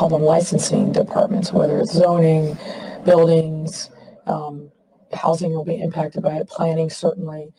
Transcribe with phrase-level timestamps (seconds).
[0.00, 2.56] call them licensing departments, whether it's zoning,
[3.04, 3.90] buildings,
[4.26, 4.72] um,
[5.12, 7.52] housing will be impacted by it, planning certainly.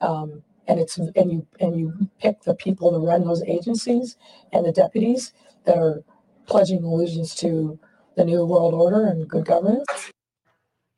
[0.00, 4.16] Um, and it's, and you, and you pick the people to run those agencies
[4.52, 5.32] and the deputies
[5.66, 6.02] that are
[6.46, 7.78] pledging allegiance to
[8.16, 10.10] the new world order and good governance.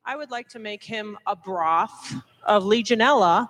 [0.09, 3.49] I would like to make him a broth of Legionella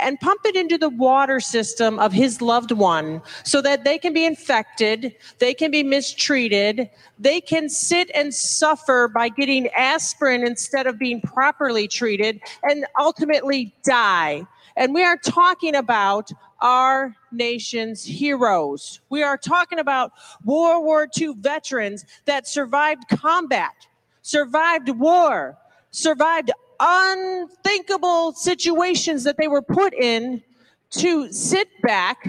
[0.00, 4.12] and pump it into the water system of his loved one so that they can
[4.12, 10.88] be infected, they can be mistreated, they can sit and suffer by getting aspirin instead
[10.88, 14.44] of being properly treated, and ultimately die.
[14.76, 19.00] And we are talking about our nation's heroes.
[19.08, 20.10] We are talking about
[20.44, 23.86] World War II veterans that survived combat,
[24.22, 25.58] survived war,
[25.92, 30.42] survived unthinkable situations that they were put in
[30.90, 32.26] to sit back,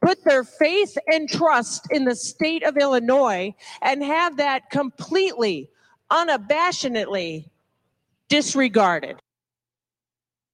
[0.00, 5.68] put their faith and trust in the state of Illinois, and have that completely,
[6.10, 7.48] unabashedly
[8.28, 9.16] disregarded.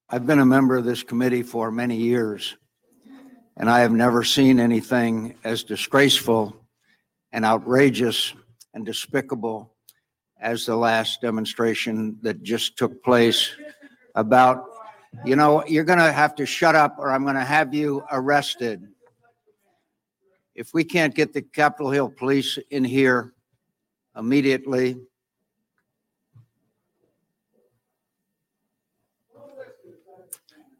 [0.09, 2.57] I've been a member of this committee for many years,
[3.57, 6.65] and I have never seen anything as disgraceful
[7.31, 8.33] and outrageous
[8.73, 9.75] and despicable
[10.39, 13.51] as the last demonstration that just took place
[14.15, 14.65] about,
[15.25, 18.03] you know, you're going to have to shut up or I'm going to have you
[18.11, 18.87] arrested.
[20.55, 23.33] If we can't get the Capitol Hill Police in here
[24.15, 24.97] immediately,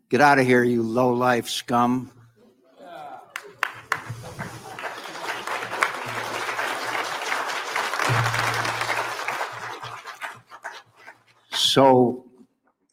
[0.10, 2.12] get out of here, you low-life scum.
[11.70, 12.26] So,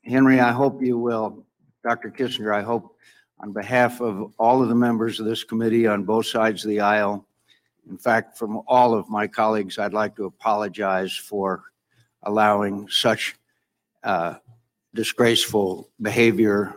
[0.05, 1.47] Henry, I hope you will,
[1.83, 2.11] Dr.
[2.11, 2.95] Kissinger, I hope
[3.41, 6.81] on behalf of all of the members of this committee on both sides of the
[6.81, 7.27] aisle,
[7.89, 11.63] in fact, from all of my colleagues, I'd like to apologize for
[12.25, 13.37] allowing such
[14.05, 14.35] uh,
[14.93, 16.75] disgraceful behavior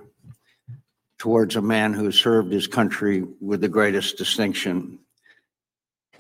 [1.18, 5.00] towards a man who served his country with the greatest distinction.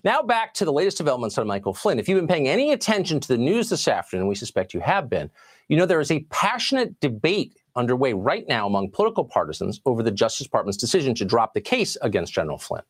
[0.03, 2.00] Now back to the latest developments on Michael Flynn.
[2.00, 5.09] If you've been paying any attention to the news this afternoon, we suspect you have
[5.09, 5.29] been,
[5.69, 10.12] you know there is a passionate debate underway right now among political partisans over the
[10.12, 12.84] Justice Department's decision to drop the case against General Flynn.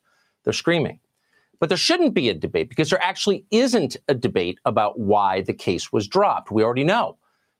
[0.44, 1.00] They're screaming.
[1.60, 5.54] But there shouldn't be a debate because there actually isn't a debate about why the
[5.54, 6.52] case was dropped.
[6.52, 7.18] We already know.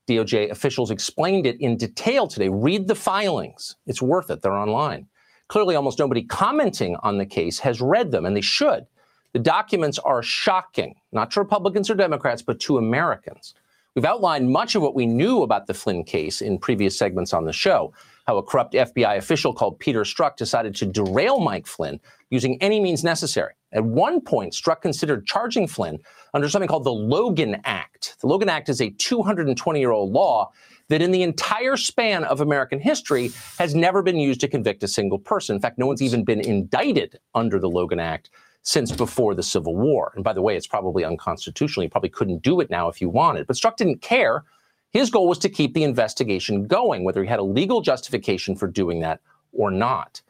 [0.08, 2.50] DOJ officials explained it in detail today.
[2.50, 3.76] Read the filings.
[3.86, 4.42] It's worth it.
[4.42, 5.06] They're online.
[5.50, 8.86] Clearly, almost nobody commenting on the case has read them, and they should.
[9.34, 13.54] The documents are shocking, not to Republicans or Democrats, but to Americans.
[13.96, 17.46] We've outlined much of what we knew about the Flynn case in previous segments on
[17.46, 17.92] the show.
[18.28, 22.80] How a corrupt FBI official called Peter Strzok decided to derail Mike Flynn using any
[22.80, 23.54] means necessary.
[23.72, 25.98] At one point, Strzok considered charging Flynn
[26.36, 28.16] under something called the Logan Act.
[28.22, 30.52] The Logan Act is a 220 year old law
[30.90, 34.88] that, in the entire span of American history, has never been used to convict a
[34.88, 35.56] single person.
[35.56, 38.30] In fact, no one's even been indicted under the Logan Act
[38.62, 40.12] since before the Civil War.
[40.16, 41.84] And by the way, it's probably unconstitutional.
[41.84, 43.48] You probably couldn't do it now if you wanted.
[43.48, 44.44] But Strzok didn't care.
[44.92, 48.68] His goal was to keep the investigation going, whether he had a legal justification for
[48.68, 49.22] doing that
[49.52, 50.22] or not.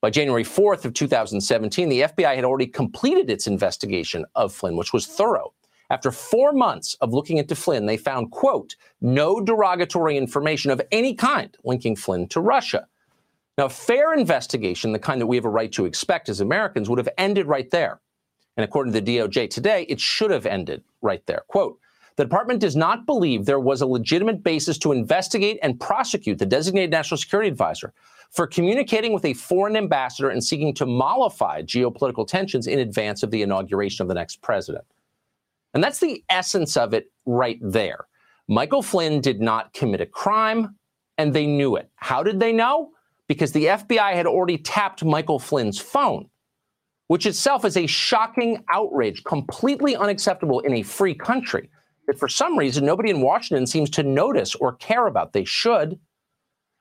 [0.00, 4.92] By January 4th of 2017, the FBI had already completed its investigation of Flynn, which
[4.92, 5.52] was thorough.
[5.90, 11.14] After four months of looking into Flynn, they found, quote, no derogatory information of any
[11.14, 12.88] kind linking Flynn to Russia.
[13.58, 16.88] Now, a fair investigation, the kind that we have a right to expect as Americans,
[16.88, 18.00] would have ended right there.
[18.56, 21.42] And according to the DOJ today, it should have ended right there.
[21.48, 21.78] Quote,
[22.16, 26.46] the department does not believe there was a legitimate basis to investigate and prosecute the
[26.46, 27.92] designated national security advisor
[28.30, 33.30] for communicating with a foreign ambassador and seeking to mollify geopolitical tensions in advance of
[33.30, 34.84] the inauguration of the next president.
[35.74, 38.06] And that's the essence of it right there.
[38.48, 40.76] Michael Flynn did not commit a crime,
[41.18, 41.90] and they knew it.
[41.96, 42.92] How did they know?
[43.28, 46.28] Because the FBI had already tapped Michael Flynn's phone,
[47.08, 51.68] which itself is a shocking outrage, completely unacceptable in a free country
[52.06, 55.32] that for some reason nobody in Washington seems to notice or care about.
[55.32, 55.98] They should.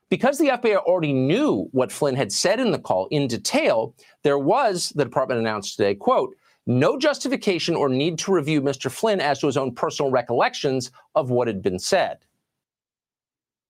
[0.10, 4.38] Because the FBI already knew what Flynn had said in the call in detail, there
[4.38, 6.36] was, the department announced today, quote,
[6.68, 8.92] no justification or need to review Mr.
[8.92, 12.20] Flynn as to his own personal recollections of what had been said.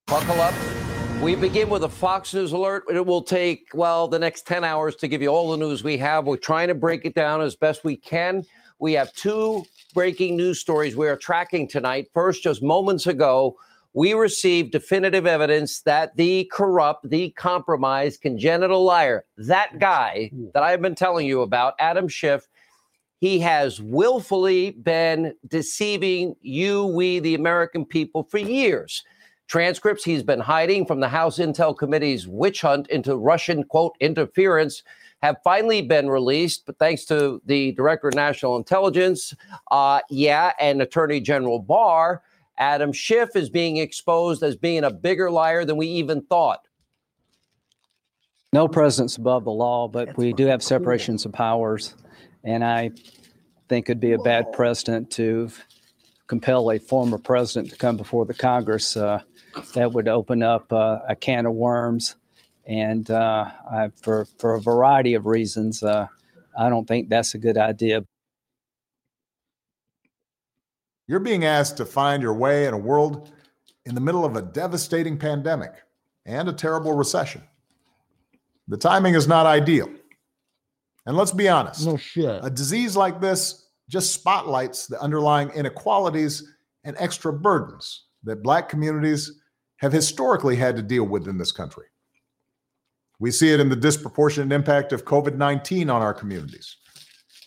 [0.07, 0.84] Buckle up.
[1.21, 2.83] We begin with a Fox News alert.
[2.89, 5.97] It will take, well, the next 10 hours to give you all the news we
[5.97, 6.25] have.
[6.25, 8.45] We're trying to break it down as best we can.
[8.77, 12.09] We have two breaking news stories we are tracking tonight.
[12.13, 13.57] First, just moments ago,
[13.93, 20.81] we received definitive evidence that the corrupt, the compromised, congenital liar, that guy that I've
[20.81, 22.47] been telling you about, Adam Schiff,
[23.19, 29.03] He has willfully been deceiving you, we, the American people, for years.
[29.47, 34.83] Transcripts he's been hiding from the House Intel Committee's witch hunt into Russian, quote, interference
[35.21, 39.33] have finally been released, but thanks to the Director of National Intelligence,
[39.71, 42.21] uh, yeah, and Attorney General Barr,
[42.57, 46.67] Adam Schiff is being exposed as being a bigger liar than we even thought.
[48.53, 51.95] No president's above the law, but we do have separations of powers.
[52.43, 52.91] And I
[53.67, 55.49] think it'd be a bad precedent to
[56.27, 58.95] compel a former president to come before the Congress.
[58.95, 59.21] Uh,
[59.73, 62.15] that would open up uh, a can of worms.
[62.65, 66.07] And uh, I, for, for a variety of reasons, uh,
[66.57, 68.03] I don't think that's a good idea.
[71.07, 73.31] You're being asked to find your way in a world
[73.85, 75.73] in the middle of a devastating pandemic
[76.25, 77.43] and a terrible recession.
[78.67, 79.89] The timing is not ideal.
[81.05, 82.39] And let's be honest No shit.
[82.43, 86.51] a disease like this just spotlights the underlying inequalities
[86.83, 89.39] and extra burdens that Black communities
[89.85, 91.85] have historically had to deal with in this country.
[93.19, 96.77] We see it in the disproportionate impact of COVID 19 on our communities.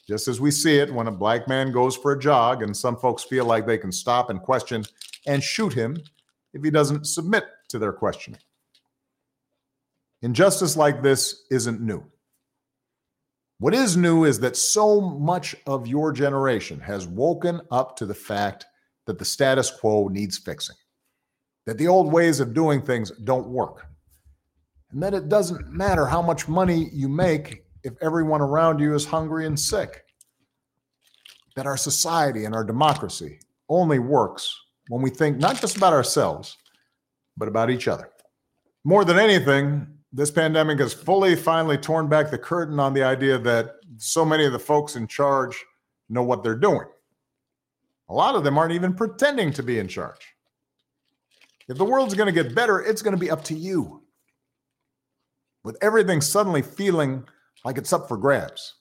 [0.06, 2.96] Just as we see it when a Black man goes for a jog and some
[2.96, 4.84] folks feel like they can stop and question
[5.26, 5.96] and shoot him
[6.54, 8.40] if he doesn't submit to their questioning.
[10.22, 12.04] Injustice like this isn't new.
[13.58, 18.14] What is new is that so much of your generation has woken up to the
[18.14, 18.64] fact
[19.06, 20.76] that the status quo needs fixing,
[21.68, 23.88] that the old ways of doing things don't work,
[24.90, 29.04] and that it doesn't matter how much money you make if everyone around you is
[29.04, 30.06] hungry and sick,
[31.56, 33.38] that our society and our democracy
[33.68, 36.56] only works when we think not just about ourselves,
[37.36, 38.08] but about each other.
[38.84, 43.36] More than anything, this pandemic has fully finally torn back the curtain on the idea
[43.36, 45.62] that so many of the folks in charge
[46.08, 46.86] know what they're doing.
[48.08, 50.34] A lot of them aren't even pretending to be in charge.
[51.68, 54.02] If the world's going to get better, it's going to be up to you.
[55.64, 57.24] With everything suddenly feeling
[57.64, 58.74] like it's up for grabs,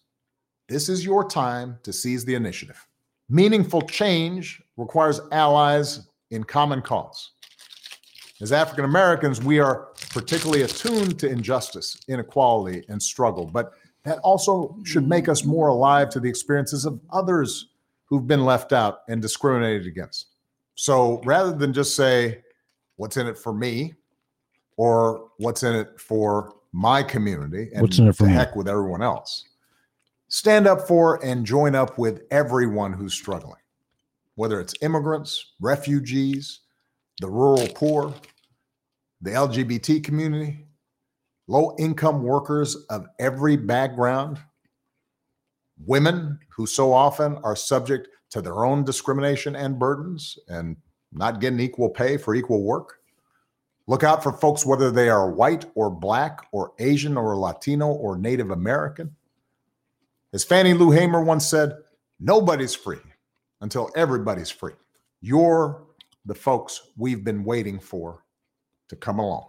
[0.69, 2.87] this is your time to seize the initiative.
[3.29, 7.31] Meaningful change requires allies in common cause.
[8.39, 13.73] As African Americans, we are particularly attuned to injustice, inequality, and struggle, but
[14.03, 17.69] that also should make us more alive to the experiences of others
[18.05, 20.27] who've been left out and discriminated against.
[20.75, 22.43] So rather than just say,
[22.97, 23.93] what's in it for me,
[24.75, 29.01] or what's in it for my community, and What's in it for heck with everyone
[29.01, 29.45] else,
[30.27, 33.61] stand up for and join up with everyone who's struggling,
[34.35, 36.59] whether it's immigrants, refugees,
[37.21, 38.13] the rural poor,
[39.21, 40.67] the LGBT community,
[41.47, 44.37] low income workers of every background,
[45.85, 50.75] women who so often are subject to their own discrimination and burdens and
[51.17, 52.99] not getting equal pay for equal work.
[53.87, 58.17] Look out for folks, whether they are white or black or Asian or Latino or
[58.17, 59.15] Native American.
[60.33, 61.73] As Fannie Lou Hamer once said,
[62.19, 62.99] nobody's free
[63.61, 64.73] until everybody's free.
[65.21, 65.83] You're
[66.25, 68.25] the folks we've been waiting for
[68.89, 69.47] to come along.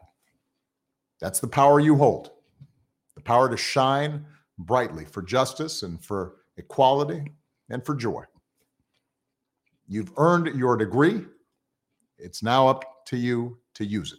[1.21, 2.31] That's the power you hold
[3.19, 4.25] the power to shine
[4.59, 7.33] brightly for justice and for equality
[7.69, 8.23] and for joy.
[9.89, 11.25] You've earned your degree.
[12.19, 14.19] It's now up to you to use it.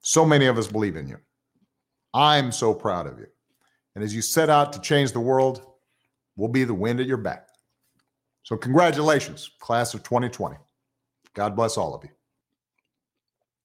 [0.00, 1.18] So many of us believe in you.
[2.14, 3.26] I'm so proud of you.
[3.94, 5.62] And as you set out to change the world,
[6.36, 7.48] we'll be the wind at your back.
[8.42, 10.56] So, congratulations, class of 2020.
[11.34, 12.10] God bless all of you.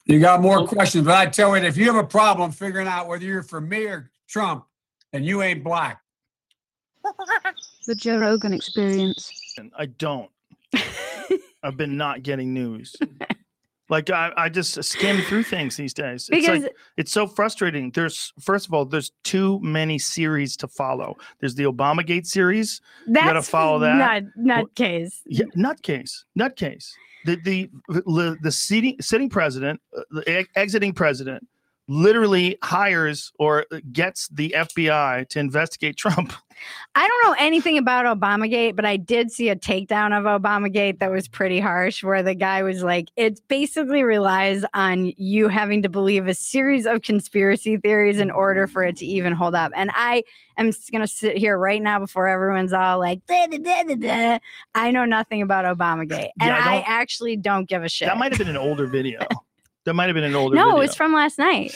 [0.06, 3.08] You got more questions, but I tell you, if you have a problem figuring out
[3.08, 4.66] whether you're for me or Trump,
[5.14, 6.02] and you ain't black.
[7.88, 9.32] The Joe Rogan experience.
[9.80, 10.30] I don't.
[11.68, 12.96] I've been not getting news.
[13.90, 16.28] Like I, I just skim through things these days.
[16.30, 17.90] It's Because like it's so frustrating.
[17.92, 21.16] There's first of all, there's too many series to follow.
[21.40, 22.82] There's the Obamagate series.
[23.08, 23.96] that's gotta follow that.
[23.96, 25.22] Not, not Well, case.
[25.26, 26.92] Yeah, nutcase, nutcase.
[27.26, 31.48] The the the, the sitting sitting president, uh, the ex- exiting president,
[31.88, 36.34] literally hires or gets the FBI to investigate Trump.
[36.96, 41.12] I don't know anything about Obamagate, but I did see a takedown of Obamagate that
[41.12, 45.90] was pretty harsh, where the guy was like, it basically relies on you having to
[45.90, 49.72] believe a series of conspiracy theories in order for it to even hold up.
[49.76, 50.24] And I
[50.58, 53.96] am going to sit here right now before everyone's all like, da, da, da, da,
[53.96, 54.40] da.
[54.74, 56.32] I know nothing about Obamagate.
[56.42, 58.08] And Yeah, I I, actually don't give a shit.
[58.08, 59.20] That might have been an older video.
[59.88, 60.82] That might have been an older no, video.
[60.82, 61.72] it's from last night.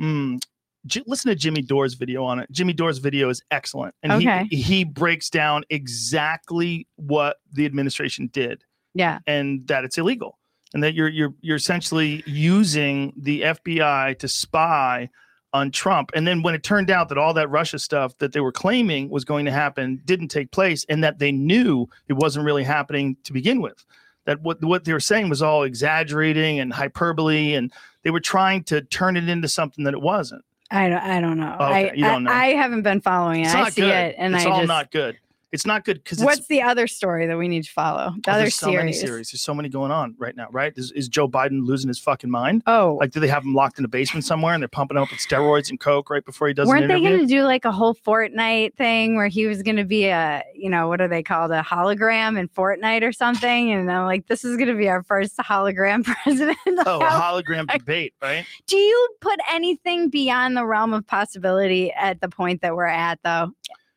[0.00, 0.40] Mm,
[0.86, 2.50] J- listen to Jimmy Dore's video on it.
[2.50, 4.48] Jimmy Dore's video is excellent, and Okay.
[4.50, 9.20] he he breaks down exactly what the administration did Yeah.
[9.28, 10.36] and that it's illegal,
[10.74, 15.08] and that you're you're you're essentially using the FBI to spy
[15.52, 16.10] on Trump.
[16.16, 19.08] And then when it turned out that all that Russia stuff that they were claiming
[19.10, 23.16] was going to happen didn't take place, and that they knew it wasn't really happening
[23.22, 23.84] to begin with,
[24.24, 28.64] that what what they were saying was all exaggerating and hyperbole, and they were trying
[28.64, 30.44] to turn it into something that it wasn't.
[30.70, 31.54] I don't, I don't know.
[31.54, 32.32] Okay, I, you don't know.
[32.32, 33.54] I, I haven't been following it.
[33.54, 33.90] I see good.
[33.90, 34.68] it, and I it's I all just.
[34.68, 35.18] not good.
[35.54, 38.12] It's not good because What's the other story that we need to follow?
[38.24, 39.00] The oh, other there's so many series.
[39.00, 39.30] series.
[39.30, 40.72] There's so many going on right now, right?
[40.74, 42.64] Is, is Joe Biden losing his fucking mind?
[42.66, 45.12] Oh, Like, do they have him locked in a basement somewhere and they're pumping up
[45.12, 47.70] with steroids and coke right before he does weren't they going to do like a
[47.70, 51.22] whole Fortnite thing where he was going to be a, you know, what are they
[51.22, 53.70] called, a hologram in Fortnite or something?
[53.70, 56.58] And I'm like, this is going to be our first hologram president.
[56.66, 58.44] oh, hologram debate, right?
[58.66, 63.20] Do you put anything beyond the realm of possibility at the point that we're at,
[63.22, 63.52] though,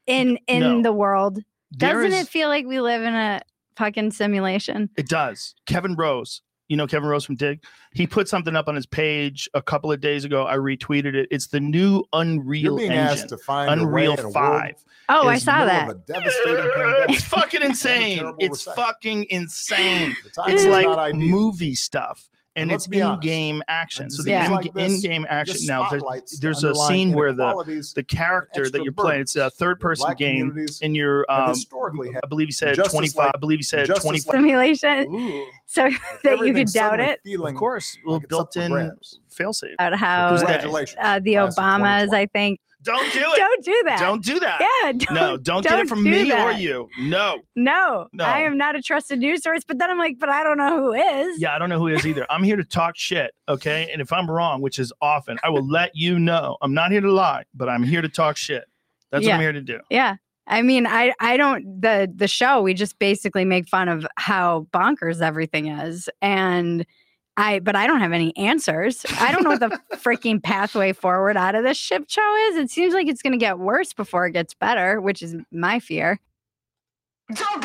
[0.05, 0.81] in in No.
[0.83, 1.39] the world?
[1.71, 3.41] There Doesn't is- it feel like we live in a
[3.75, 4.89] fucking simulation?
[4.97, 5.55] It does.
[5.65, 7.63] Kevin Rose, you know Kevin Rose from Digg.
[7.93, 8.13] He mm-hmm.
[8.13, 10.45] put something up on his page a couple of days ago.
[10.45, 11.27] I retweeted it.
[11.31, 14.31] It's the new You're Unreal being Engine, asked to find Unreal a way in a
[14.31, 14.83] Five.
[15.09, 15.89] Oh, I saw that.
[15.89, 17.09] Of a devastating pandemic.
[17.09, 18.33] It's fucking insane.
[18.39, 18.83] It's recession.
[18.83, 20.15] fucking insane.
[20.47, 22.29] It's like movie stuff.
[22.57, 24.09] And, And it's in-game action.
[24.09, 25.87] So the disease in- like this in-game action now.
[25.89, 29.21] There's, there's a scene where the the character that you're playing.
[29.21, 33.15] It's a third-person game, communities and you're um, historically I believe he said 25.
[33.15, 34.31] like- I believe he said Justice 25.
[34.33, 35.91] Simulation, Ooh, so that
[36.23, 37.19] you everything could doubt it.
[37.39, 39.19] of course, well, like it's up for built-in grabs.
[39.31, 39.73] failsafe.
[39.75, 40.47] About how Who's that?
[40.47, 40.97] Congratulations.
[40.99, 42.59] uh, the Class Obamas, I think.
[42.87, 43.37] Don't do it.
[43.37, 43.99] Don't do that.
[43.99, 44.61] Don't do that.
[44.61, 44.91] Yeah.
[44.93, 46.89] Don't, no, don't, get it from me or you.
[46.99, 47.39] No.
[47.55, 48.23] No, No.
[48.23, 49.63] I am not a trusted news source.
[49.67, 51.41] But then I'm like, but I don't know who is.
[51.41, 52.25] Yeah, I don't know who is either.
[52.31, 53.89] I'm here to talk shit, okay?
[53.91, 56.57] And if I'm wrong, which is often, I will let you know.
[56.61, 58.63] I'm not here to lie, but I'm here to talk shit.
[59.11, 59.79] That's what I'm here to do.
[59.89, 60.15] Yeah.
[60.47, 64.67] I mean, I I don't the the show we just basically make fun of how
[64.71, 66.85] bonkers everything is and
[67.37, 69.05] I but I don't have any answers.
[69.19, 72.57] I don't know what the freaking pathway forward out of this ship show is.
[72.57, 75.79] It seems like it's going to get worse before it gets better, which is my
[75.79, 76.19] fear.
[77.33, 77.61] Don't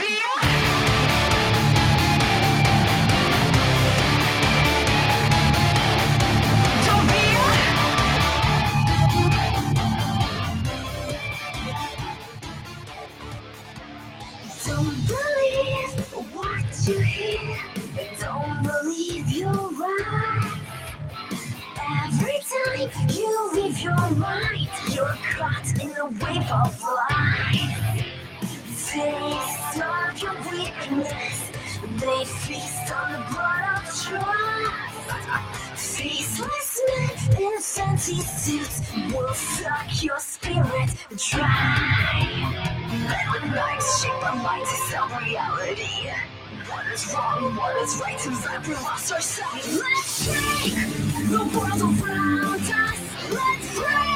[22.82, 28.04] You leave your mind, you're caught in a wave of life.
[28.90, 31.50] Taste of your weakness.
[32.00, 35.16] They feast on the blood of trust.
[35.76, 42.26] Faceless men in fancy suits will suck your spirit dry.
[43.08, 44.22] Liquid knives shape
[45.24, 46.10] reality.
[46.73, 49.62] What is wrong, what is right, seems like we lost our sight.
[49.67, 53.00] Let's break the world around us.
[53.31, 54.12] Let's break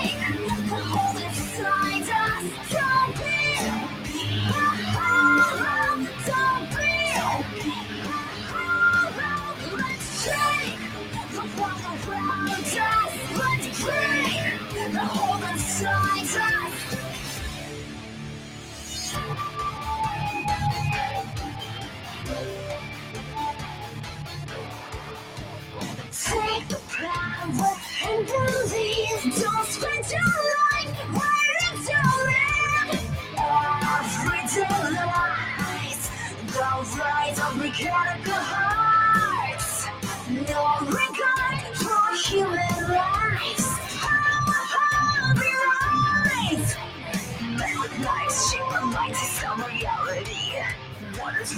[37.67, 39.87] mechanical hearts.
[40.31, 43.66] No regard for human lives.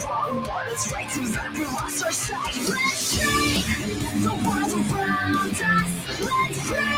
[0.05, 2.57] What is right, like we lost our sight.
[2.69, 6.21] Let's break the world around us.
[6.21, 6.98] Let's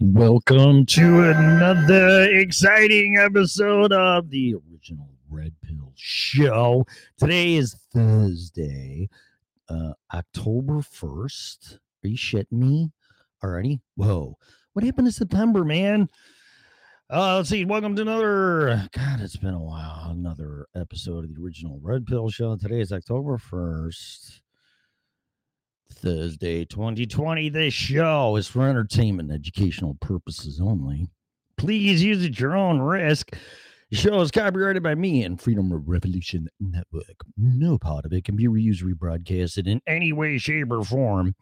[0.00, 6.84] Welcome to another exciting episode of the original Red Pill Show.
[7.16, 9.08] Today is Thursday,
[9.68, 11.78] uh, October 1st.
[12.02, 12.90] Are you shitting me
[13.44, 13.80] already?
[13.94, 14.36] Whoa.
[14.72, 16.08] What happened to September, man?
[17.10, 17.64] Uh, let's see.
[17.64, 20.10] Welcome to another, God, it's been a while.
[20.10, 22.54] Another episode of the original Red Pill Show.
[22.56, 24.40] Today is October 1st.
[25.90, 27.48] Thursday, 2020.
[27.48, 31.08] This show is for entertainment and educational purposes only.
[31.56, 33.34] Please use at your own risk.
[33.90, 37.24] The show is copyrighted by me and Freedom Revolution Network.
[37.38, 41.34] No part of it can be reused, rebroadcasted in any way, shape, or form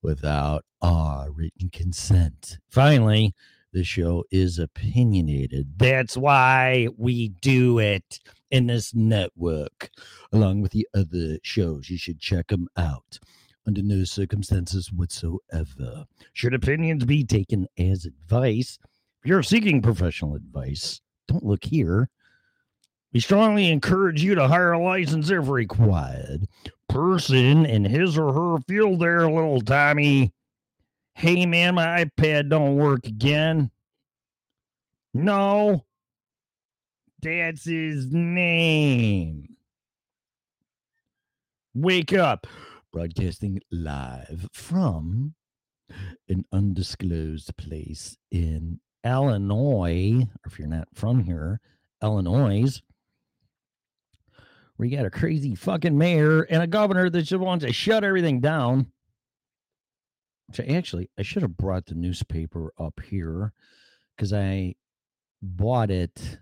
[0.00, 2.58] without our written consent.
[2.70, 3.34] Finally,
[3.72, 5.78] the show is opinionated.
[5.78, 9.90] That's why we do it in this network,
[10.32, 11.88] along with the other shows.
[11.88, 13.18] You should check them out
[13.66, 16.04] under no circumstances whatsoever.
[16.32, 18.78] Should opinions be taken as advice?
[19.22, 22.10] If you're seeking professional advice, don't look here.
[23.12, 26.46] We strongly encourage you to hire a licensed if required
[26.88, 30.32] person in his or her field there, little Tommy.
[31.14, 33.70] Hey man, my iPad don't work again.
[35.14, 35.84] No.
[37.20, 39.56] That's his name.
[41.74, 42.46] Wake up
[42.92, 45.34] broadcasting live from
[46.28, 51.60] an undisclosed place in Illinois, or if you're not from here,
[52.02, 52.80] Illinois,
[54.78, 58.40] you got a crazy fucking mayor and a governor that just wants to shut everything
[58.40, 58.86] down.
[60.60, 63.52] Actually, I should have brought the newspaper up here
[64.16, 64.74] because I
[65.40, 66.38] bought it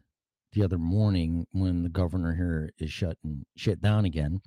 [0.53, 4.40] the other morning when the governor here is shutting shut down again.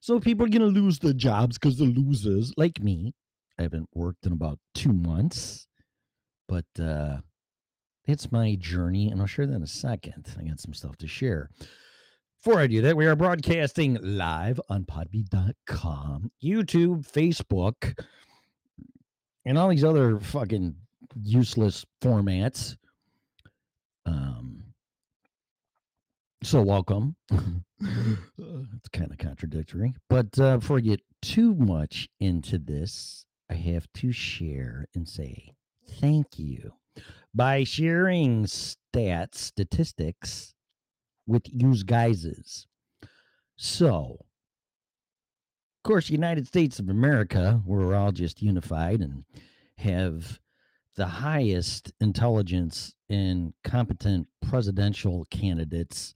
[0.00, 3.14] So people are gonna lose their jobs because they're losers like me.
[3.58, 5.66] I haven't worked in about two months,
[6.48, 7.18] but uh
[8.06, 10.28] it's my journey, and I'll share that in a second.
[10.38, 11.50] I got some stuff to share.
[12.42, 17.98] Before I do that, we are broadcasting live on podbean.com, YouTube, Facebook,
[19.46, 20.74] and all these other fucking
[21.22, 22.76] useless formats.
[24.04, 24.64] Um,
[26.42, 27.16] so welcome.
[27.30, 33.86] it's kind of contradictory, but uh, before I get too much into this, I have
[33.94, 35.54] to share and say
[36.00, 36.72] thank you
[37.32, 40.54] by sharing stats, statistics
[41.26, 42.66] with you guys's.
[43.56, 44.25] So,
[45.86, 49.22] course, United States of America, we're all just unified and
[49.78, 50.40] have
[50.96, 56.12] the highest intelligence and competent presidential candidates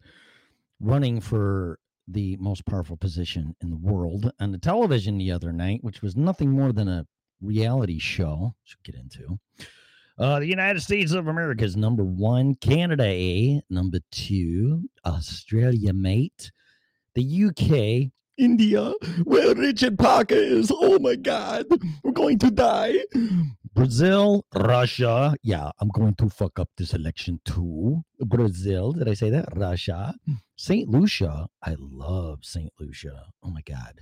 [0.81, 1.79] running for
[2.09, 6.17] the most powerful position in the world on the television the other night, which was
[6.17, 7.07] nothing more than a
[7.41, 8.53] reality show.
[8.65, 9.39] Should get into.
[10.19, 16.51] Uh, the United States of America is number one, Canada A, number two, Australia, mate,
[17.15, 18.93] the UK, India,
[19.25, 20.71] where Richard Parker is.
[20.75, 21.67] Oh my God,
[22.03, 22.99] we're going to die.
[23.75, 25.35] Brazil, Russia.
[25.43, 28.03] Yeah, I'm going to fuck up this election too.
[28.21, 29.49] Brazil, did I say that?
[29.55, 30.15] Russia,
[30.57, 30.89] St.
[30.89, 31.47] Lucia.
[31.63, 32.73] I love St.
[32.79, 33.27] Lucia.
[33.43, 34.01] Oh my God.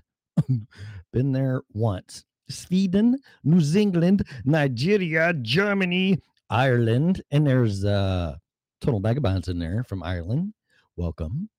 [1.12, 2.24] Been there once.
[2.48, 8.36] Sweden, New Zealand, Nigeria, Germany, Ireland, and there's uh
[8.80, 10.54] total vagabonds in there from Ireland.
[10.96, 11.50] Welcome.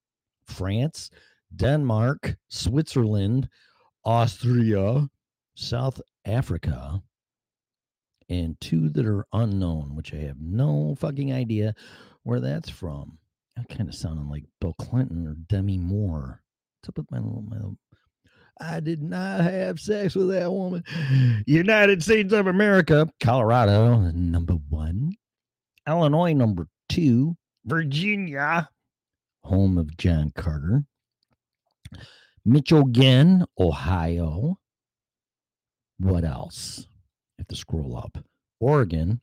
[0.46, 1.12] France,
[1.56, 3.50] Denmark, Switzerland,
[4.06, 5.08] Austria,
[5.56, 7.02] South Africa,
[8.30, 11.74] and two that are unknown, which I have no fucking idea
[12.24, 13.18] where that's from.
[13.58, 16.42] That kind of sounding like Bill Clinton or Demi Moore.
[16.80, 17.78] What's up with my little, my little
[18.62, 20.84] I did not have sex with that woman.
[21.48, 25.14] United States of America, Colorado, number one.
[25.88, 27.36] Illinois, number two.
[27.66, 28.70] Virginia,
[29.44, 30.84] home of John Carter.
[32.46, 34.58] Michigan, Ohio.
[36.00, 36.88] What else?
[37.38, 38.18] Have to scroll up.
[38.60, 39.22] Oregon,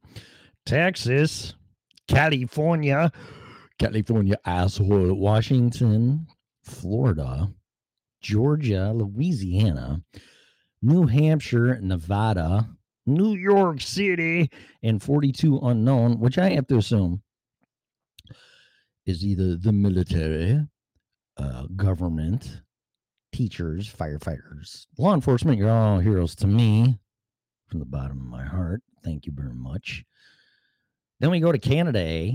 [0.64, 1.55] Texas,
[2.09, 3.12] California,
[3.79, 6.26] California asshole, Washington,
[6.64, 7.52] Florida,
[8.20, 10.02] Georgia, Louisiana,
[10.83, 12.68] New Hampshire, Nevada,
[13.07, 14.50] New York City,
[14.83, 17.22] and 42 unknown, which I have to assume
[19.05, 20.66] is either the military,
[21.37, 22.62] uh, government,
[23.33, 25.59] teachers, firefighters, law enforcement.
[25.59, 26.99] You're all heroes to me
[27.68, 28.83] from the bottom of my heart.
[29.05, 30.05] Thank you very much.
[31.20, 32.33] Then we go to Canada, eh?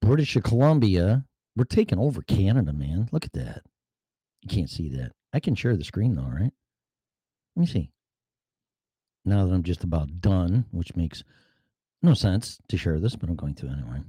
[0.00, 1.24] British Columbia.
[1.56, 3.08] We're taking over Canada, man.
[3.12, 3.62] Look at that.
[4.42, 5.12] You can't see that.
[5.32, 6.52] I can share the screen though, right?
[7.56, 7.90] Let me see.
[9.24, 11.22] Now that I'm just about done, which makes
[12.02, 14.00] no sense to share this, but I'm going to anyway.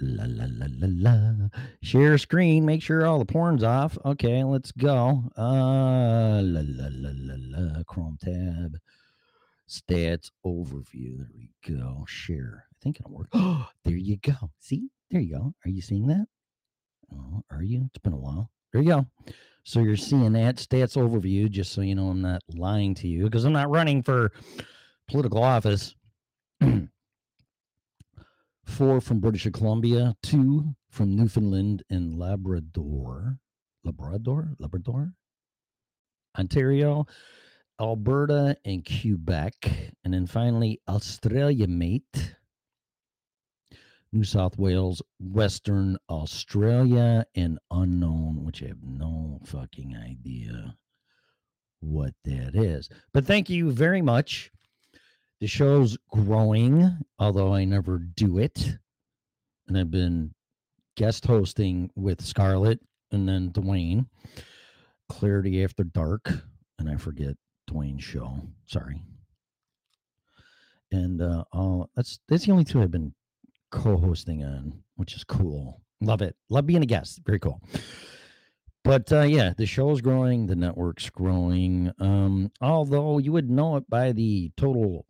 [0.00, 1.48] La la la la la.
[1.82, 2.64] Share screen.
[2.64, 3.96] Make sure all the porn's off.
[4.04, 5.24] Okay, let's go.
[5.36, 7.82] Uh, la la la la la.
[7.84, 8.78] Chrome tab.
[9.68, 11.18] Stats overview.
[11.18, 12.04] There we go.
[12.06, 12.64] Share.
[12.70, 13.28] I think it'll work.
[13.32, 14.50] Oh, there you go.
[14.58, 15.54] See, there you go.
[15.64, 16.26] Are you seeing that?
[17.14, 17.84] Oh, are you?
[17.86, 18.50] It's been a while.
[18.72, 19.06] There you go.
[19.64, 23.24] So you're seeing that stats overview, just so you know I'm not lying to you,
[23.24, 24.32] because I'm not running for
[25.08, 25.94] political office.
[28.72, 33.38] Four from British Columbia, two from Newfoundland and Labrador.
[33.84, 34.56] Labrador?
[34.58, 35.12] Labrador?
[36.38, 37.06] Ontario,
[37.78, 39.54] Alberta, and Quebec.
[40.04, 42.34] And then finally, Australia, mate.
[44.10, 50.76] New South Wales, Western Australia, and unknown, which I have no fucking idea
[51.80, 52.88] what that is.
[53.12, 54.50] But thank you very much.
[55.42, 58.78] The show's growing, although I never do it.
[59.66, 60.34] And I've been
[60.96, 62.78] guest hosting with Scarlett
[63.10, 64.06] and then Dwayne.
[65.08, 66.30] Clarity After Dark,
[66.78, 67.34] and I forget
[67.68, 68.40] Dwayne's show.
[68.66, 69.02] Sorry.
[70.92, 71.42] And uh,
[71.96, 73.12] that's that's the only two I've been
[73.72, 75.82] co-hosting on, which is cool.
[76.00, 76.36] Love it.
[76.50, 77.20] Love being a guest.
[77.26, 77.60] Very cool.
[78.84, 81.90] But uh, yeah, the show's growing, the network's growing.
[81.98, 85.04] Um, although you would know it by the total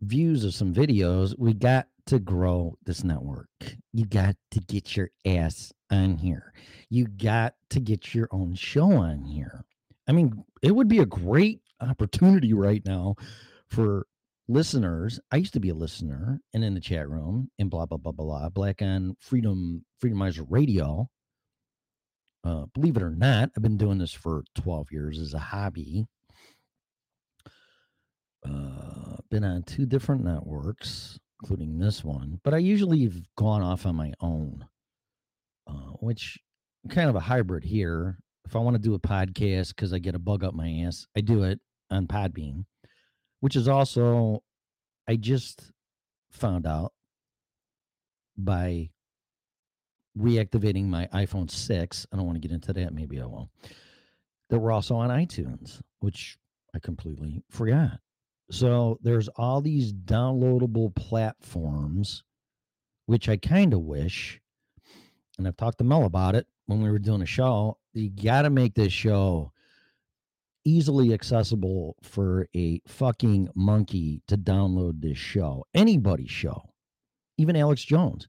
[0.00, 3.48] views of some videos, we got to grow this network.
[3.92, 6.52] You got to get your ass on here.
[6.90, 9.64] You got to get your own show on here.
[10.08, 13.16] I mean, it would be a great opportunity right now
[13.68, 14.06] for
[14.48, 15.18] listeners.
[15.32, 18.12] I used to be a listener and in the chat room and blah blah blah
[18.12, 18.48] blah.
[18.50, 21.08] Black on Freedom Freedomizer Radio.
[22.44, 26.06] Uh, believe it or not, I've been doing this for 12 years as a hobby.
[28.46, 33.86] Uh, been on two different networks, including this one, but I usually have gone off
[33.86, 34.64] on my own,
[35.66, 36.38] uh, which
[36.88, 38.18] kind of a hybrid here.
[38.44, 41.06] If I want to do a podcast because I get a bug up my ass,
[41.16, 42.64] I do it on Podbean,
[43.40, 44.42] which is also,
[45.08, 45.72] I just
[46.30, 46.92] found out
[48.36, 48.90] by
[50.16, 52.06] reactivating my iPhone 6.
[52.12, 52.94] I don't want to get into that.
[52.94, 53.50] Maybe I will.
[54.50, 56.38] That we're also on iTunes, which
[56.74, 57.98] I completely forgot.
[58.50, 62.22] So there's all these downloadable platforms,
[63.06, 64.40] which I kind of wish,
[65.38, 67.78] and I've talked to Mel about it when we were doing a show.
[67.92, 69.52] You got to make this show
[70.64, 76.70] easily accessible for a fucking monkey to download this show, anybody's show,
[77.38, 78.28] even Alex Jones.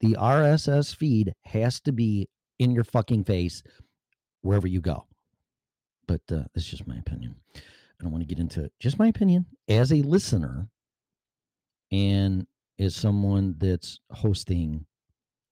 [0.00, 3.62] The RSS feed has to be in your fucking face
[4.42, 5.06] wherever you go.
[6.06, 7.36] But uh, that's just my opinion.
[8.00, 8.72] I don't want to get into it.
[8.78, 10.68] Just my opinion as a listener
[11.90, 12.46] and
[12.78, 14.86] as someone that's hosting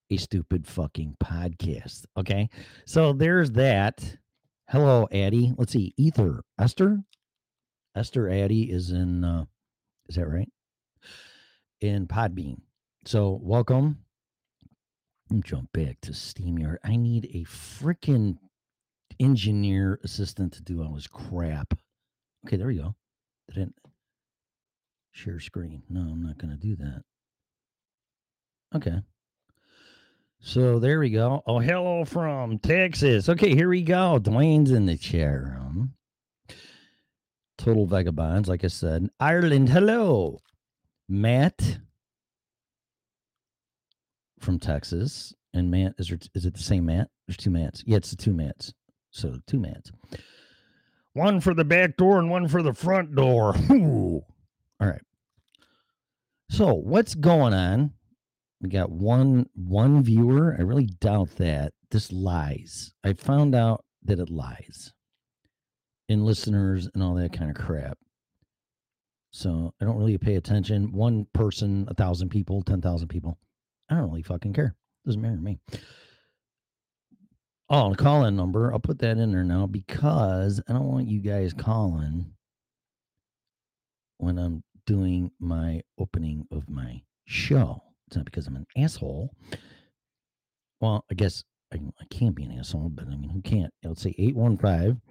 [0.09, 2.05] a stupid fucking podcast.
[2.17, 2.49] Okay.
[2.85, 4.17] So there's that.
[4.69, 5.53] Hello, Addie.
[5.57, 5.93] Let's see.
[5.97, 6.41] Ether.
[6.59, 7.03] Esther?
[7.95, 9.45] Esther Addie is in uh
[10.07, 10.49] is that right?
[11.81, 12.57] In Podbean.
[13.05, 13.99] So welcome.
[15.41, 16.77] Jump back to StreamYard.
[16.85, 18.37] I need a freaking
[19.19, 21.73] engineer assistant to do all this crap.
[22.45, 22.95] Okay, there we go.
[23.53, 23.75] Didn't
[25.11, 25.83] share screen.
[25.89, 27.03] No, I'm not going to do that.
[28.75, 29.01] Okay.
[30.39, 31.41] So there we go.
[31.47, 33.27] Oh, hello from Texas.
[33.27, 34.19] Okay, here we go.
[34.21, 35.93] Dwayne's in the chat room.
[37.57, 39.09] Total Vagabonds, like I said.
[39.19, 40.39] Ireland, hello.
[41.09, 41.79] Matt
[44.39, 45.33] from Texas.
[45.53, 47.09] And Matt, is, there, is it the same Matt?
[47.27, 47.83] There's two Matts.
[47.87, 48.73] Yeah, it's the two Matts.
[49.09, 49.91] So two Matts.
[51.17, 53.55] One for the back door and one for the front door.
[53.71, 54.23] Ooh.
[54.79, 55.01] All right.
[56.51, 57.93] So what's going on?
[58.61, 60.55] We got one one viewer.
[60.57, 61.73] I really doubt that.
[61.89, 62.93] This lies.
[63.03, 64.93] I found out that it lies.
[66.07, 67.97] In listeners and all that kind of crap.
[69.31, 70.91] So I don't really pay attention.
[70.91, 73.39] One person, a thousand people, ten thousand people.
[73.89, 74.75] I don't really fucking care.
[75.03, 75.57] Doesn't matter to me.
[77.69, 78.71] Oh, call in number.
[78.71, 82.31] I'll put that in there now because I don't want you guys calling
[84.19, 87.83] when I'm doing my opening of my show.
[88.07, 89.31] It's not because I'm an asshole.
[90.79, 93.73] Well, I guess I, I can't be an asshole, but I mean, who can't?
[93.83, 95.01] Let's say 815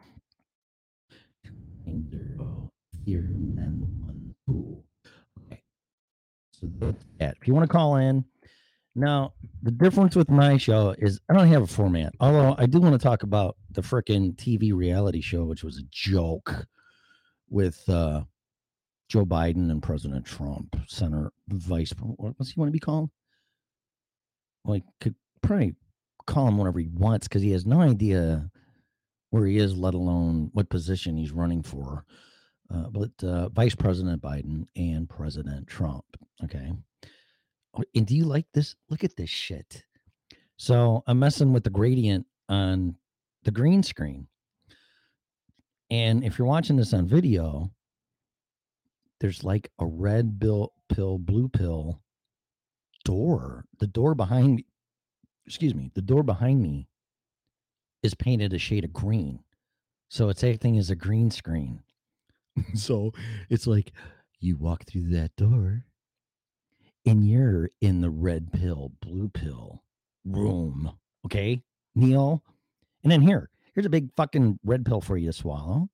[3.04, 3.80] here and
[4.48, 4.74] one.
[5.46, 5.62] Okay.
[6.52, 7.36] So that's that.
[7.40, 8.24] If you want to call in,
[8.98, 12.14] Now, the difference with my show is I don't have a format.
[12.18, 15.82] Although I do want to talk about the frickin' TV reality show, which was a
[15.90, 16.66] joke
[17.50, 18.22] with uh,
[19.10, 21.90] Joe Biden and President Trump, Senator Vice.
[22.00, 23.10] what- What's he want to be called?
[24.66, 25.76] He could probably
[26.26, 28.50] call him whatever he wants because he has no idea
[29.30, 32.04] where he is, let alone what position he's running for.
[32.72, 36.04] Uh, but uh, Vice President Biden and President Trump.
[36.42, 36.72] Okay.
[37.76, 38.74] Oh, And do you like this?
[38.88, 39.84] Look at this shit.
[40.56, 42.96] So I'm messing with the gradient on
[43.44, 44.26] the green screen.
[45.90, 47.70] And if you're watching this on video,
[49.20, 52.00] there's like a red bill pill, blue pill
[53.04, 53.64] door.
[53.78, 54.66] The door behind me,
[55.46, 56.88] excuse me, the door behind me
[58.02, 59.40] is painted a shade of green.
[60.08, 61.82] So it's acting as a green screen.
[62.74, 63.12] so
[63.50, 63.92] it's like
[64.40, 65.84] you walk through that door
[67.06, 69.82] and you're in the red pill, blue pill
[70.24, 70.92] room.
[71.24, 71.62] Okay,
[71.94, 72.42] Neil.
[73.02, 75.88] And then here, here's a big fucking red pill for you to swallow.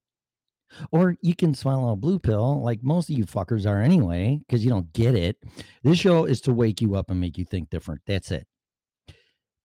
[0.90, 4.64] Or you can swallow a blue pill like most of you fuckers are anyway, because
[4.64, 5.37] you don't get it.
[5.83, 8.01] This show is to wake you up and make you think different.
[8.07, 8.46] That's it.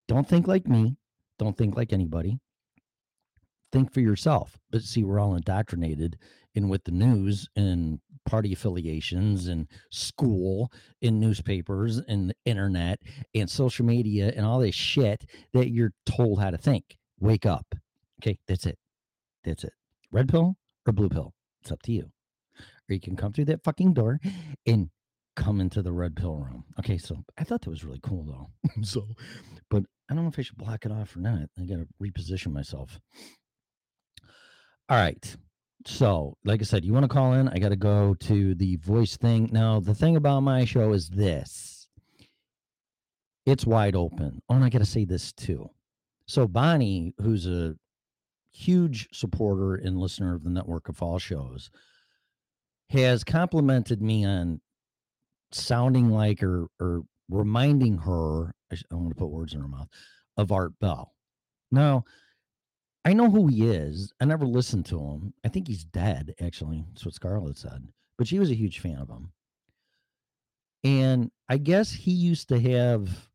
[0.09, 0.97] Don't think like me.
[1.39, 2.39] Don't think like anybody.
[3.71, 4.57] Think for yourself.
[4.69, 6.17] But see, we're all indoctrinated
[6.55, 12.99] in with the news and party affiliations and school and newspapers and the internet
[13.33, 16.97] and social media and all this shit that you're told how to think.
[17.19, 17.65] Wake up.
[18.21, 18.77] Okay, that's it.
[19.43, 19.73] That's it.
[20.11, 21.33] Red pill or blue pill.
[21.61, 22.11] It's up to you.
[22.89, 24.19] Or you can come through that fucking door
[24.65, 24.89] and
[25.35, 26.65] come into the red pill room.
[26.79, 28.81] Okay, so I thought that was really cool though.
[28.83, 29.07] so,
[29.69, 31.49] but I don't know if I should block it off or not.
[31.57, 32.99] I got to reposition myself.
[34.89, 35.35] All right.
[35.87, 37.47] So, like I said, you want to call in?
[37.47, 39.49] I got to go to the voice thing.
[39.53, 41.87] Now, the thing about my show is this
[43.45, 44.41] it's wide open.
[44.49, 45.69] Oh, and I got to say this too.
[46.25, 47.75] So, Bonnie, who's a
[48.51, 51.71] huge supporter and listener of the network of all shows,
[52.89, 54.59] has complimented me on
[55.53, 58.53] sounding like or or reminding her.
[58.73, 59.87] I don't want to put words in her mouth
[60.35, 61.13] of Art Bell.
[61.71, 62.03] Now,
[63.07, 64.11] I know who he is.
[64.19, 65.33] I never listened to him.
[65.45, 66.83] I think he's dead, actually.
[66.89, 67.87] That's what Scarlett said.
[68.17, 69.31] But she was a huge fan of him.
[70.83, 73.29] And I guess he used to have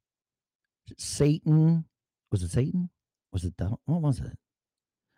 [0.99, 1.87] Satan.
[2.31, 2.91] Was it Satan?
[3.33, 3.81] Was it devil?
[3.87, 4.37] What was it?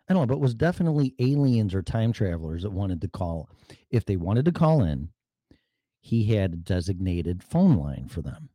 [0.07, 3.49] I don't know, but it was definitely aliens or time travelers that wanted to call.
[3.89, 5.09] If they wanted to call in,
[5.99, 8.47] he had a designated phone line for them.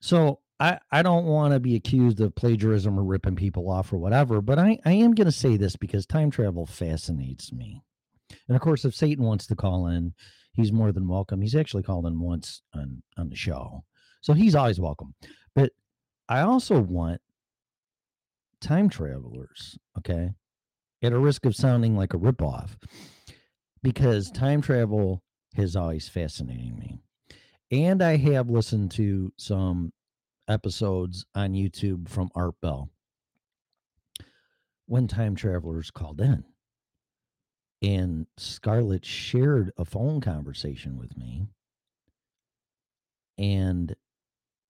[0.00, 3.96] So I, I don't want to be accused of plagiarism or ripping people off or
[3.96, 7.82] whatever, but I, I am going to say this because time travel fascinates me.
[8.46, 10.12] And of course, if Satan wants to call in,
[10.52, 11.40] he's more than welcome.
[11.40, 13.84] He's actually called in once on, on the show.
[14.20, 15.14] So he's always welcome.
[15.54, 15.72] But
[16.28, 17.22] I also want
[18.60, 20.30] time travelers, okay,
[21.02, 22.76] at a risk of sounding like a ripoff,
[23.82, 25.22] because time travel
[25.56, 26.98] has always fascinated me.
[27.72, 29.92] And I have listened to some
[30.50, 32.90] episodes on YouTube from Art Bell
[34.86, 36.44] when time travelers called in.
[37.82, 41.46] And Scarlett shared a phone conversation with me.
[43.38, 43.94] And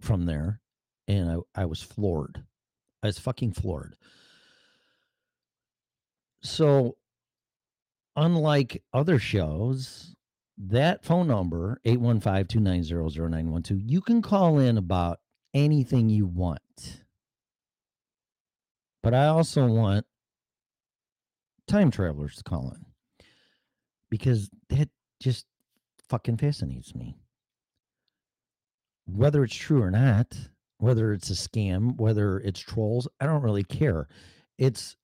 [0.01, 0.61] from there,
[1.09, 2.45] and I, I was floored.
[3.03, 3.97] I was fucking floored.
[6.43, 6.97] So,
[8.15, 10.15] unlike other shows,
[10.57, 15.19] that phone number, 815 290 0912, you can call in about
[15.55, 17.05] anything you want.
[19.03, 20.07] But I also want
[21.67, 22.85] time travelers to call in
[24.11, 25.47] because that just
[26.09, 27.17] fucking fascinates me.
[29.07, 30.37] Whether it's true or not,
[30.79, 34.09] whether it's a scam, whether it's trolls, I don't really care.
[34.59, 34.97] It's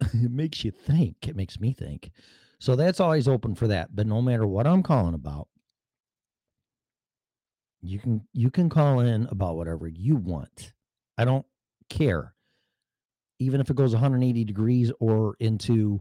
[0.00, 1.28] it makes you think.
[1.28, 2.10] It makes me think.
[2.58, 3.94] So that's always open for that.
[3.94, 5.48] But no matter what I'm calling about,
[7.84, 10.72] you can you can call in about whatever you want.
[11.18, 11.46] I don't
[11.90, 12.34] care.
[13.38, 16.00] Even if it goes 180 degrees or into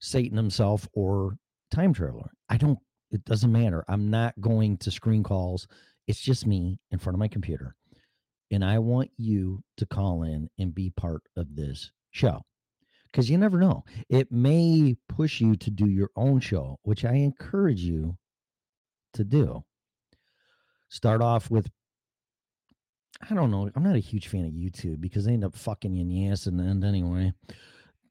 [0.00, 1.36] Satan himself or
[1.70, 2.30] time traveler.
[2.48, 2.78] I don't
[3.10, 3.84] it doesn't matter.
[3.88, 5.68] I'm not going to screen calls.
[6.06, 7.74] It's just me in front of my computer.
[8.50, 12.42] And I want you to call in and be part of this show.
[13.10, 13.84] Because you never know.
[14.08, 18.16] It may push you to do your own show, which I encourage you
[19.14, 19.64] to do.
[20.88, 21.68] Start off with
[23.30, 23.70] I don't know.
[23.74, 26.28] I'm not a huge fan of YouTube because they end up fucking you in the
[26.28, 27.32] ass in the end anyway.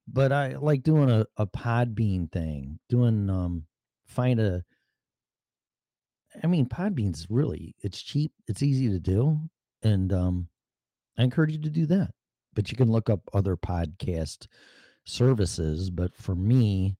[0.07, 3.65] But I like doing a, a Podbean thing, doing um
[4.05, 4.63] find a
[6.43, 9.39] I mean, Podbean's really it's cheap, it's easy to do,
[9.83, 10.47] and um,
[11.17, 12.11] I encourage you to do that.
[12.53, 14.47] But you can look up other podcast
[15.05, 15.89] services.
[15.89, 16.95] But for me,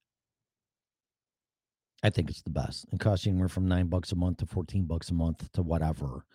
[2.04, 2.86] I think it's the best.
[2.92, 5.64] It costs you anywhere from nine bucks a month to fourteen bucks a month to
[5.64, 6.26] whatever,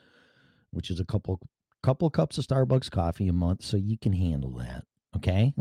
[0.73, 1.41] which is a couple
[1.83, 4.85] couple cups of Starbucks coffee a month, so you can handle that.
[5.17, 5.53] Okay.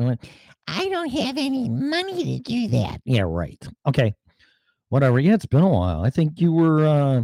[0.67, 3.01] I don't have any money to do that.
[3.03, 3.63] Yeah, right.
[3.87, 4.13] Okay.
[4.89, 5.19] Whatever.
[5.19, 6.03] Yeah, it's been a while.
[6.03, 7.23] I think you were uh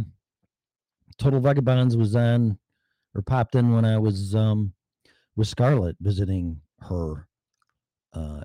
[1.18, 2.58] Total Vagabonds was on
[3.14, 4.72] or popped in when I was um
[5.34, 7.26] with Scarlett visiting her.
[8.12, 8.42] Uh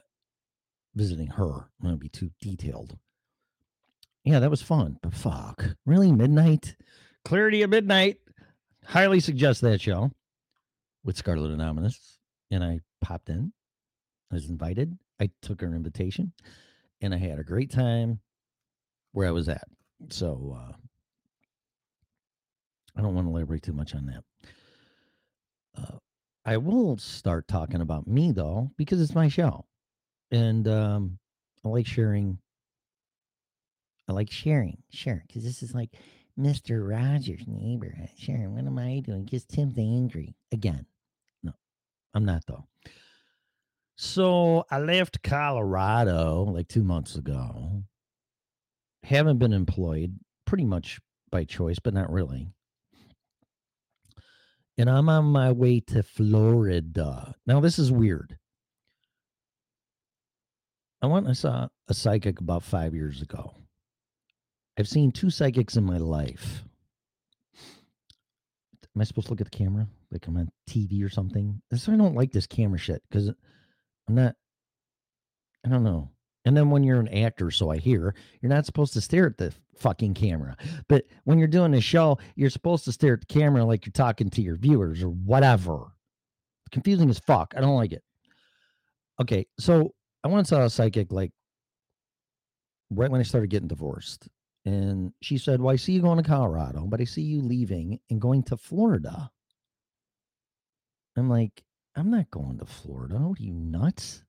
[0.96, 1.52] visiting her.
[1.80, 2.98] I'm gonna be too detailed.
[4.24, 4.98] Yeah, that was fun.
[5.02, 5.66] But fuck.
[5.86, 6.12] Really?
[6.12, 6.76] Midnight?
[7.26, 8.18] Clarity of Midnight.
[8.86, 10.12] Highly suggest that show
[11.04, 12.18] with Scarlet Anonymous.
[12.52, 13.52] And I popped in.
[14.32, 14.98] I was invited.
[15.20, 16.34] I took her invitation
[17.02, 18.20] and I had a great time
[19.12, 19.68] where I was at.
[20.10, 20.74] So uh
[22.96, 24.24] I don't want to elaborate too much on that.
[25.78, 25.98] Uh,
[26.44, 29.66] I will start talking about me though, because it's my show.
[30.32, 31.18] And um
[31.64, 32.40] I like sharing
[34.12, 35.92] I like sharing, sure, because this is like
[36.38, 36.86] Mr.
[36.86, 38.10] Rogers' neighborhood.
[38.18, 39.24] Sure, what am I doing?
[39.24, 40.86] Gets Tim's angry again.
[41.44, 41.54] No,
[42.14, 42.66] I'm not though.
[43.96, 47.84] So I left Colorado like two months ago.
[49.04, 51.00] Haven't been employed pretty much
[51.32, 52.50] by choice, but not really.
[54.78, 57.34] And I'm on my way to Florida.
[57.48, 58.38] Now, this is weird.
[61.02, 63.56] I went and saw a psychic about five years ago.
[64.78, 66.64] I've seen two psychics in my life.
[68.96, 69.88] Am I supposed to look at the camera?
[70.12, 71.62] Like I'm on TV or something?
[71.70, 73.30] That's why I don't like this camera shit because
[74.08, 74.36] I'm not,
[75.66, 76.10] I don't know.
[76.44, 79.38] And then when you're an actor, so I hear, you're not supposed to stare at
[79.38, 80.58] the fucking camera.
[80.90, 83.92] But when you're doing a show, you're supposed to stare at the camera like you're
[83.92, 85.92] talking to your viewers or whatever.
[86.72, 87.54] Confusing as fuck.
[87.56, 88.04] I don't like it.
[89.22, 91.32] Okay, so I once saw a psychic like
[92.90, 94.28] right when I started getting divorced.
[94.66, 98.00] And she said, Well, I see you going to Colorado, but I see you leaving
[98.10, 99.32] and going to Florida.
[101.18, 101.64] I'm like,
[101.96, 103.16] I'm not going to Florida.
[103.16, 104.24] Are you nuts?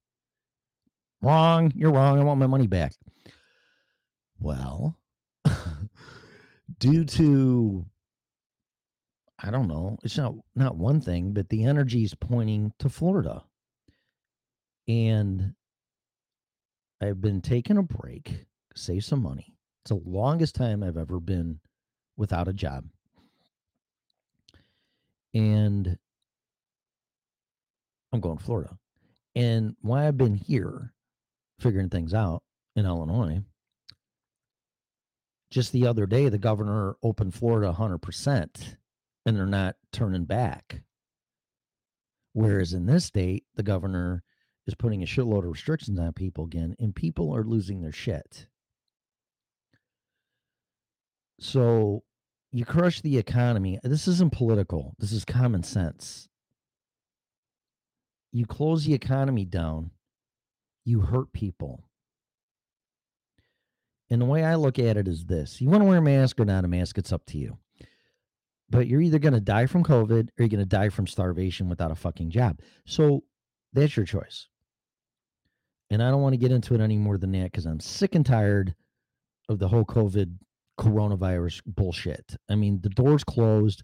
[1.20, 1.72] Wrong.
[1.76, 2.18] You're wrong.
[2.18, 2.94] I want my money back.
[4.40, 4.96] Well,
[6.78, 7.86] due to
[9.44, 13.44] I don't know, it's not not one thing, but the energy is pointing to Florida.
[14.88, 15.54] And
[17.00, 19.51] I've been taking a break, save some money.
[19.82, 21.60] It's the longest time I've ever been
[22.16, 22.84] without a job.
[25.34, 25.98] And
[28.12, 28.78] I'm going to Florida.
[29.34, 30.92] And why I've been here
[31.58, 32.42] figuring things out
[32.76, 33.42] in Illinois,
[35.50, 38.76] just the other day, the governor opened Florida 100%
[39.26, 40.82] and they're not turning back.
[42.34, 44.22] Whereas in this state, the governor
[44.66, 48.46] is putting a shitload of restrictions on people again, and people are losing their shit.
[51.42, 52.04] So
[52.52, 53.80] you crush the economy.
[53.82, 56.28] This isn't political, this is common sense.
[58.30, 59.90] You close the economy down,
[60.84, 61.82] you hurt people.
[64.08, 66.38] And the way I look at it is this you want to wear a mask
[66.38, 67.58] or not a mask, it's up to you.
[68.70, 71.68] But you're either going to die from COVID or you're going to die from starvation
[71.68, 72.60] without a fucking job.
[72.86, 73.24] So
[73.72, 74.46] that's your choice.
[75.90, 78.14] And I don't want to get into it any more than that because I'm sick
[78.14, 78.76] and tired
[79.48, 80.36] of the whole COVID
[80.78, 82.36] coronavirus bullshit.
[82.48, 83.82] I mean, the doors closed.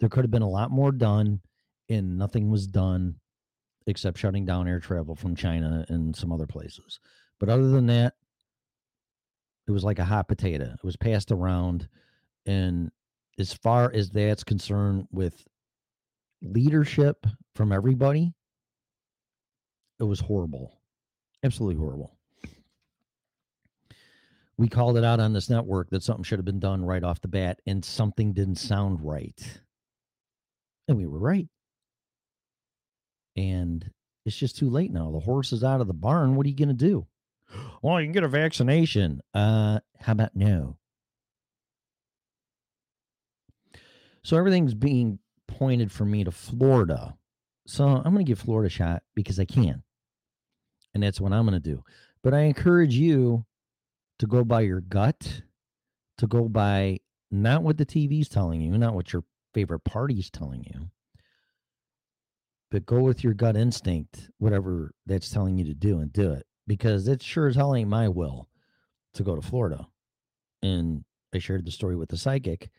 [0.00, 1.40] There could have been a lot more done,
[1.88, 3.16] and nothing was done
[3.86, 6.98] except shutting down air travel from China and some other places.
[7.38, 8.14] But other than that,
[9.66, 10.64] it was like a hot potato.
[10.64, 11.88] It was passed around.
[12.46, 12.90] And
[13.38, 15.46] as far as that's concerned with
[16.42, 18.32] leadership from everybody,
[19.98, 20.80] it was horrible.
[21.42, 22.15] Absolutely horrible.
[24.58, 27.20] We called it out on this network that something should have been done right off
[27.20, 29.38] the bat and something didn't sound right.
[30.88, 31.48] And we were right.
[33.36, 33.90] And
[34.24, 35.10] it's just too late now.
[35.10, 36.36] The horse is out of the barn.
[36.36, 37.06] What are you going to do?
[37.82, 39.20] Well, you can get a vaccination.
[39.32, 40.76] Uh, how about no?
[44.24, 47.16] So everything's being pointed for me to Florida.
[47.68, 49.84] So I'm going to give Florida a shot because I can.
[50.94, 51.84] And that's what I'm going to do.
[52.24, 53.44] But I encourage you
[54.18, 55.42] to go by your gut,
[56.18, 56.98] to go by
[57.30, 60.90] not what the TV's telling you, not what your favorite party's telling you,
[62.70, 66.46] but go with your gut instinct, whatever that's telling you to do, and do it
[66.66, 68.48] because it sure as hell ain't my will
[69.14, 69.86] to go to Florida.
[70.62, 71.04] And
[71.34, 72.70] I shared the story with the psychic,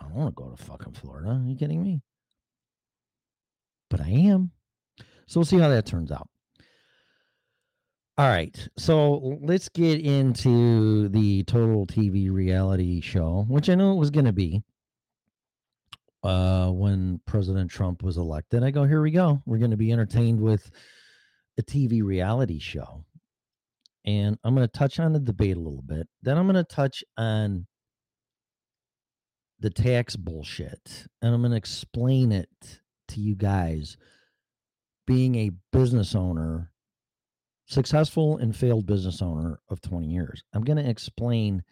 [0.00, 1.30] I don't want to go to fucking Florida.
[1.30, 2.02] Are you kidding me?
[3.88, 4.52] But I am.
[5.26, 6.28] So we'll see how that turns out.
[8.20, 8.68] All right.
[8.76, 14.26] So let's get into the total TV reality show, which I know it was going
[14.26, 14.62] to be
[16.22, 18.62] uh, when President Trump was elected.
[18.62, 19.40] I go, here we go.
[19.46, 20.70] We're going to be entertained with
[21.56, 23.06] a TV reality show.
[24.04, 26.06] And I'm going to touch on the debate a little bit.
[26.20, 27.66] Then I'm going to touch on
[29.60, 31.06] the tax bullshit.
[31.22, 32.50] And I'm going to explain it
[33.08, 33.96] to you guys
[35.06, 36.70] being a business owner,
[37.70, 40.42] successful and failed business owner of 20 years.
[40.52, 41.62] I'm going to explain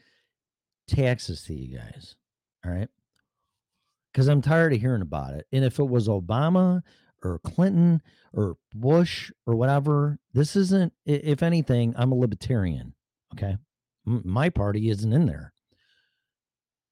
[0.86, 2.14] taxes to you guys.
[2.64, 2.88] All right.
[4.12, 5.46] Because I'm tired of hearing about it.
[5.53, 6.82] And if it was Obama
[7.22, 8.01] or Clinton
[8.32, 12.94] or Bush or whatever, this isn't, if anything, I'm a libertarian.
[13.34, 13.57] Okay.
[14.05, 15.53] My party isn't in there.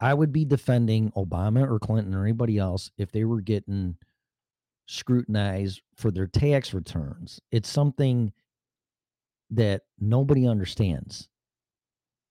[0.00, 3.96] I would be defending Obama or Clinton or anybody else if they were getting
[4.86, 7.40] scrutinized for their tax returns.
[7.50, 8.32] It's something
[9.50, 11.28] that nobody understands.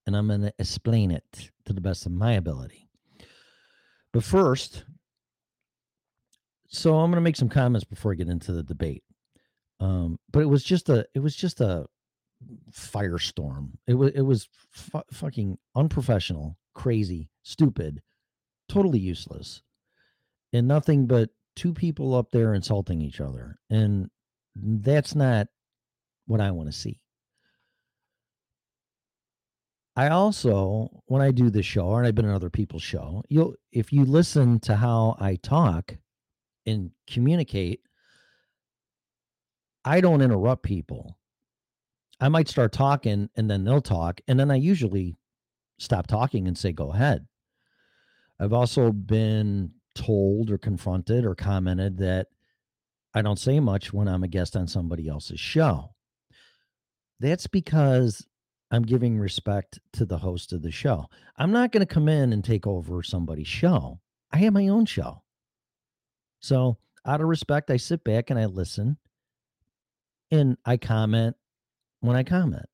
[0.08, 1.24] And I'm going to explain it
[1.66, 2.90] to the best of my ability.
[4.14, 4.86] But first,
[6.68, 9.04] so I'm going to make some comments before I get into the debate.
[9.80, 11.86] Um, but it was just a it was just a
[12.72, 13.72] firestorm.
[13.88, 18.02] It was it was fu- fucking unprofessional, crazy, stupid,
[18.70, 19.62] totally useless,
[20.54, 24.10] and nothing but two people up there insulting each other, and
[24.56, 25.48] that's not
[26.26, 27.02] what I want to see.
[29.96, 33.56] I also, when I do this show, and I've been on other people's show, you'll
[33.72, 35.96] if you listen to how I talk
[36.66, 37.80] and communicate,
[39.86, 41.18] I don't interrupt people.
[42.20, 45.18] I might start talking and then they'll talk, and then I usually
[45.80, 47.26] stop talking and say, go ahead.
[48.40, 52.28] I've also been told or confronted or commented that
[53.14, 55.96] I don't say much when I'm a guest on somebody else's show.
[57.22, 58.26] That's because
[58.76, 61.06] I'm giving respect to the host of the show.
[61.38, 64.02] I'm not going to come in and take over somebody's show.
[64.34, 65.24] I have my own show.
[66.42, 68.98] So, out of respect, I sit back and I listen
[70.30, 71.38] and I comment
[72.02, 72.66] when I comment.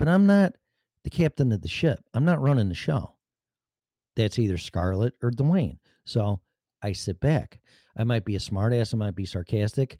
[0.00, 0.54] But I'm not
[1.04, 2.00] the captain of the ship.
[2.12, 3.14] I'm not running the show.
[4.16, 5.78] That's either Scarlett or Dwayne.
[6.06, 6.40] So
[6.82, 7.60] I sit back.
[7.96, 9.98] I might be a smartass, I might be sarcastic,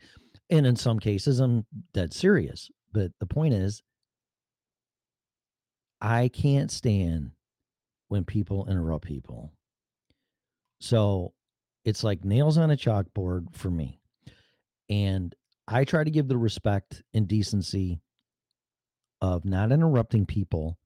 [0.50, 2.68] and in some cases I'm dead serious.
[2.92, 3.84] But the point is,
[6.00, 7.32] I can't stand
[8.08, 9.52] when people interrupt people.
[10.80, 11.32] So
[11.84, 14.00] it's like nails on a chalkboard for me.
[14.88, 15.34] And
[15.66, 18.00] I try to give the respect and decency
[19.20, 20.78] of not interrupting people.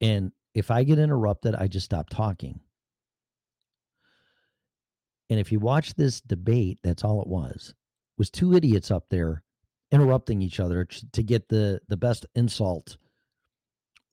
[0.00, 2.60] And if I get interrupted, I just stop talking.
[5.30, 7.74] And if you watch this debate, that's all it was.
[8.18, 9.42] Was two idiots up there
[9.90, 12.96] interrupting each other to get the the best insult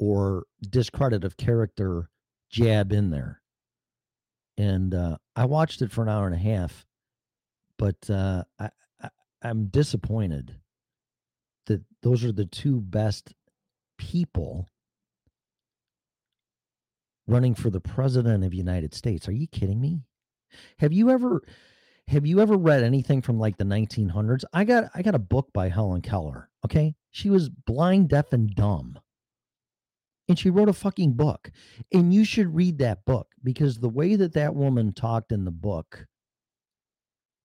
[0.02, 2.10] or discredit of character
[2.50, 3.40] jab in there.
[4.58, 6.86] And uh, I watched it for an hour and a half,
[7.78, 8.70] but uh, I,
[9.02, 9.10] I
[9.44, 10.56] I'm disappointed
[11.68, 13.34] that those are the two best
[13.98, 14.68] people
[17.28, 19.28] running for the president of the United States.
[19.28, 20.02] Are you kidding me?
[20.80, 21.44] Have you ever
[22.08, 24.44] have you ever read anything from like the 1900s?
[24.52, 26.96] I got I got a book by Helen Keller, okay?
[27.12, 29.00] She was blind, deaf and dumb.
[30.32, 31.52] And she wrote a fucking book.
[31.92, 35.52] And you should read that book because the way that that woman talked in the
[35.52, 36.06] book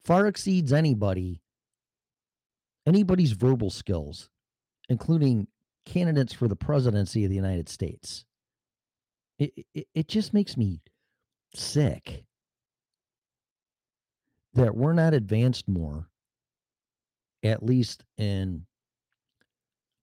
[0.05, 1.43] far exceeds anybody
[2.87, 4.30] anybody's verbal skills,
[4.89, 5.49] including
[5.84, 8.24] candidates for the presidency of the United States.
[9.41, 10.80] It, it, it just makes me
[11.57, 12.22] sick
[14.55, 16.07] that we're not advanced more,
[17.43, 18.64] at least in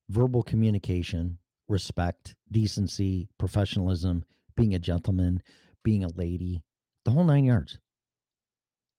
[0.09, 1.37] verbal communication,
[1.67, 4.23] respect, decency, professionalism,
[4.55, 5.41] being a gentleman,
[5.83, 6.63] being a lady,
[7.05, 7.79] the whole nine yards.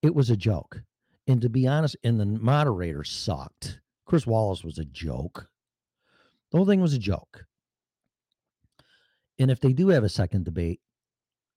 [0.01, 0.81] It was a joke.
[1.27, 3.79] And to be honest, and the moderator sucked.
[4.05, 5.47] Chris Wallace was a joke.
[6.51, 7.45] The whole thing was a joke.
[9.39, 10.79] And if they do have a second debate,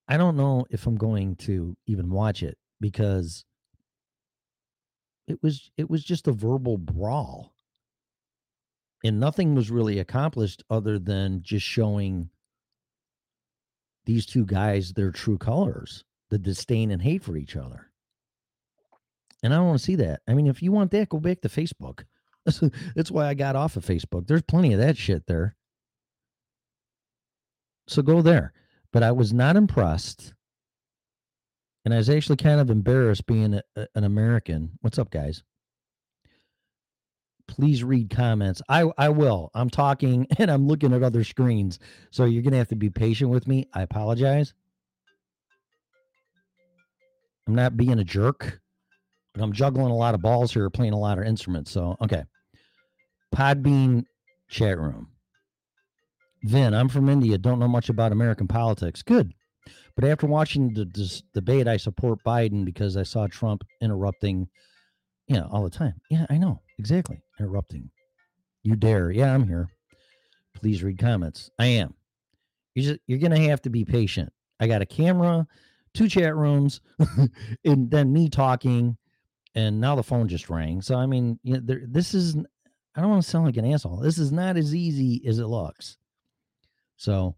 [0.07, 3.45] I don't know if I'm going to even watch it because
[5.27, 7.53] it was it was just a verbal brawl.
[9.03, 12.29] And nothing was really accomplished other than just showing
[14.05, 17.91] these two guys their true colors, the disdain and hate for each other.
[19.43, 20.21] And I don't want to see that.
[20.27, 22.05] I mean, if you want that, go back to Facebook.
[22.95, 24.27] That's, why I got off of Facebook.
[24.27, 25.55] There's plenty of that shit there.
[27.87, 28.53] So go there.
[28.93, 30.29] But I was not impressed
[31.85, 34.71] And I was actually kind of embarrassed being a, a- an American.
[34.81, 35.43] What's up, guys?
[37.49, 38.61] Please read comments.
[38.69, 39.49] I I will.
[39.55, 41.79] I'm talking and I'm looking at other screens.
[42.11, 43.67] So you're gonna have to be patient with me.
[43.73, 44.53] I apologize.
[47.47, 48.61] I'm not being a jerk,
[49.33, 51.71] but I'm juggling a lot of balls here, playing a lot of instruments.
[51.71, 52.23] So okay.
[53.35, 54.05] Podbean
[54.47, 55.07] chat room.
[56.43, 57.37] Vin, I'm from India.
[57.37, 59.01] Don't know much about American politics.
[59.01, 59.33] Good.
[59.95, 60.85] But after watching the
[61.33, 64.47] debate, I support Biden because I saw Trump interrupting,
[65.35, 65.95] know, all the time.
[66.09, 66.61] Yeah, I know.
[66.77, 67.21] Exactly.
[67.39, 67.89] Interrupting.
[68.63, 69.11] You dare.
[69.11, 69.69] Yeah, I'm here.
[70.55, 71.49] Please read comments.
[71.59, 71.93] I am.
[72.75, 74.31] You just you're gonna have to be patient.
[74.59, 75.47] I got a camera,
[75.93, 76.81] two chat rooms,
[77.65, 78.97] and then me talking,
[79.55, 80.81] and now the phone just rang.
[80.81, 82.35] So I mean, you know, there, this is
[82.95, 83.97] I don't want to sound like an asshole.
[83.97, 85.97] This is not as easy as it looks.
[86.97, 87.35] So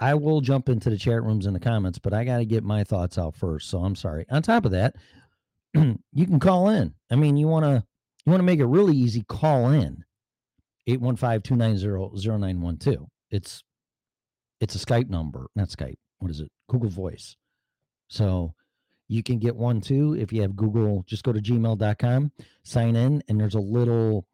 [0.00, 2.64] I will jump into the chat rooms in the comments, but I got to get
[2.64, 3.68] my thoughts out first.
[3.68, 4.26] So I'm sorry.
[4.30, 4.96] On top of that,
[6.12, 6.94] you can call in.
[7.10, 7.84] I mean, you want to
[8.24, 10.04] you want to make it really easy, call in.
[10.88, 13.06] 815-290-0912.
[13.30, 13.62] It's
[14.60, 15.98] it's a Skype number, not Skype.
[16.18, 16.50] What is it?
[16.68, 17.36] Google Voice.
[18.08, 18.54] So
[19.08, 22.32] you can get one too if you have Google, just go to gmail.com,
[22.64, 24.26] sign in, and there's a little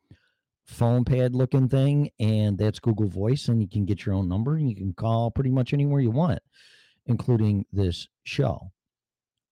[0.64, 4.56] phone pad looking thing, and that's Google Voice, and you can get your own number
[4.56, 6.40] and you can call pretty much anywhere you want,
[7.06, 8.70] including this show.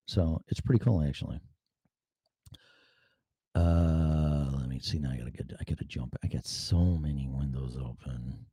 [0.06, 1.40] So it's pretty cool actually.
[3.54, 5.10] Uh let me see now.
[5.10, 6.16] I gotta get I gotta jump.
[6.24, 8.46] I got so many windows open.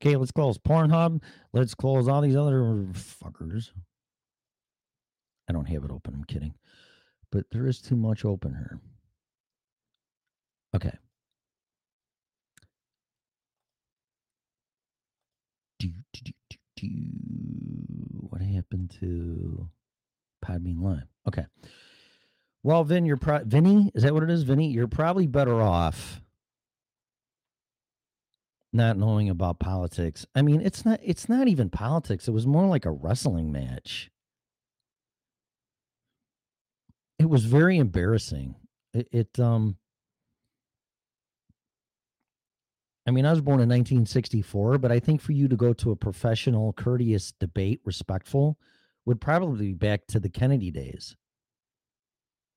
[0.00, 1.22] Okay, let's close Pornhub.
[1.52, 3.70] Let's close all these other fuckers.
[5.48, 6.54] I don't have it open, I'm kidding.
[7.32, 8.80] But there is too much open here.
[10.74, 10.96] Okay.
[15.78, 16.88] Do, do, do, do, do.
[18.28, 19.68] What happened to
[20.44, 21.06] Podbean Live?
[21.26, 21.46] Okay.
[22.68, 23.90] Well, Vin, you're pro- Vinny.
[23.94, 24.68] Is that what it is, Vinny?
[24.68, 26.20] You're probably better off
[28.74, 30.26] not knowing about politics.
[30.34, 31.00] I mean, it's not.
[31.02, 32.28] It's not even politics.
[32.28, 34.10] It was more like a wrestling match.
[37.18, 38.54] It was very embarrassing.
[38.92, 39.78] It, it um.
[43.06, 45.90] I mean, I was born in 1964, but I think for you to go to
[45.90, 48.58] a professional, courteous debate, respectful,
[49.06, 51.16] would probably be back to the Kennedy days.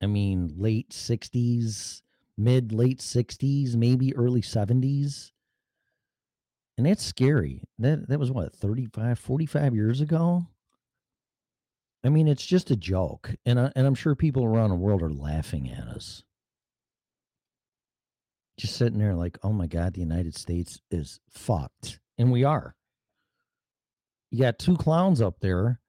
[0.02, 2.02] I mean, late 60s,
[2.38, 5.32] mid late 60s, maybe early 70s.
[6.78, 7.64] And that's scary.
[7.80, 10.48] That that was what, 35, 45 years ago?
[12.04, 13.36] I mean, it's just a joke.
[13.46, 16.24] And I, and I'm sure people around the world are laughing at us.
[18.58, 22.76] Just sitting there like, "Oh my god, the United States is fucked." And we are.
[24.32, 25.80] You got two clowns up there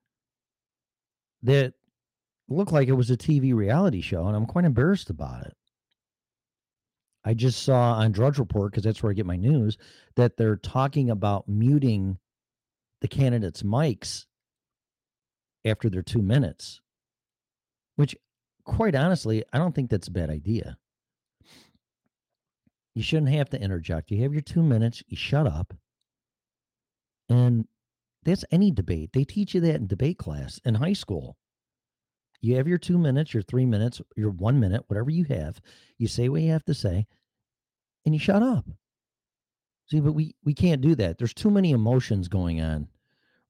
[1.42, 1.74] that
[2.52, 5.54] looked like it was a TV reality show, and I'm quite embarrassed about it.
[7.24, 9.78] I just saw on Drudge Report, because that's where I get my news,
[10.16, 12.18] that they're talking about muting
[13.00, 14.26] the candidates' mics
[15.64, 16.80] after their two minutes,
[17.96, 18.16] which,
[18.64, 20.76] quite honestly, I don't think that's a bad idea.
[22.94, 24.10] You shouldn't have to interject.
[24.10, 25.72] You have your two minutes, you shut up.
[27.28, 27.66] And
[28.24, 29.10] that's any debate.
[29.12, 31.36] They teach you that in debate class in high school.
[32.42, 35.60] You have your two minutes, your three minutes, your one minute, whatever you have.
[35.96, 37.06] You say what you have to say,
[38.04, 38.66] and you shut up.
[39.86, 41.18] See, but we we can't do that.
[41.18, 42.88] There's too many emotions going on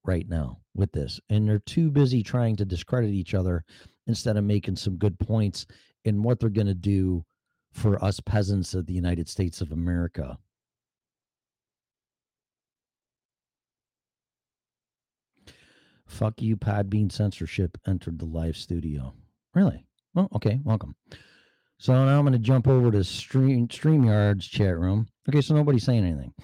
[0.04, 3.64] right now with this, and they're too busy trying to discredit each other
[4.06, 5.66] instead of making some good points
[6.04, 7.24] in what they're going to do
[7.72, 10.38] for us peasants of the United States of America.
[16.12, 19.14] Fuck you, Podbean censorship entered the live studio.
[19.54, 19.86] Really?
[20.14, 20.94] Well, okay, welcome.
[21.78, 25.08] So now I'm going to jump over to Stream StreamYard's chat room.
[25.26, 26.34] Okay, so nobody's saying anything.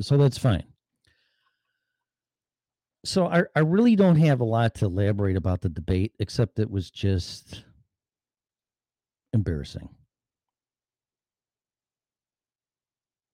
[0.00, 0.62] So that's fine.
[3.04, 6.70] So I, I really don't have a lot to elaborate about the debate, except it
[6.70, 7.64] was just
[9.32, 9.88] embarrassing.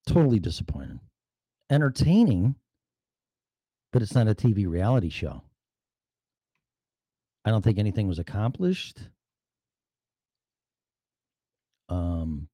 [0.06, 0.98] Totally disappointed.
[1.70, 2.54] Entertaining,
[3.94, 5.40] but it's not a TV reality show.
[7.44, 8.98] I don't think anything was accomplished.
[11.88, 12.48] Um,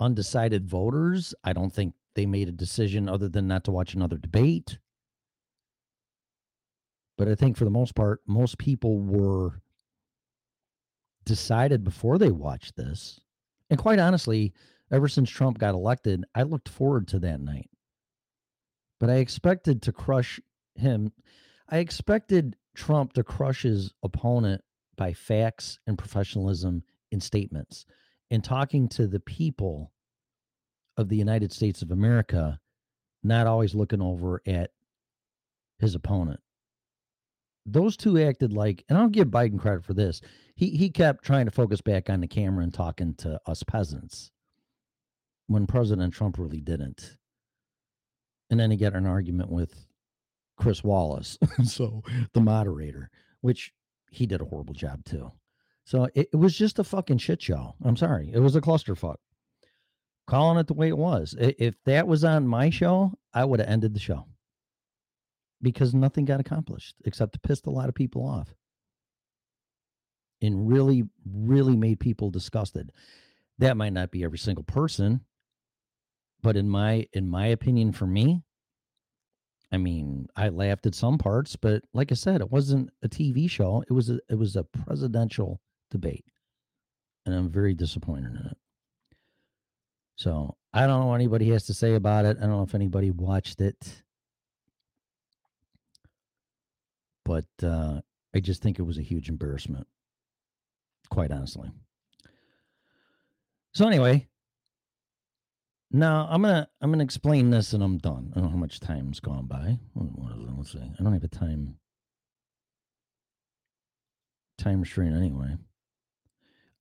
[0.00, 4.16] undecided voters, I don't think they made a decision other than not to watch another
[4.18, 4.78] debate.
[7.16, 9.62] But I think for the most part, most people were
[11.24, 13.20] decided before they watched this.
[13.70, 14.54] And quite honestly,
[14.90, 17.70] ever since Trump got elected, I looked forward to that night.
[19.00, 20.38] But I expected to crush
[20.74, 21.12] him.
[21.68, 24.62] I expected Trump to crush his opponent
[24.96, 27.86] by facts and professionalism in statements
[28.30, 29.92] and talking to the people
[30.96, 32.60] of the United States of America,
[33.22, 34.70] not always looking over at
[35.78, 36.40] his opponent.
[37.66, 40.20] Those two acted like, and I'll give Biden credit for this.
[40.56, 44.30] He he kept trying to focus back on the camera and talking to us peasants
[45.46, 47.16] when President Trump really didn't.
[48.50, 49.86] And then he got an argument with
[50.56, 52.02] Chris Wallace, so
[52.34, 53.72] the moderator, which
[54.10, 55.30] he did a horrible job too.
[55.84, 57.74] So it, it was just a fucking shit show.
[57.84, 58.30] I'm sorry.
[58.32, 59.16] It was a clusterfuck.
[60.26, 61.34] Calling it the way it was.
[61.38, 64.26] If that was on my show, I would have ended the show
[65.62, 68.54] because nothing got accomplished except to piss a lot of people off
[70.42, 72.90] and really, really made people disgusted.
[73.58, 75.20] That might not be every single person,
[76.42, 78.42] but in my in my opinion, for me,
[79.72, 83.48] I mean, I laughed at some parts, but like I said, it wasn't a TV
[83.48, 83.84] show.
[83.88, 85.60] It was a it was a presidential
[85.90, 86.24] debate.
[87.26, 88.56] And I'm very disappointed in it.
[90.16, 92.36] So I don't know what anybody has to say about it.
[92.38, 94.02] I don't know if anybody watched it.
[97.24, 98.00] But uh,
[98.34, 99.86] I just think it was a huge embarrassment,
[101.10, 101.70] quite honestly.
[103.72, 104.26] So anyway,
[105.90, 108.32] now I'm gonna I'm gonna explain this and I'm done.
[108.32, 109.78] I don't know how much time's gone by.
[109.94, 110.78] Let's see.
[110.78, 111.76] I don't have a time
[114.58, 115.56] time restraint anyway.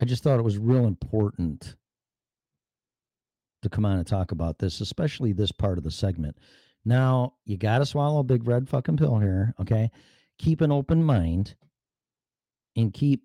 [0.02, 1.76] I just thought it was real important
[3.62, 6.38] to come on and talk about this, especially this part of the segment.
[6.86, 9.92] Now, you got to swallow a big red fucking pill here, okay?
[10.38, 11.56] Keep an open mind
[12.76, 13.24] and keep,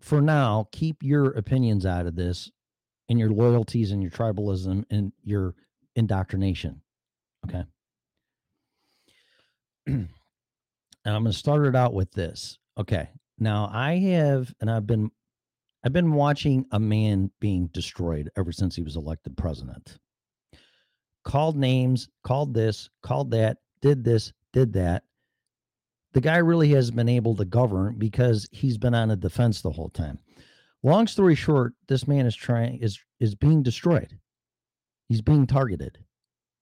[0.00, 2.50] for now, keep your opinions out of this
[3.12, 5.54] and your loyalties and your tribalism and your
[5.96, 6.80] indoctrination,
[7.46, 7.62] okay?
[9.86, 10.08] and
[11.04, 12.58] I'm going to start it out with this.
[12.78, 13.10] Okay.
[13.38, 15.10] Now, I have, and I've been
[15.84, 19.98] I've been watching a man being destroyed ever since he was elected president.
[21.24, 25.02] Called names, called this, called that, did this, did that.
[26.12, 29.72] The guy really has been able to govern because he's been on a defense the
[29.72, 30.20] whole time.
[30.82, 34.18] Long story short, this man is trying is is being destroyed.
[35.08, 35.98] He's being targeted.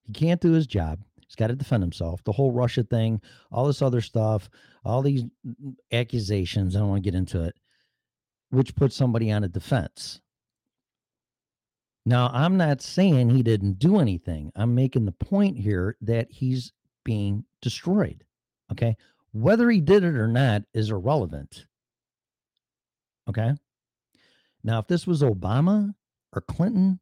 [0.05, 1.01] He can't do his job.
[1.21, 2.23] He's got to defend himself.
[2.25, 3.21] The whole Russia thing,
[3.53, 4.51] all this other stuff,
[4.85, 5.25] all these
[5.93, 6.75] accusations.
[6.75, 7.55] I don't want to get into it
[8.51, 10.21] which puts somebody on a defense.
[12.05, 14.53] Now, I'm not saying he didn't do anything.
[14.57, 16.73] I'm making the point here that he's
[17.05, 18.25] being destroyed.
[18.73, 18.97] Okay.
[19.33, 21.67] Whether he did it or not is irrelevant.
[23.29, 23.55] Okay.
[24.63, 25.95] Now, if this was Obama
[26.33, 27.01] or Clinton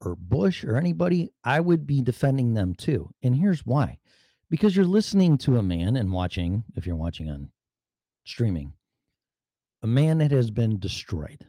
[0.00, 3.10] or Bush or anybody, I would be defending them too.
[3.22, 3.98] And here's why
[4.50, 7.50] because you're listening to a man and watching, if you're watching on
[8.24, 8.74] streaming,
[9.82, 11.46] a man that has been destroyed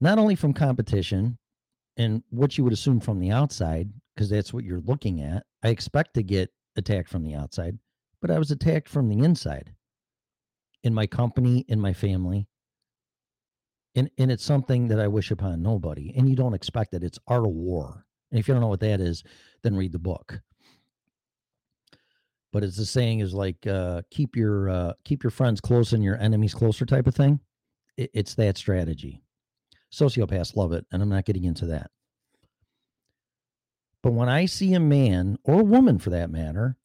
[0.00, 1.38] not only from competition
[1.96, 5.68] and what you would assume from the outside because that's what you're looking at i
[5.68, 7.78] expect to get attacked from the outside
[8.20, 9.72] but i was attacked from the inside
[10.84, 12.46] in my company in my family
[13.98, 17.18] and and it's something that i wish upon nobody and you don't expect it it's
[17.26, 19.24] art of war and if you don't know what that is
[19.62, 20.40] then read the book
[22.52, 26.02] but it's the saying is like uh, keep your uh, keep your friends close and
[26.02, 27.40] your enemies closer type of thing.
[27.96, 29.22] It, it's that strategy.
[29.92, 31.90] Sociopaths love it, and I'm not getting into that.
[34.02, 36.76] But when I see a man or a woman for that matter,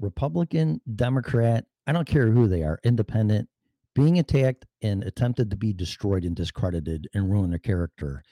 [0.00, 3.48] Republican, Democrat, I don't care who they are, independent,
[4.00, 8.22] being attacked and attempted to be destroyed and discredited and ruin their character,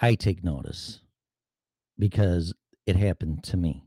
[0.00, 1.00] I take notice
[1.98, 2.54] because
[2.86, 3.84] it happened to me.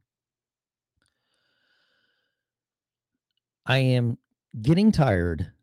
[3.65, 4.19] I am
[4.61, 5.53] getting tired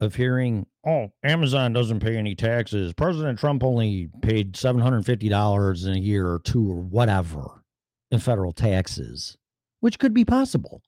[0.00, 2.92] of hearing, oh, Amazon doesn't pay any taxes.
[2.92, 7.62] President Trump only paid $750 in a year or two or whatever
[8.10, 9.36] in federal taxes,
[9.78, 10.82] which could be possible.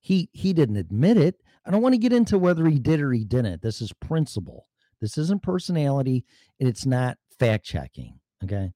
[0.00, 1.40] He he didn't admit it.
[1.66, 3.62] I don't want to get into whether he did or he didn't.
[3.62, 4.68] This is principle.
[5.00, 6.24] This isn't personality
[6.60, 8.72] and it's not fact checking, okay?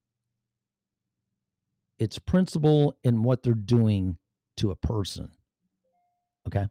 [1.99, 4.19] It's principle in what they're doing
[4.59, 5.31] to a person.
[6.47, 6.67] Okay.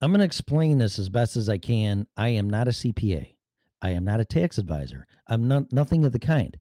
[0.00, 2.06] I'm going to explain this as best as I can.
[2.16, 3.34] I am not a CPA.
[3.82, 5.06] I am not a tax advisor.
[5.26, 6.56] I'm not nothing of the kind.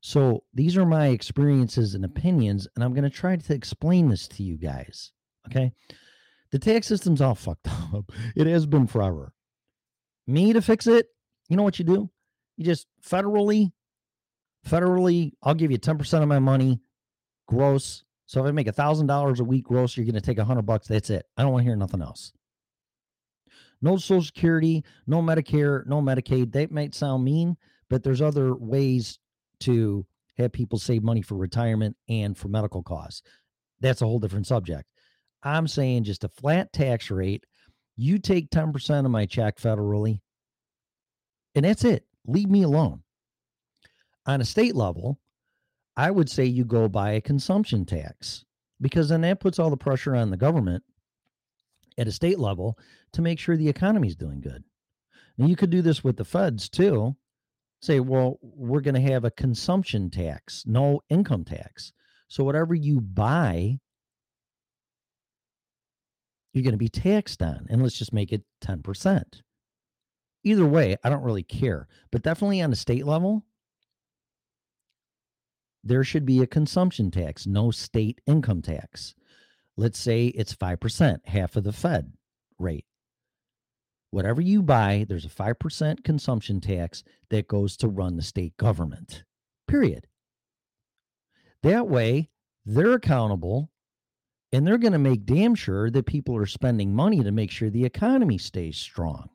[0.00, 4.26] So these are my experiences and opinions, and I'm going to try to explain this
[4.28, 5.12] to you guys.
[5.46, 5.72] Okay.
[6.52, 8.10] The tax system's all fucked up.
[8.34, 9.32] It has been forever.
[10.26, 11.06] Me to fix it,
[11.48, 12.08] you know what you do?
[12.56, 13.72] You just federally,
[14.66, 16.80] federally, I'll give you 10% of my money
[17.46, 18.04] gross.
[18.26, 20.44] So if I make a thousand dollars a week gross, you're going to take a
[20.44, 20.86] hundred bucks.
[20.86, 21.26] That's it.
[21.36, 22.32] I don't want to hear nothing else.
[23.82, 26.52] No Social Security, no Medicare, no Medicaid.
[26.52, 27.56] That might sound mean,
[27.88, 29.18] but there's other ways
[29.60, 30.06] to
[30.38, 33.22] have people save money for retirement and for medical costs.
[33.80, 34.84] That's a whole different subject.
[35.42, 37.44] I'm saying just a flat tax rate.
[37.96, 40.20] You take 10% of my check federally,
[41.54, 42.04] and that's it.
[42.26, 43.02] Leave me alone.
[44.26, 45.18] On a state level,
[45.96, 48.44] I would say you go by a consumption tax
[48.80, 50.82] because then that puts all the pressure on the government
[51.98, 52.78] at a state level
[53.12, 54.64] to make sure the economy is doing good.
[55.36, 57.16] Now, you could do this with the feds too.
[57.82, 61.92] Say, well, we're going to have a consumption tax, no income tax.
[62.28, 63.78] So whatever you buy,
[66.52, 67.66] you're going to be taxed on.
[67.70, 69.22] And let's just make it 10%.
[70.44, 71.88] Either way, I don't really care.
[72.12, 73.44] But definitely on a state level,
[75.82, 79.14] there should be a consumption tax, no state income tax.
[79.76, 82.12] Let's say it's 5%, half of the Fed
[82.58, 82.84] rate.
[84.10, 89.24] Whatever you buy, there's a 5% consumption tax that goes to run the state government,
[89.68, 90.06] period.
[91.62, 92.30] That way,
[92.66, 93.70] they're accountable
[94.52, 97.70] and they're going to make damn sure that people are spending money to make sure
[97.70, 99.28] the economy stays strong.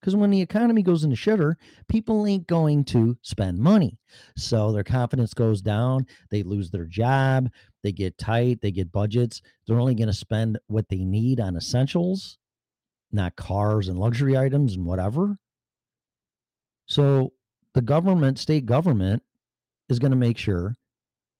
[0.00, 1.54] Because when the economy goes in the shitter,
[1.88, 3.98] people ain't going to spend money.
[4.36, 6.06] So their confidence goes down.
[6.30, 7.50] They lose their job.
[7.84, 8.60] They get tight.
[8.62, 9.42] They get budgets.
[9.66, 12.38] They're only going to spend what they need on essentials,
[13.12, 15.36] not cars and luxury items and whatever.
[16.86, 17.32] So
[17.74, 19.22] the government, state government,
[19.88, 20.74] is going to make sure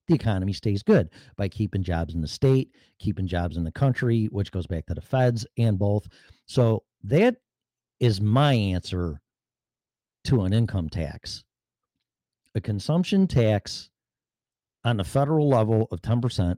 [0.09, 4.27] the economy stays good by keeping jobs in the state, keeping jobs in the country,
[4.27, 6.07] which goes back to the feds and both.
[6.47, 7.37] So that
[8.01, 9.21] is my answer
[10.25, 11.45] to an income tax.
[12.55, 13.91] A consumption tax
[14.85, 16.57] on the federal level of 10%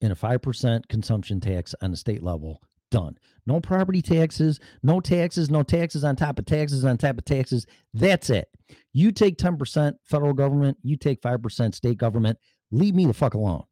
[0.00, 2.60] and a 5% consumption tax on the state level.
[2.92, 3.18] Done.
[3.46, 7.66] No property taxes, no taxes, no taxes on top of taxes on top of taxes.
[7.92, 8.48] That's it.
[8.92, 12.38] You take 10% federal government, you take 5% state government.
[12.70, 13.64] Leave me the fuck alone.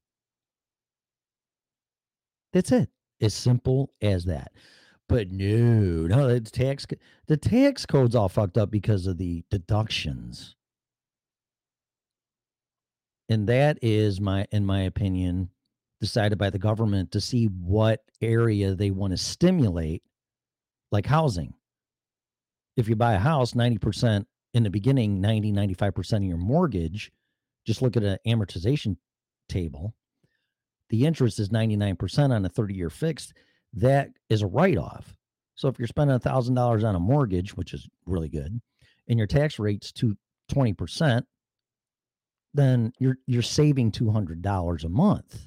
[2.53, 2.89] That's it.
[3.21, 4.53] As simple as that.
[5.09, 6.87] But no, no, it's tax.
[7.27, 10.55] The tax code's all fucked up because of the deductions,
[13.29, 15.51] and that is my, in my opinion,
[16.01, 20.03] decided by the government to see what area they want to stimulate,
[20.91, 21.55] like housing.
[22.77, 26.39] If you buy a house, ninety percent in the beginning, 90, 95 percent of your
[26.39, 27.13] mortgage.
[27.67, 28.97] Just look at an amortization
[29.49, 29.95] table.
[30.89, 33.35] The interest is ninety nine percent on a thirty year fixed
[33.75, 35.15] that is a write off.
[35.55, 38.61] So if you're spending $1,000 on a mortgage, which is really good,
[39.09, 40.17] and your tax rate's to
[40.51, 41.23] 20%,
[42.55, 45.47] then you're you're saving $200 a month.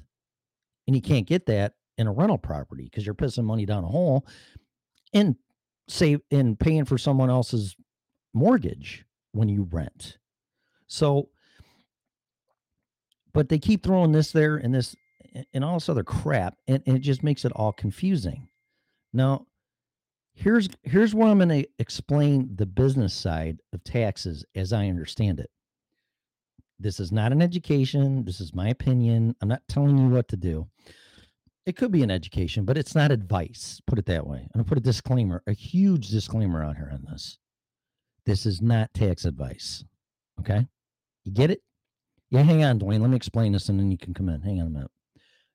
[0.86, 3.88] And you can't get that in a rental property because you're pissing money down a
[3.88, 4.26] hole
[5.12, 5.36] and
[5.88, 7.76] save and paying for someone else's
[8.32, 10.18] mortgage when you rent.
[10.86, 11.28] So
[13.34, 14.96] but they keep throwing this there and this
[15.52, 18.48] and all this other crap, and, and it just makes it all confusing.
[19.12, 19.46] Now,
[20.32, 25.40] here's here's where I'm going to explain the business side of taxes as I understand
[25.40, 25.50] it.
[26.84, 28.26] This is not an education.
[28.26, 29.34] This is my opinion.
[29.40, 30.68] I'm not telling you what to do.
[31.64, 33.80] It could be an education, but it's not advice.
[33.86, 34.40] Put it that way.
[34.40, 37.38] I'm gonna put a disclaimer, a huge disclaimer on here on this.
[38.26, 39.82] This is not tax advice.
[40.40, 40.66] Okay,
[41.24, 41.62] you get it?
[42.28, 43.00] Yeah, hang on, Dwayne.
[43.00, 44.42] Let me explain this, and then you can come in.
[44.42, 44.90] Hang on a minute.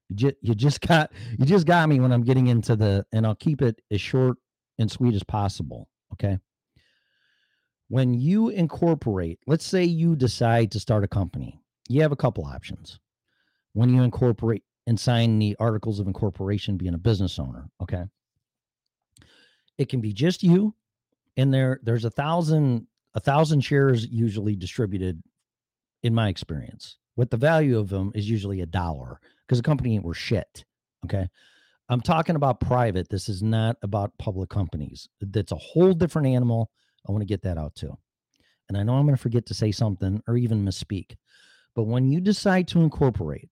[0.09, 3.27] You just, you just got you just got me when I'm getting into the and
[3.27, 4.37] I'll keep it as short
[4.79, 5.89] and sweet as possible.
[6.13, 6.39] Okay.
[7.89, 11.59] When you incorporate, let's say you decide to start a company,
[11.89, 12.99] you have a couple options.
[13.73, 18.03] When you incorporate and sign the articles of incorporation, being a business owner, okay.
[19.77, 20.75] It can be just you,
[21.37, 25.21] and there there's a thousand a thousand shares usually distributed,
[26.03, 26.97] in my experience.
[27.15, 30.63] What the value of them is usually a dollar because the company ain't worth shit.
[31.05, 31.27] Okay.
[31.89, 33.09] I'm talking about private.
[33.09, 35.09] This is not about public companies.
[35.21, 36.69] That's a whole different animal.
[37.07, 37.97] I want to get that out too.
[38.67, 41.15] And I know I'm going to forget to say something or even misspeak.
[41.75, 43.49] But when you decide to incorporate,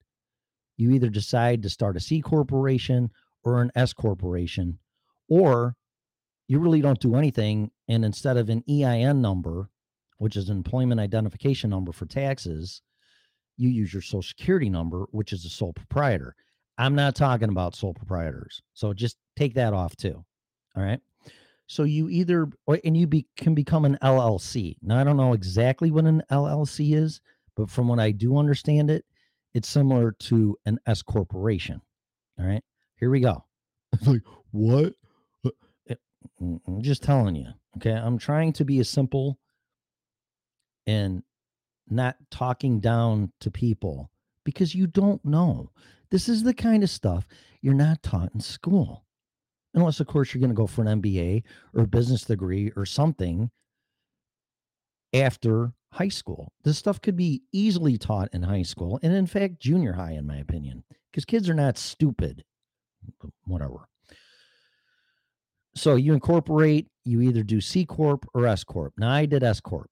[0.78, 3.10] you either decide to start a C corporation
[3.43, 4.80] or an S corporation,
[5.28, 5.76] or
[6.48, 7.72] you really don't do anything.
[7.88, 9.70] And instead of an EIN number,
[10.18, 12.82] which is an employment identification number for taxes,
[13.58, 16.36] you use your social security number, which is a sole proprietor.
[16.78, 18.62] I'm not talking about sole proprietors.
[18.74, 20.24] So just take that off too.
[20.76, 21.00] All right.
[21.68, 22.49] So you either,
[22.84, 24.78] and you be, can become an LLC.
[24.82, 27.20] Now, I don't know exactly what an LLC is,
[27.55, 29.05] but from what I do understand it,
[29.53, 31.82] it's similar to an S corporation.
[32.39, 32.63] All right,
[32.99, 33.43] here we go.
[33.93, 34.93] It's like what?
[35.45, 35.49] Uh,
[35.88, 35.99] it-
[36.41, 37.47] mm, I'm just telling you.
[37.78, 39.38] Okay, I'm trying to be as simple
[40.86, 41.24] and
[41.89, 44.09] not talking down to people
[44.43, 45.72] because you don't know.
[46.11, 47.28] This is the kind of stuff
[47.61, 49.03] you're not taught in school.
[49.78, 51.43] Unless, of course, you're going to go for an MBA
[51.75, 53.51] or business degree or something
[55.13, 56.51] after high school.
[56.63, 60.25] This stuff could be easily taught in high school and, in fact, junior high, in
[60.25, 62.43] my opinion, because kids are not stupid.
[63.45, 63.88] Whatever.
[65.75, 68.93] So you incorporate, you either do C Corp or S Corp.
[68.97, 69.91] Now, I did S Corp.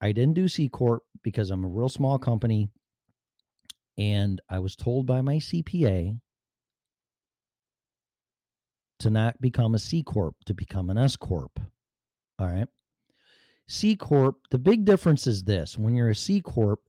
[0.00, 2.70] I didn't do C Corp because I'm a real small company.
[3.98, 6.18] And I was told by my CPA
[9.00, 11.60] to not become a C Corp, to become an S Corp.
[12.38, 12.68] All right.
[13.68, 16.80] C Corp, the big difference is this when you're a C Corp,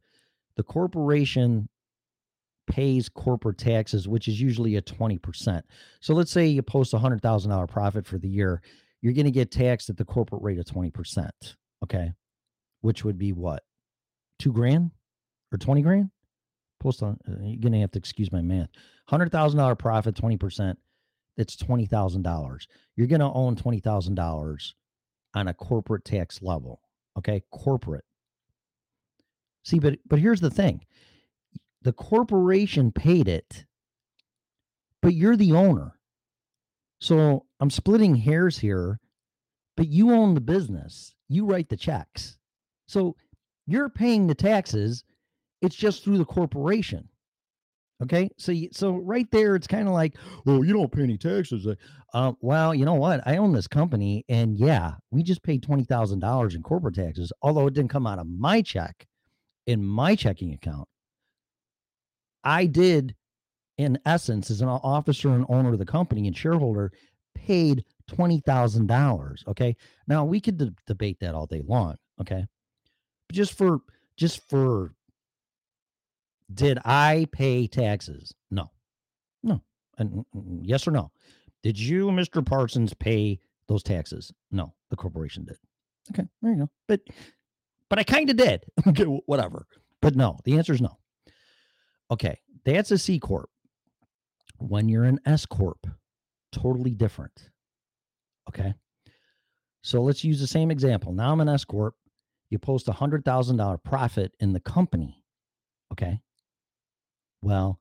[0.56, 1.68] the corporation
[2.68, 5.62] pays corporate taxes, which is usually a 20%.
[6.02, 8.62] So let's say you post a $100,000 profit for the year,
[9.02, 11.30] you're going to get taxed at the corporate rate of 20%.
[11.84, 12.12] Okay.
[12.82, 13.64] Which would be what?
[14.40, 14.92] Two grand
[15.52, 16.10] or 20 grand?
[16.80, 18.70] Post on, uh, you're going to have to excuse my math.
[19.10, 20.76] $100,000 profit, 20%.
[21.38, 22.68] That's $20,000.
[22.96, 24.74] You're going to own $20,000
[25.36, 26.82] on a corporate tax level.
[27.18, 27.44] Okay.
[27.52, 28.04] Corporate.
[29.64, 30.86] See, but but here's the thing.
[31.82, 33.66] The corporation paid it,
[35.02, 36.00] but you're the owner.
[37.02, 39.00] So I'm splitting hairs here,
[39.76, 41.14] but you own the business.
[41.28, 42.38] You write the checks.
[42.88, 43.18] So
[43.66, 45.04] you're paying the taxes.
[45.62, 47.10] It's just through the corporation.
[48.04, 48.30] Okay.
[48.38, 51.68] So so right there, it's kind of like, well, you don't pay any taxes.
[52.14, 53.22] Uh, well, you know what?
[53.26, 57.32] I own this company, and yeah, we just paid twenty thousand dollars in corporate taxes,
[57.42, 59.08] although it didn't come out of my check
[59.66, 60.88] in my checking account.
[62.44, 63.16] I did,
[63.78, 66.92] in essence, as an officer and owner of the company and shareholder,
[67.36, 69.44] paid twenty thousand dollars.
[69.48, 69.76] Okay.
[70.08, 71.96] Now we could de- debate that all day long.
[72.22, 72.46] Okay.
[73.28, 73.80] But just for
[74.18, 74.94] just for
[76.54, 78.34] did I pay taxes?
[78.52, 78.72] No.
[79.44, 79.62] No.
[79.98, 81.12] And mm, mm, yes or no?
[81.64, 82.46] Did you, Mr.
[82.46, 84.32] Parsons, pay those taxes?
[84.52, 85.58] No, the corporation did.
[86.12, 86.70] Okay, there you go.
[86.88, 87.02] But
[87.90, 88.64] but I kind of did.
[88.88, 89.66] Okay, whatever.
[90.02, 90.98] But no, the answer is no.
[92.12, 93.50] Okay, that's a C corp.
[94.60, 95.86] When you're an S corp,
[96.52, 97.50] totally different.
[98.50, 98.74] Okay.
[99.82, 101.12] So let's use the same example.
[101.14, 101.96] Now I'm an S corp.
[102.50, 105.24] You post a hundred thousand dollar profit in the company.
[105.92, 106.20] Okay.
[107.42, 107.80] Well,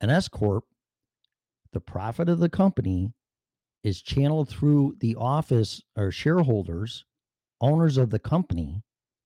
[0.00, 0.64] an S corp,
[1.72, 3.12] the profit of the company
[3.84, 7.04] is channeled through the office or shareholders,
[7.60, 8.82] owners of the company,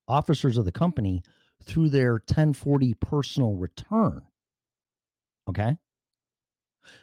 [0.08, 1.22] officers of the company
[1.64, 4.22] through their 1040 personal return.
[5.48, 5.76] Okay.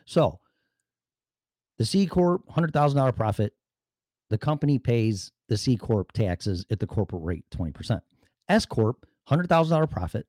[0.05, 0.39] So
[1.77, 3.53] the C Corp, $100,000 profit,
[4.29, 8.01] the company pays the C Corp taxes at the corporate rate, 20%.
[8.49, 10.27] S Corp, $100,000 profit,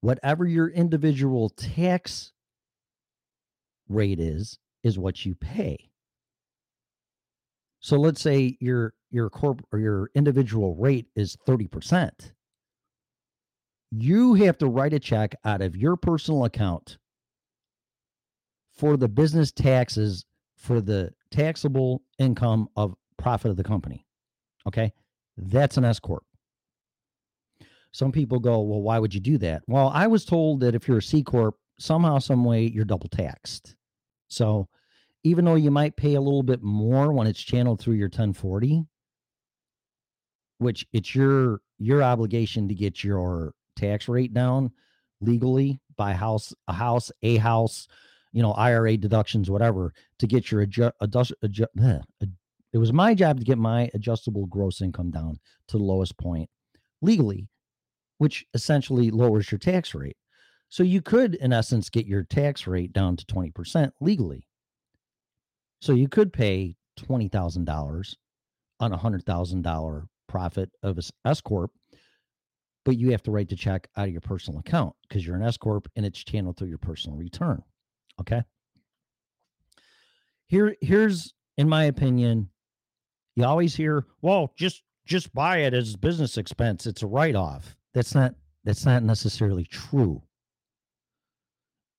[0.00, 2.32] whatever your individual tax
[3.88, 5.90] rate is, is what you pay.
[7.80, 12.32] So let's say your your corp or your individual rate is 30%.
[13.90, 16.98] You have to write a check out of your personal account
[18.76, 20.26] for the business taxes
[20.56, 24.04] for the taxable income of profit of the company.
[24.66, 24.92] Okay?
[25.36, 26.24] That's an S corp.
[27.92, 30.86] Some people go, "Well, why would you do that?" Well, I was told that if
[30.86, 33.76] you're a C corp, somehow some way you're double taxed.
[34.28, 34.68] So,
[35.24, 38.84] even though you might pay a little bit more when it's channeled through your 1040,
[40.58, 44.70] which it's your your obligation to get your tax rate down
[45.20, 47.88] legally by house a house a house
[48.32, 51.70] you know ira deductions whatever to get your adjust, adjust, adjust
[52.72, 56.48] it was my job to get my adjustable gross income down to the lowest point
[57.02, 57.48] legally
[58.18, 60.16] which essentially lowers your tax rate
[60.68, 64.46] so you could in essence get your tax rate down to 20% legally
[65.80, 68.14] so you could pay $20000
[68.80, 71.70] on a $100000 profit of a s- corp,
[72.84, 75.42] but you have to write the check out of your personal account because you're an
[75.42, 77.62] S corp and it's channeled through your personal return.
[78.20, 78.42] Okay.
[80.46, 82.50] Here, here's in my opinion,
[83.36, 86.86] you always hear, well, just just buy it as business expense.
[86.86, 87.77] It's a write-off.
[87.94, 88.34] That's not
[88.64, 90.22] that's not necessarily true.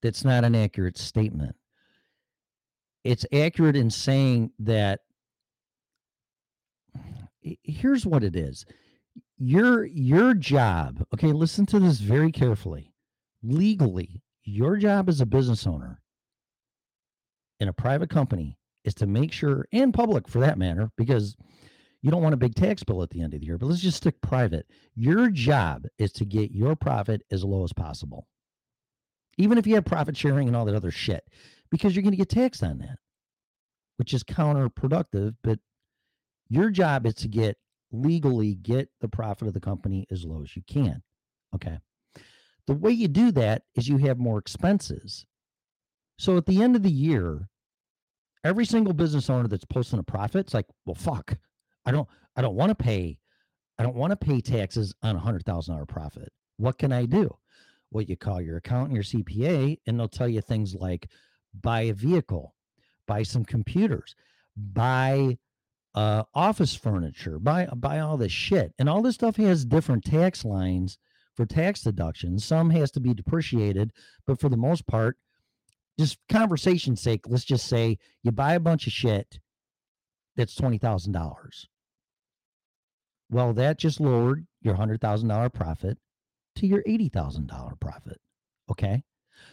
[0.02, 1.56] That's not an accurate statement.
[3.04, 5.02] It's accurate in saying that
[7.64, 8.66] here's what it is
[9.38, 12.94] Your your job, okay, listen to this very carefully.
[13.44, 16.02] Legally, your job as a business owner
[17.60, 21.36] in a private company is to make sure, and public for that matter, because
[22.02, 23.82] you don't want a big tax bill at the end of the year, but let's
[23.82, 24.66] just stick private.
[24.96, 28.28] Your job is to get your profit as low as possible.
[29.38, 31.24] Even if you have profit sharing and all that other shit,
[31.72, 32.98] because you're going to get taxed on that,
[33.98, 35.36] which is counterproductive.
[35.44, 35.60] But
[36.50, 37.58] your job is to get
[37.92, 41.02] legally get the profit of the company as low as you can.
[41.56, 41.80] Okay.
[42.68, 45.26] The way you do that is you have more expenses.
[46.18, 47.50] So at the end of the year,
[48.44, 51.38] every single business owner that's posting a profit, it's like, well, fuck.
[51.86, 53.20] I don't I don't want to pay
[53.78, 56.32] I don't want to pay taxes on a hundred thousand dollar profit.
[56.58, 57.36] What can I do?
[57.92, 61.10] Well, you call your accountant, your CPA, and they'll tell you things like
[61.60, 62.54] buy a vehicle,
[63.08, 64.16] buy some computers,
[64.56, 65.38] buy
[65.96, 70.46] uh, office furniture, buy buy all this shit, and all this stuff has different tax
[70.46, 70.98] lines
[71.36, 72.44] for tax deductions.
[72.44, 73.94] Some has to be depreciated,
[74.28, 75.18] but for the most part,
[75.98, 79.40] just conversation's sake, let's just say you buy a bunch of shit
[80.40, 81.68] that's twenty thousand dollars.
[83.30, 85.98] Well, that just lowered your hundred thousand dollar profit
[86.56, 88.20] to your eighty thousand dollar profit.
[88.72, 89.04] Okay.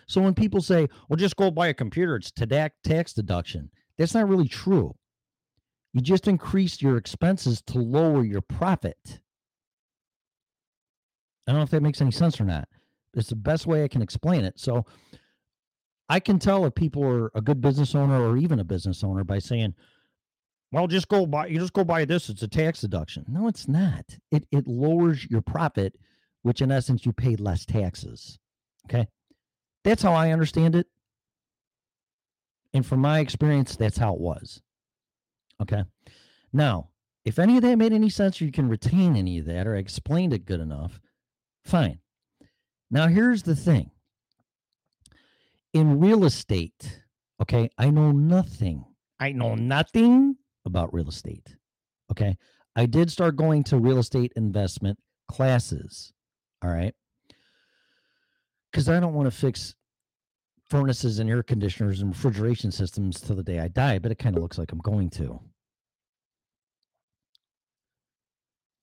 [0.09, 3.71] So when people say, well, just go buy a computer, it's tax tax deduction.
[3.99, 4.95] That's not really true.
[5.93, 9.21] You just increased your expenses to lower your profit.
[11.47, 12.69] I don't know if that makes any sense or not.
[13.15, 14.61] It's the best way I can explain it.
[14.61, 14.85] So
[16.09, 19.25] I can tell if people are a good business owner or even a business owner
[19.25, 19.75] by saying,
[20.73, 22.29] well, just go buy you just go buy this.
[22.29, 23.25] It's a tax deduction.
[23.29, 24.05] No, it's not.
[24.31, 25.97] It it lowers your profit,
[26.43, 28.39] which in essence you pay less taxes.
[28.89, 29.07] Okay.
[29.85, 30.87] That's how I understand it.
[32.75, 34.61] And from my experience, that's how it was.
[35.63, 35.85] Okay.
[36.53, 36.91] Now,
[37.25, 39.77] if any of that made any sense or you can retain any of that or
[39.77, 41.01] I explained it good enough,
[41.65, 42.01] fine.
[42.91, 43.91] Now, here's the thing
[45.73, 47.03] in real estate,
[47.41, 48.85] okay, I know nothing.
[49.19, 50.37] I know nothing
[50.67, 51.57] about real estate.
[52.11, 52.37] Okay.
[52.77, 54.99] I did start going to real estate investment
[55.29, 56.13] classes.
[56.63, 56.95] All right.
[58.71, 59.75] Because I don't want to fix
[60.69, 64.37] furnaces and air conditioners and refrigeration systems till the day I die, but it kind
[64.37, 65.41] of looks like I'm going to.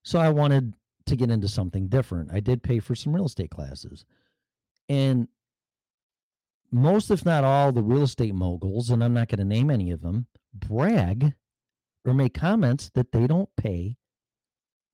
[0.04, 0.74] So I wanted
[1.06, 2.32] to get into something different.
[2.34, 4.06] I did pay for some real estate classes.
[4.90, 5.28] And
[6.72, 9.92] most, if not all, the real estate moguls, and I'm not going to name any
[9.92, 11.34] of them, brag
[12.06, 13.98] or make comments that they don't pay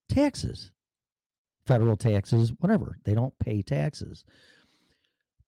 [0.09, 0.71] taxes,
[1.65, 2.97] federal taxes, whatever.
[3.03, 4.23] They don't pay taxes.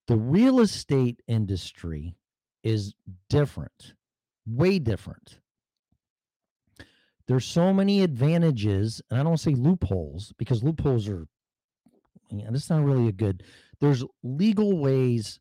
[0.08, 2.16] The real estate industry
[2.64, 2.94] is
[3.30, 3.94] different,
[4.46, 5.38] way different.
[7.28, 11.28] There's so many advantages, and I don't say loopholes because loopholes are,
[12.30, 13.44] yeah, that's not really a good.
[13.80, 15.40] There's legal ways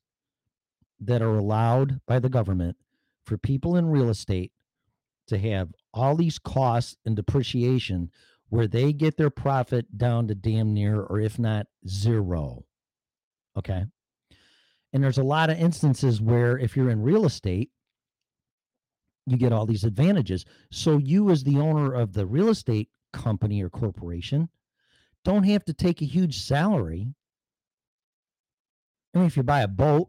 [1.00, 2.76] that are allowed by the government
[3.24, 4.52] for people in real estate
[5.28, 8.10] to have all these costs and depreciation
[8.48, 12.64] where they get their profit down to damn near or if not zero.
[13.56, 13.84] Okay.
[14.92, 17.70] And there's a lot of instances where if you're in real estate,
[19.26, 20.44] you get all these advantages.
[20.72, 24.48] So you as the owner of the real estate company or corporation
[25.24, 27.14] don't have to take a huge salary.
[29.14, 30.08] I mean, if you buy a boat,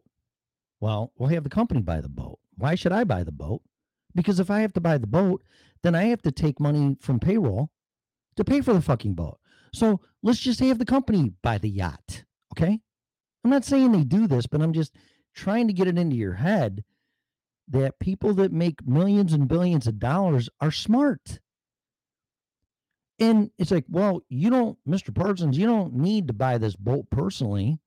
[0.80, 2.40] well, we'll have the company buy the boat.
[2.58, 3.62] Why should I buy the boat?
[4.16, 5.44] Because if I have to buy the boat,
[5.84, 7.70] then I have to take money from payroll
[8.36, 9.40] to pay for the fucking boat.
[9.74, 12.24] So let's just have the company buy the yacht.
[12.54, 12.80] Okay.
[13.44, 14.96] I'm not saying they do this, but I'm just
[15.34, 16.84] trying to get it into your head
[17.70, 21.40] that people that make millions and billions of dollars are smart.
[23.20, 25.14] And it's like, well, you don't, Mr.
[25.14, 27.80] Parsons, you don't need to buy this boat personally.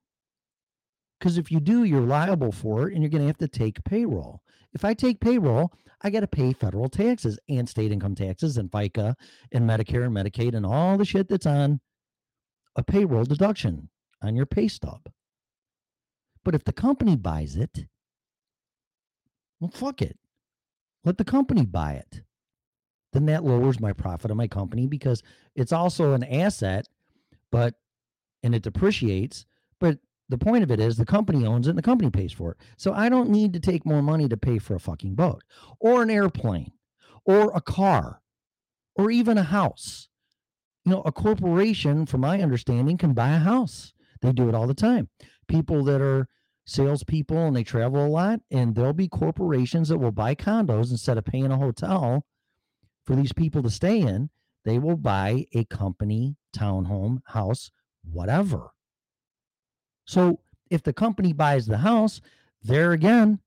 [1.19, 3.85] Because if you do, you're liable for it and you're going to have to take
[3.85, 4.43] payroll.
[4.75, 5.73] If I take payroll,
[6.03, 9.15] I got to pay federal taxes and state income taxes and FICA
[9.53, 11.81] and Medicare and Medicaid and all the shit that's on
[12.77, 13.89] a payroll deduction
[14.21, 15.01] on your pay stub.
[16.45, 17.87] But if the company buys it,
[19.61, 20.19] well, fuck it.
[21.05, 22.23] Let the company buy it.
[23.13, 25.23] Then that lowers my profit of my company because
[25.55, 26.89] it's also an asset,
[27.53, 27.75] but
[28.43, 29.47] and it depreciates.
[29.79, 29.99] But
[30.29, 32.59] the point of it is the company owns it and the company pays for it.
[32.77, 35.43] So I don't need to take more money to pay for a fucking boat
[35.81, 36.73] or an airplane
[37.25, 38.23] or a car
[38.97, 40.09] or even a house.
[40.85, 43.95] You know, a corporation, from my understanding, can buy a house.
[44.21, 45.09] They do it all the time.
[45.49, 46.29] People that are
[46.67, 51.19] salespeople and they travel a lot, and there'll be corporations that will buy condos instead
[51.19, 52.27] of paying a hotel
[53.05, 54.31] for these people to stay in.
[54.65, 57.71] they will buy a company townhome, house,
[58.03, 58.74] whatever.
[60.07, 60.41] So
[60.71, 62.21] if the company buys the house,
[62.63, 63.41] there again,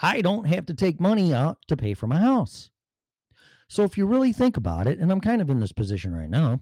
[0.00, 2.70] I don't have to take money out to pay for my house.
[3.68, 6.30] So if you really think about it, and I'm kind of in this position right
[6.30, 6.60] now,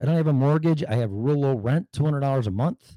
[0.00, 0.84] I don't have a mortgage.
[0.84, 2.96] I have real low rent, two hundred dollars a month.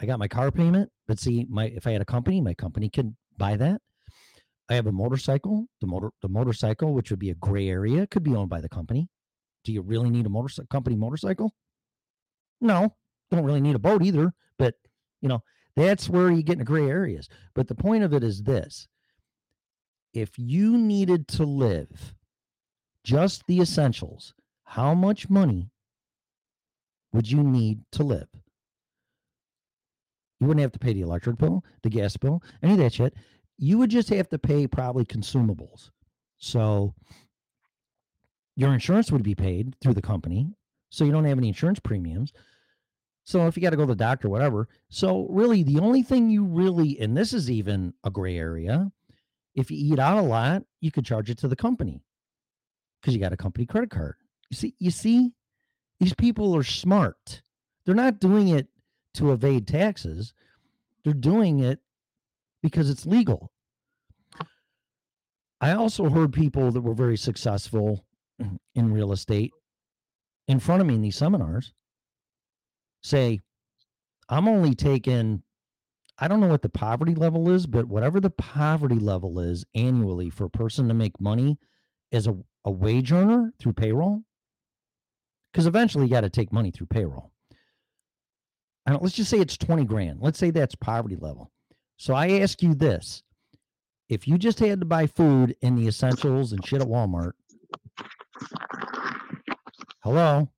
[0.00, 0.90] I got my car payment.
[1.06, 3.82] But see, my if I had a company, my company could buy that.
[4.70, 5.66] I have a motorcycle.
[5.80, 8.68] The motor the motorcycle, which would be a gray area, could be owned by the
[8.68, 9.08] company.
[9.64, 11.52] Do you really need a motorcycle company motorcycle?
[12.60, 12.94] No,
[13.30, 14.32] don't really need a boat either.
[14.58, 14.74] But
[15.20, 15.42] you know,
[15.76, 17.28] that's where you get into gray areas.
[17.54, 18.88] But the point of it is this
[20.12, 22.14] if you needed to live
[23.04, 25.70] just the essentials, how much money
[27.12, 28.28] would you need to live?
[30.40, 33.14] You wouldn't have to pay the electric bill, the gas bill, any of that shit.
[33.56, 35.90] You would just have to pay probably consumables.
[36.38, 36.94] So
[38.54, 40.52] your insurance would be paid through the company.
[40.90, 42.32] So you don't have any insurance premiums.
[43.28, 44.68] So if you got to go to the doctor, whatever.
[44.88, 48.90] So really, the only thing you really, and this is even a gray area,
[49.54, 52.00] if you eat out a lot, you could charge it to the company
[53.02, 54.14] because you got a company credit card.
[54.48, 55.32] You see, you see,
[56.00, 57.42] these people are smart.
[57.84, 58.68] They're not doing it
[59.16, 60.32] to evade taxes.
[61.04, 61.80] They're doing it
[62.62, 63.52] because it's legal.
[65.60, 68.06] I also heard people that were very successful
[68.74, 69.52] in real estate
[70.46, 71.74] in front of me in these seminars
[73.02, 73.40] say,
[74.28, 75.42] I'm only taking,
[76.18, 80.30] I don't know what the poverty level is, but whatever the poverty level is annually
[80.30, 81.58] for a person to make money
[82.12, 84.22] as a, a wage earner through payroll,
[85.52, 87.32] because eventually you got to take money through payroll.
[88.86, 90.20] And let's just say it's 20 grand.
[90.20, 91.50] Let's say that's poverty level.
[91.98, 93.22] So I ask you this
[94.08, 97.32] if you just had to buy food and the essentials and shit at Walmart,
[100.02, 100.48] hello?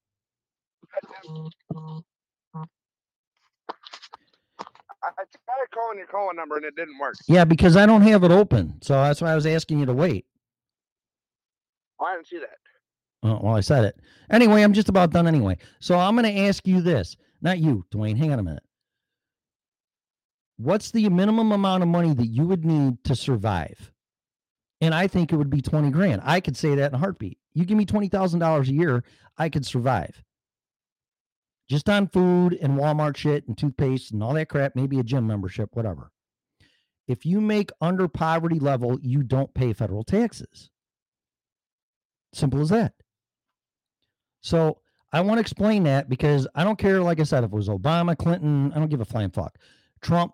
[5.03, 7.15] I I tried calling your calling number and it didn't work.
[7.29, 8.75] Yeah, because I don't have it open.
[8.83, 10.27] So that's why I was asking you to wait.
[12.01, 12.57] Oh, I didn't see that.
[13.23, 13.97] Oh, well, I said it.
[14.31, 15.59] Anyway, I'm just about done anyway.
[15.81, 17.17] So I'm going to ask you this.
[17.43, 18.17] Not you, Dwayne.
[18.17, 18.63] Hang on a minute.
[20.57, 23.93] What's the minimum amount of money that you would need to survive?
[24.81, 26.23] And I think it would be 20 grand.
[26.25, 27.39] I could say that in a heartbeat.
[27.53, 29.05] You give me $20,000 a year,
[29.37, 30.23] I could survive.
[31.71, 35.25] Just on food and Walmart shit and toothpaste and all that crap, maybe a gym
[35.25, 36.11] membership, whatever.
[37.07, 40.69] If you make under poverty level, you don't pay federal taxes.
[42.33, 42.95] Simple as that.
[44.41, 44.79] So
[45.13, 47.69] I want to explain that because I don't care, like I said, if it was
[47.69, 49.57] Obama, Clinton, I don't give a flying fuck.
[50.01, 50.33] Trump,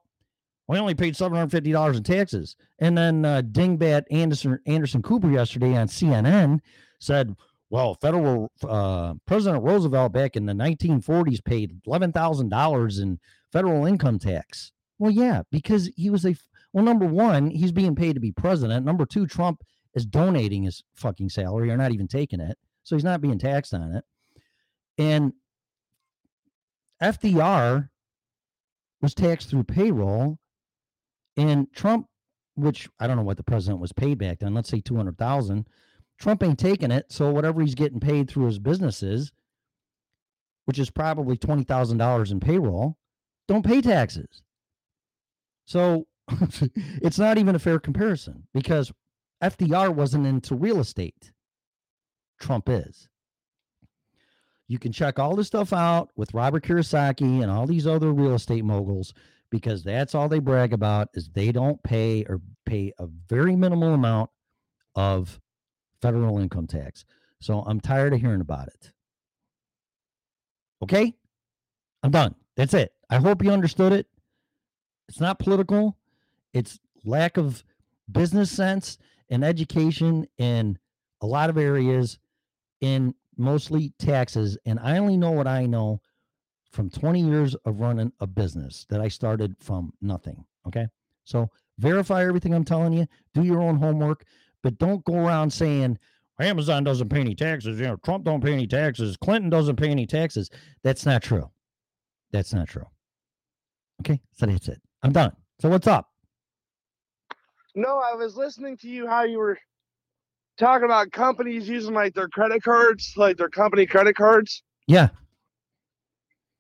[0.69, 2.57] we only paid $750 in taxes.
[2.79, 6.61] And then uh, Dingbat Anderson, Anderson Cooper yesterday on CNN
[6.99, 7.37] said,
[7.71, 13.19] well, federal uh, President Roosevelt back in the 1940s paid $11,000 in
[13.53, 14.73] federal income tax.
[14.99, 16.37] Well, yeah, because he was a,
[16.73, 18.87] well, number one, he's being paid to be president.
[18.87, 19.63] Number two, Trump
[19.95, 22.57] is donating his fucking salary or not even taking it.
[22.85, 24.05] So he's not being taxed on it.
[24.97, 25.33] And
[27.03, 27.89] FDR
[29.03, 30.39] was taxed through payroll,
[31.37, 32.09] and Trump,
[32.55, 35.67] which I don't know what the president was paid back then, let's say 200,000.
[36.19, 37.07] Trump ain't taking it.
[37.11, 39.33] So whatever he's getting paid through his businesses,
[40.65, 42.97] which is probably $20,000 in payroll,
[43.49, 44.43] don't pay taxes.
[45.65, 46.07] So
[47.03, 48.93] it's not even a fair comparison because
[49.43, 51.33] FDR wasn't into real estate.
[52.41, 53.09] Trump is.
[54.69, 58.35] You can check all this stuff out with Robert Kiyosaki and all these other real
[58.35, 59.15] estate moguls
[59.51, 63.95] because that's all they brag about is they don't pay or pay a very minimal
[63.95, 64.31] amount
[64.97, 65.41] of
[66.01, 67.05] federal income tax.
[67.41, 68.93] So I'm tired of hearing about it.
[70.83, 71.15] Okay?
[72.03, 72.35] I'm done.
[72.57, 72.93] That's it.
[73.11, 74.07] I hope you understood it.
[75.09, 75.97] It's not political.
[76.53, 77.63] It's lack of
[78.11, 78.99] business sense
[79.31, 80.79] and education in
[81.21, 82.19] a lot of areas
[82.81, 84.59] in mostly taxes.
[84.65, 86.01] And I only know what I know
[86.73, 90.45] from 20 years of running a business that I started from nothing.
[90.67, 90.87] Okay.
[91.25, 94.25] So verify everything I'm telling you, do your own homework,
[94.67, 95.97] but don't go around saying
[96.41, 97.79] Amazon doesn't pay any taxes.
[97.79, 99.17] You know, Trump don't pay any taxes.
[99.17, 100.51] Clinton doesn't pay any taxes.
[100.83, 101.49] That's not true.
[102.33, 102.87] That's not true.
[104.01, 104.21] Okay.
[104.33, 104.83] So that's it.
[105.05, 105.31] I'm done.
[105.61, 106.11] So what's up?
[107.77, 109.57] No, I was listening to you how you were
[110.59, 114.65] talking about companies using like their credit cards, like their company credit cards.
[114.89, 115.11] Yeah.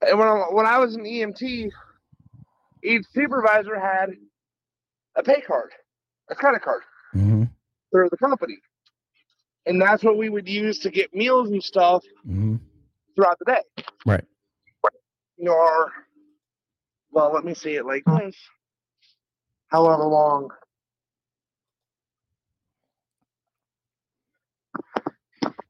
[0.06, 1.72] And when I, when I was an EMT,
[2.84, 4.10] each supervisor had
[5.16, 5.72] a pay card,
[6.30, 6.82] a credit card
[7.16, 7.44] Mm-hmm.
[7.97, 8.59] For the company.
[9.66, 12.56] and that's what we would use to get meals and stuff hmm
[13.14, 13.85] throughout the day.
[14.05, 14.24] Right.
[15.39, 15.93] You know, our
[17.10, 18.36] well, let me see it like this.
[19.68, 20.51] However long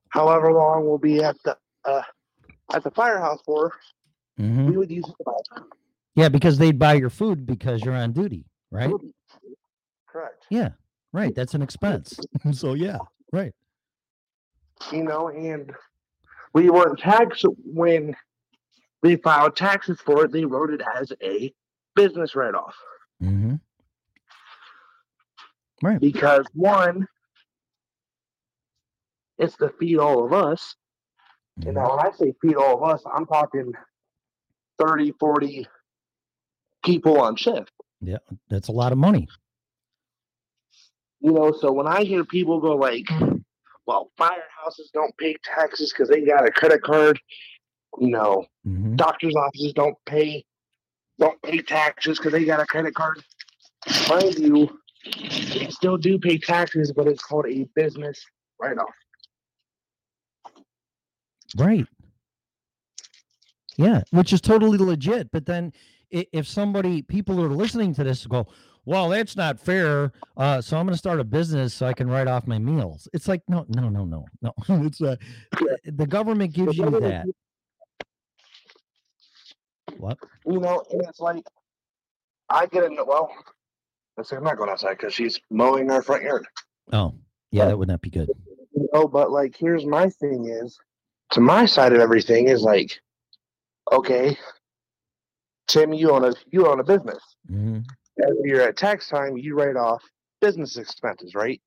[0.09, 2.03] however long we'll be at the uh
[2.74, 3.73] at the firehouse for,
[4.39, 5.65] hmm we would use it to
[6.16, 8.93] Yeah, because they'd buy your food because you're on duty, right?
[10.09, 10.44] Correct.
[10.51, 10.70] Yeah,
[11.16, 11.34] right.
[11.34, 12.18] That's an expense.
[12.52, 12.98] so yeah,
[13.32, 13.52] right.
[14.93, 15.72] You know, and
[16.52, 18.14] we weren't taxed when
[19.02, 20.32] we filed taxes for it.
[20.32, 21.52] They wrote it as a
[21.94, 22.74] business write off.
[23.20, 23.55] hmm
[25.82, 26.01] Right.
[26.01, 27.06] Because one,
[29.36, 30.74] it's to feed all of us.
[31.64, 33.72] And now when I say feed all of us, I'm talking
[34.78, 35.66] 30, 40
[36.82, 37.72] people on shift.
[38.01, 38.18] Yeah,
[38.48, 39.28] that's a lot of money.
[41.20, 43.06] You know, so when I hear people go like,
[43.86, 47.18] well, firehouses don't pay taxes because they got a credit card,
[47.98, 50.44] you know, hmm doctors' offices don't pay
[51.18, 53.22] don't pay taxes because they got a credit card.
[54.09, 58.24] Mind you, they still do pay taxes, but it's called a business
[58.60, 58.94] write-off.
[61.56, 61.86] Right.
[63.76, 65.30] Yeah, which is totally legit.
[65.30, 65.72] But then
[66.10, 68.47] if somebody, people are listening to this go,
[68.86, 70.12] well, that's not fair.
[70.36, 73.08] Uh, so I'm going to start a business so I can write off my meals.
[73.12, 74.52] It's like, no, no, no, no, no.
[74.86, 75.16] it's uh,
[75.84, 77.26] the government gives you that.
[79.98, 80.18] What?
[80.46, 81.44] You know, and it's like
[82.48, 82.96] I get in.
[82.96, 83.30] Well,
[84.16, 86.46] let's say I'm not going outside because she's mowing our front yard.
[86.92, 87.14] Oh,
[87.50, 88.28] yeah, that would not be good.
[88.74, 90.78] You know, but like, here's my thing: is
[91.32, 93.00] to my side of everything is like,
[93.90, 94.36] okay,
[95.66, 97.22] Tim, you own a you own a business.
[97.48, 97.80] hmm
[98.22, 100.02] Every year at tax time, you write off
[100.40, 101.60] business expenses, right?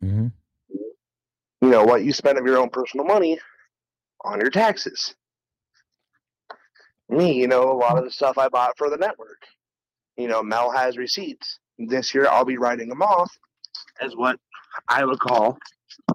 [0.00, 0.28] hmm
[0.68, 3.38] You know what you spend of your own personal money
[4.24, 5.14] on your taxes.
[7.08, 9.42] Me, you know, a lot of the stuff I bought for the network.
[10.16, 11.58] You know, Mel has receipts.
[11.78, 13.30] This year, I'll be writing them off
[14.00, 14.38] as what
[14.88, 15.58] I would call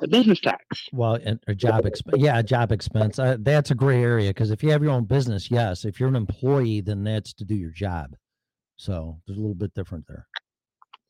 [0.01, 0.63] a business tax.
[0.91, 2.17] Well, and a job expense.
[2.21, 3.19] Yeah, a job expense.
[3.19, 5.85] Uh, that's a gray area because if you have your own business, yes.
[5.85, 8.15] If you're an employee, then that's to do your job.
[8.79, 10.25] So there's a little bit different there.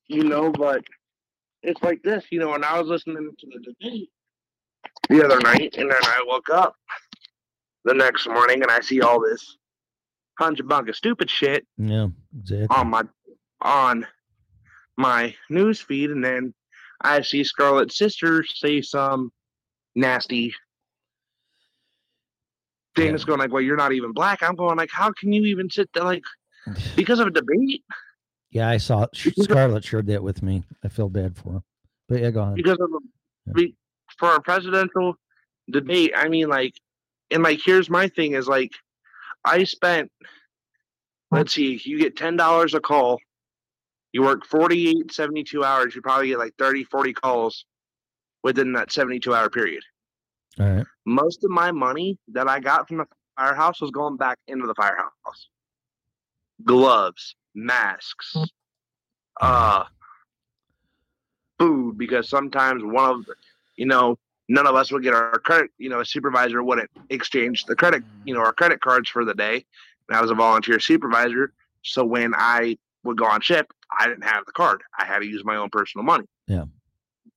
[0.07, 0.83] You know, but
[1.61, 4.09] it's like this, you know, when I was listening to the debate
[5.07, 6.75] the other night, and then I woke up
[7.85, 9.57] the next morning and I see all this
[10.39, 12.07] hundred bunk of stupid shit Yeah,
[12.39, 12.75] exactly.
[12.75, 13.03] on my
[13.61, 14.07] on
[14.97, 16.55] my news feed, and then
[17.01, 19.31] I see Scarlett's sister say some
[19.95, 20.55] nasty
[22.95, 25.45] thing that's going like, "Well, you're not even black." I'm going like, "How can you
[25.45, 26.23] even sit there like
[26.95, 27.83] because of a debate?
[28.51, 29.33] Yeah, I saw it.
[29.43, 30.63] Scarlett shared that with me.
[30.83, 31.63] I feel bad for her.
[32.07, 32.55] But yeah, go on.
[32.55, 33.75] Because of a be,
[34.17, 35.15] for a presidential
[35.69, 36.13] debate?
[36.15, 36.73] I mean, like,
[37.31, 38.71] and like, here's my thing: is like,
[39.45, 40.11] I spent.
[41.31, 43.19] Let's see, you get ten dollars a call.
[44.11, 45.93] You work 48, 72 hours.
[45.93, 47.65] You probably get like 30, 40 calls
[48.41, 49.83] within that 72 hour period.
[50.59, 50.85] All right.
[51.05, 53.05] most of my money that I got from the
[53.37, 55.47] firehouse was going back into the firehouse.
[56.65, 58.35] Gloves, masks,
[59.41, 59.83] uh,
[61.57, 63.35] food, because sometimes one of, the-
[63.75, 64.17] you know,
[64.47, 68.03] none of us would get our credit, you know, a supervisor wouldn't exchange the credit,
[68.25, 69.65] you know, our credit cards for the day.
[70.07, 71.53] And I was a volunteer supervisor.
[71.83, 74.81] So when I would go on shift, I didn't have the card.
[74.97, 76.25] I had to use my own personal money.
[76.47, 76.65] Yeah.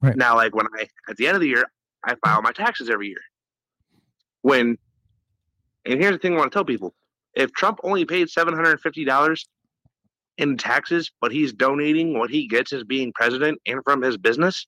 [0.00, 0.16] Right.
[0.16, 1.64] Now, like when I, at the end of the year,
[2.04, 3.20] I file my taxes every year
[4.42, 4.76] when
[5.84, 6.94] and here's the thing I want to tell people
[7.34, 9.46] if Trump only paid seven hundred and fifty dollars
[10.38, 14.66] in taxes, but he's donating what he gets as being president and from his business,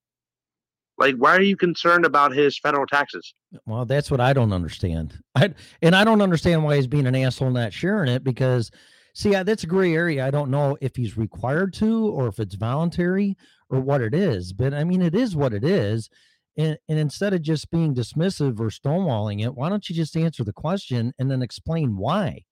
[0.99, 3.35] like why are you concerned about his federal taxes?
[3.67, 5.19] Well, that's what I don't understand.
[5.35, 8.71] I and I don't understand why he's being an asshole not sharing it because
[9.15, 10.27] see, I, that's a gray area.
[10.27, 13.37] I don't know if he's required to or if it's voluntary
[13.71, 14.53] or what it is.
[14.53, 16.11] But I mean, it is what it is.
[16.57, 20.45] And, and instead of just being dismissive or stonewalling it, why don't you just answer
[20.45, 22.45] the question and then explain why?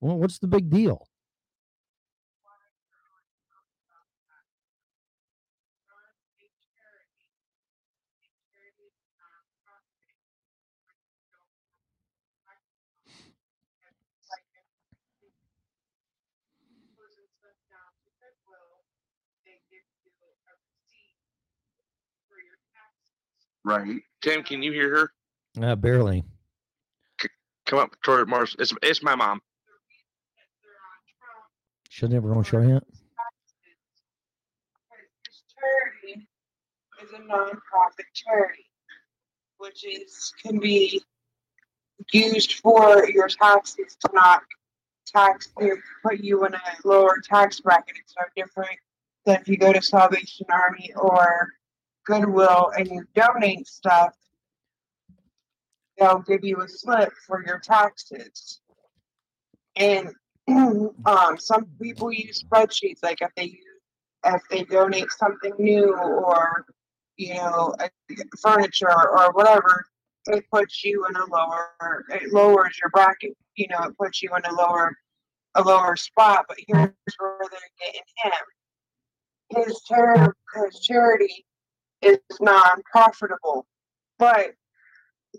[0.00, 1.06] Well, what's the big deal?
[23.64, 24.00] Right.
[24.22, 25.12] Tim, can you hear her?
[25.62, 26.24] Uh, barely.
[27.66, 28.56] Come up toward Mars.
[28.58, 29.40] It's it's my mom.
[31.90, 32.84] Shouldn't everyone show yet?
[35.58, 36.28] charity
[37.02, 38.66] is a nonprofit charity,
[39.58, 41.02] which is can be
[42.12, 44.42] used for your taxes to not
[45.04, 47.96] tax you, put you in a lower tax bracket.
[48.00, 48.78] It's no different
[49.26, 51.48] than if you go to Salvation Army or
[52.06, 54.14] Goodwill and you donate stuff,
[55.98, 58.60] they'll give you a slip for your taxes.
[59.74, 60.14] And
[61.06, 63.64] um, some people use spreadsheets, like if they use,
[64.24, 66.66] if they donate something new or
[67.16, 67.74] you know
[68.42, 69.84] furniture or whatever,
[70.26, 73.36] it puts you in a lower, it lowers your bracket.
[73.56, 74.96] You know, it puts you in a lower,
[75.54, 76.46] a lower spot.
[76.48, 79.64] But here's where they're getting him.
[79.64, 81.46] His charity, his charity
[82.02, 83.66] is non-profitable,
[84.18, 84.52] but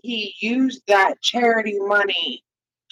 [0.04, 2.44] he used that charity money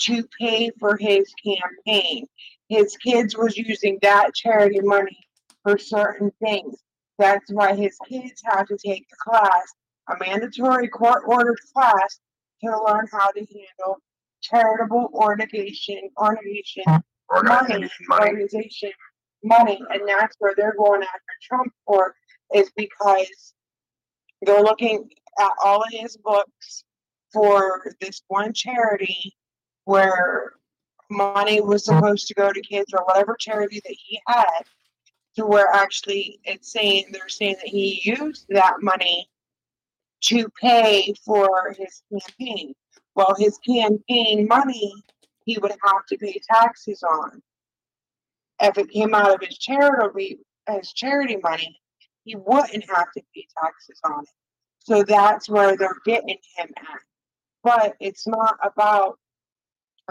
[0.02, 2.26] to pay for his campaign.
[2.70, 5.18] His kids was using that charity money
[5.64, 6.76] for certain things.
[7.18, 9.74] That's why his kids had to take the class,
[10.08, 12.20] a mandatory court-ordered class,
[12.64, 13.98] to learn how to handle
[14.42, 16.84] charitable organization, organization,
[17.44, 18.92] money, organization
[19.44, 22.14] money, and that's where they're going after Trump for,
[22.54, 23.54] is because
[24.42, 25.10] they're looking
[25.40, 26.84] at all of his books
[27.32, 29.36] for this one charity
[29.90, 30.54] where
[31.10, 34.62] money was supposed to go to kids or whatever charity that he had
[35.36, 39.28] to where actually it's saying they're saying that he used that money
[40.22, 42.76] to pay for his campaign.
[43.16, 44.94] Well, his campaign money
[45.46, 47.42] he would have to pay taxes on.
[48.62, 50.38] If it came out of his charity
[50.70, 51.80] his charity money,
[52.26, 54.30] he wouldn't have to pay taxes on it.
[54.78, 57.02] So that's where they're getting him at.
[57.64, 59.18] But it's not about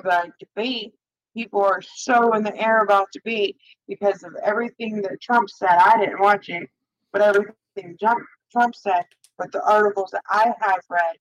[0.02, 0.92] the debate.
[1.34, 3.56] People are so in the air about debate
[3.86, 5.70] because of everything that Trump said.
[5.70, 6.68] I didn't watch it,
[7.12, 9.04] but everything Trump Trump said,
[9.36, 11.16] but the articles that I have read,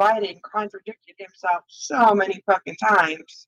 [0.00, 3.46] Biden contradicted himself so many fucking times.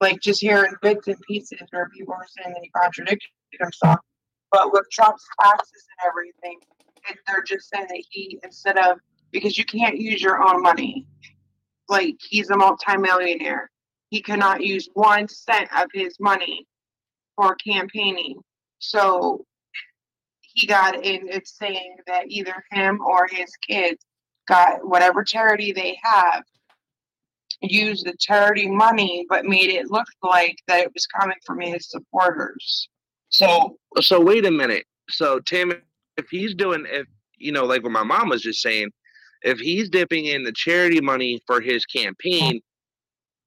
[0.00, 3.28] Like just hearing bits and pieces where people were saying that he contradicted
[3.60, 3.98] himself.
[4.50, 6.58] But with Trump's taxes and everything,
[7.26, 8.98] they're just saying that he instead of
[9.30, 11.06] because you can't use your own money.
[11.92, 13.70] Like he's a multimillionaire.
[14.08, 16.66] He cannot use one cent of his money
[17.36, 18.40] for campaigning.
[18.78, 19.44] So
[20.40, 24.02] he got in it's saying that either him or his kids
[24.48, 26.42] got whatever charity they have
[27.60, 31.90] used the charity money but made it look like that it was coming from his
[31.90, 32.88] supporters.
[33.28, 34.86] So so wait a minute.
[35.10, 35.74] So Tim,
[36.16, 37.06] if he's doing if
[37.36, 38.90] you know, like what my mom was just saying,
[39.44, 42.60] if he's dipping in the charity money for his campaign,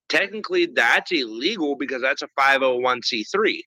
[0.09, 3.61] technically that's illegal because that's a 501c3.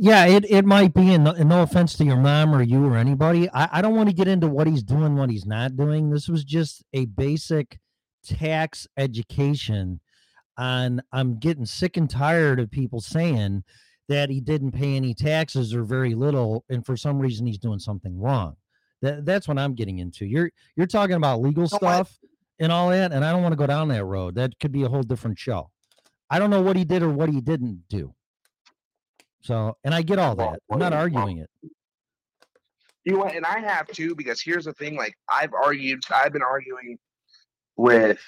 [0.00, 2.96] Yeah, it, it might be, and no, no offense to your mom or you or
[2.96, 3.50] anybody.
[3.52, 6.10] I, I don't want to get into what he's doing, what he's not doing.
[6.10, 7.80] This was just a basic
[8.24, 10.00] tax education
[10.56, 13.64] on I'm getting sick and tired of people saying
[14.08, 17.80] that he didn't pay any taxes or very little, and for some reason he's doing
[17.80, 18.56] something wrong.
[19.02, 20.26] That that's what I'm getting into.
[20.26, 22.18] You're you're talking about legal stuff
[22.58, 24.34] and all that, and I don't want to go down that road.
[24.34, 25.70] That could be a whole different show.
[26.30, 28.14] I don't know what he did or what he didn't do.
[29.40, 30.60] So, and I get all that.
[30.70, 31.50] I'm not arguing it.
[33.04, 33.24] You know?
[33.24, 36.98] And I have too, because here's the thing: like I've argued, I've been arguing
[37.76, 38.20] with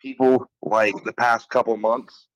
[0.00, 2.28] people like the past couple months.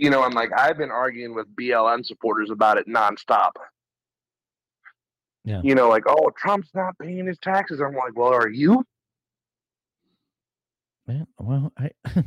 [0.00, 3.50] You know, I'm like I've been arguing with BLM supporters about it nonstop.
[5.44, 5.60] Yeah.
[5.62, 7.80] You know, like, oh, Trump's not paying his taxes.
[7.80, 8.82] I'm like, well, are you?
[11.06, 11.90] Man, well, I,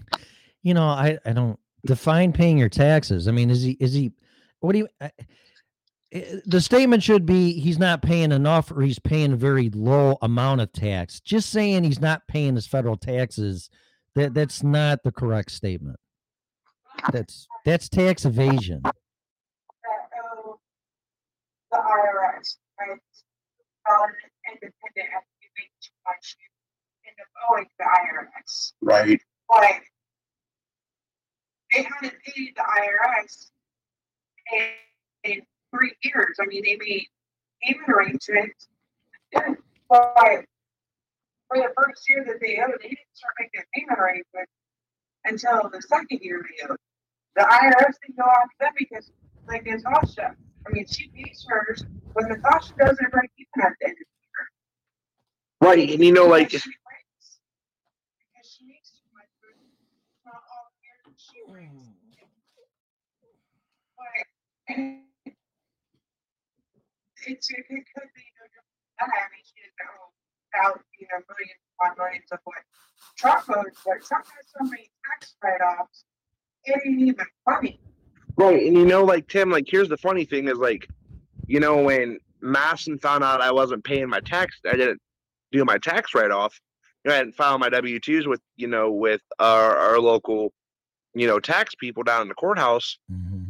[0.61, 3.27] you know, I, I don't define paying your taxes.
[3.27, 4.11] I mean, is he, is he,
[4.59, 5.11] what do you, I,
[6.11, 10.19] eh, the statement should be he's not paying enough or he's paying a very low
[10.21, 11.21] amount of tax.
[11.21, 13.71] Just saying he's not paying his federal taxes,
[14.13, 15.97] that that's not the correct statement.
[17.11, 18.81] That's that's tax evasion.
[18.83, 18.93] that
[20.35, 20.59] owe
[21.71, 22.99] the IRS, right?
[23.87, 24.09] Not
[24.47, 26.47] independent as you make too much, you
[27.07, 28.73] end up owing the IRS.
[28.81, 29.21] Right.
[29.49, 29.81] But
[31.71, 33.49] they haven't paid the IRS
[34.53, 36.37] in, in three years.
[36.41, 37.07] I mean, they made
[37.61, 38.67] payment arrangements.
[39.33, 40.45] But
[41.47, 44.51] for the first year that they owed, they didn't start making payment arrangements
[45.25, 46.77] until the second year they owed.
[47.35, 49.11] The IRS didn't go after them because,
[49.47, 50.35] like Natasha,
[50.65, 51.83] I mean, she pays hers,
[52.13, 54.05] but Natasha doesn't break even at the end of
[55.59, 55.89] the Right.
[55.91, 56.59] And you know, like, year.
[56.59, 57.39] She breaks
[58.19, 59.55] because she makes too much food.
[59.55, 61.39] It's not all that she.
[63.95, 64.11] But
[67.25, 68.67] it's it could be different
[68.99, 69.07] than that.
[69.07, 70.13] I mean, she didn't know
[70.99, 72.59] you know millions upon millions of what
[73.47, 73.97] voted for.
[73.99, 76.05] Trump so many tax write-offs.
[76.65, 77.79] It ain't even funny.
[78.35, 80.87] Right, and you know, like Tim, like here's the funny thing is like,
[81.47, 84.99] you know, when Masson found out I wasn't paying my tax, I didn't
[85.51, 86.59] do my tax write off.
[87.03, 90.51] You know, I hadn't filed my W twos with you know with our our local,
[91.13, 92.97] you know, tax people down in the courthouse.
[93.11, 93.49] Mm-hmm.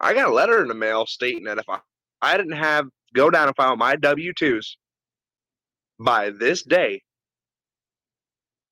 [0.00, 1.78] I got a letter in the mail stating that if I
[2.20, 4.76] I didn't have go down and file my W twos
[6.00, 7.02] by this day,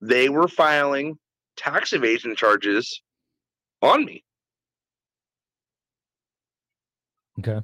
[0.00, 1.16] they were filing
[1.56, 3.02] tax evasion charges
[3.82, 4.24] on me.
[7.38, 7.60] Okay.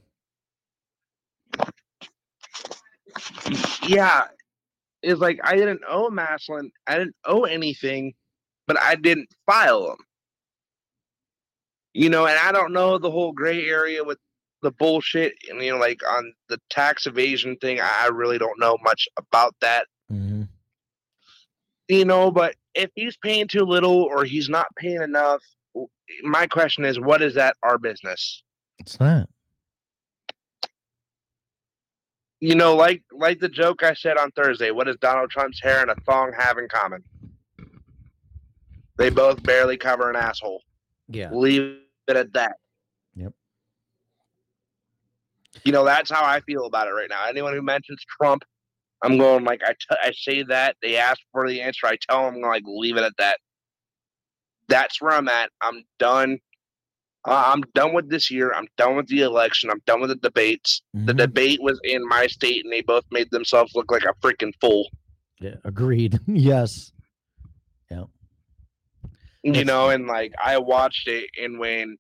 [3.87, 4.25] yeah,
[5.03, 8.15] it's like I didn't owe Maslin, I didn't owe anything,
[8.67, 9.99] but I didn't file them.
[11.93, 14.19] You know, and I don't know the whole gray area with
[14.63, 18.77] the bullshit, and you know, like on the tax evasion thing, I really don't know
[18.83, 19.87] much about that.
[20.11, 20.43] Mm-hmm.
[21.89, 25.43] You know, but if he's paying too little or he's not paying enough,
[26.23, 28.43] my question is, what is that our business?
[28.79, 29.29] What's that?
[32.41, 35.81] You know, like like the joke I said on Thursday, what does Donald Trump's hair
[35.81, 37.03] and a thong have in common?
[38.99, 40.63] They both barely cover an asshole.
[41.09, 41.31] Yeah.
[41.33, 41.79] Leave
[42.09, 42.57] it at that.
[43.15, 43.33] Yep.
[45.65, 47.27] You know, that's how I feel about it right now.
[47.27, 48.43] Anyone who mentions Trump,
[49.03, 51.87] I'm going like I, t- I say that they ask for the answer.
[51.87, 53.39] I tell them like leave it at that.
[54.69, 55.51] That's where I'm at.
[55.63, 56.39] I'm done.
[57.25, 58.53] Uh, I'm done with this year.
[58.55, 59.69] I'm done with the election.
[59.71, 60.81] I'm done with the debates.
[60.95, 64.53] The debate was in my state, and they both made themselves look like a freaking
[64.61, 64.89] fool.
[65.41, 65.57] Yeah.
[65.65, 66.19] Agreed.
[66.27, 66.93] yes.
[67.91, 68.05] Yeah.
[69.43, 71.97] you know, and like I watched it, and when,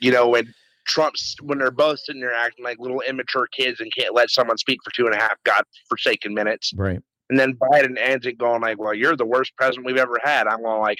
[0.00, 0.52] you know, when
[0.86, 4.58] Trump's when they're both sitting there acting like little immature kids and can't let someone
[4.58, 7.00] speak for two and a half god forsaken minutes, Right.
[7.30, 10.46] and then Biden ends it going like, "Well, you're the worst president we've ever had."
[10.46, 10.98] I'm going like,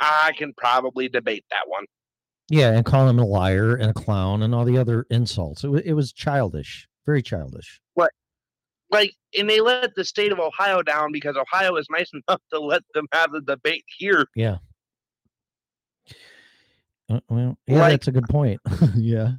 [0.00, 1.84] I can probably debate that one.
[2.50, 5.64] Yeah, and call him a liar and a clown and all the other insults.
[5.64, 7.80] It, it was childish, very childish.
[7.96, 8.10] But
[8.90, 12.60] like, and they let the state of Ohio down because Ohio is nice enough to
[12.60, 14.26] let them have the debate here.
[14.36, 14.58] Yeah.
[17.10, 18.60] Uh, well, yeah, Like- that's a good point.
[18.94, 19.32] yeah.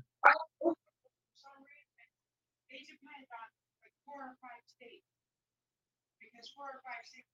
[2.70, 3.48] They depend on
[3.82, 5.06] like four or five states.
[6.20, 7.30] Because four or five states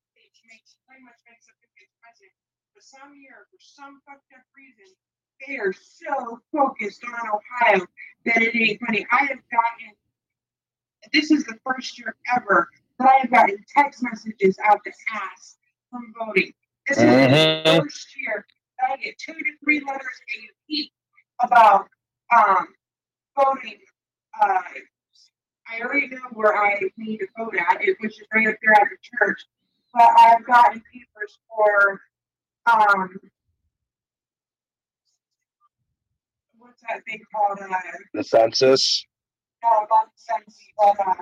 [0.48, 2.35] makes pretty much makes up who gets president.
[2.76, 4.93] But some year, for some fucked up reason,
[5.47, 7.88] they are so focused on Ohio
[8.26, 9.05] that it ain't funny.
[9.11, 9.95] I have gotten
[11.11, 12.69] this is the first year ever
[12.99, 15.57] that I have gotten text messages out the ass
[15.89, 16.53] from voting.
[16.88, 17.63] This is Mhm.
[17.63, 18.45] the first year
[18.80, 20.93] that I get two to three letters a week
[21.39, 21.89] about
[22.31, 22.76] um
[23.35, 23.80] voting.
[24.39, 24.61] Uh,
[25.68, 28.89] I already know where I need to vote at, which is right up there at
[28.89, 29.45] the church.
[29.93, 32.01] But I've gotten papers for
[32.65, 33.09] um
[36.57, 37.59] what's that thing called?
[37.59, 37.75] Uh,
[38.13, 39.05] The census,
[39.63, 41.13] no, not the census, but uh,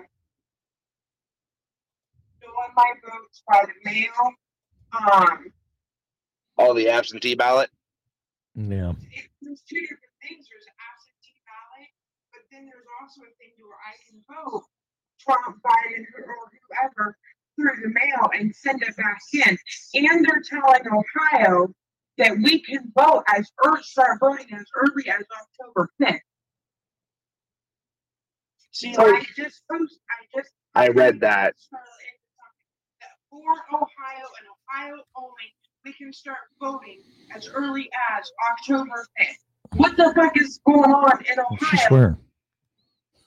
[2.41, 4.11] the one my votes by the mail.
[4.91, 5.51] Um,
[6.57, 7.69] all the absentee ballot.
[8.55, 8.91] Yeah.
[9.13, 10.47] it, there's two different things.
[10.49, 11.89] There's an absentee ballot,
[12.33, 14.65] but then there's also a thing where I can vote
[15.21, 17.17] Trump, Biden, or or whoever
[17.59, 19.57] through the mail and send it back in.
[20.05, 21.73] And they're telling Ohio
[22.17, 26.19] that we can vote as early, start voting as early as October 5th.
[28.71, 31.55] See, So I just post, I just I read that.
[33.29, 33.39] for
[33.73, 34.47] Ohio and
[34.93, 35.53] Ohio only,
[35.85, 37.01] we can start voting
[37.35, 39.77] as early as October 5th.
[39.77, 42.17] What the fuck is going on in She Ohio swear.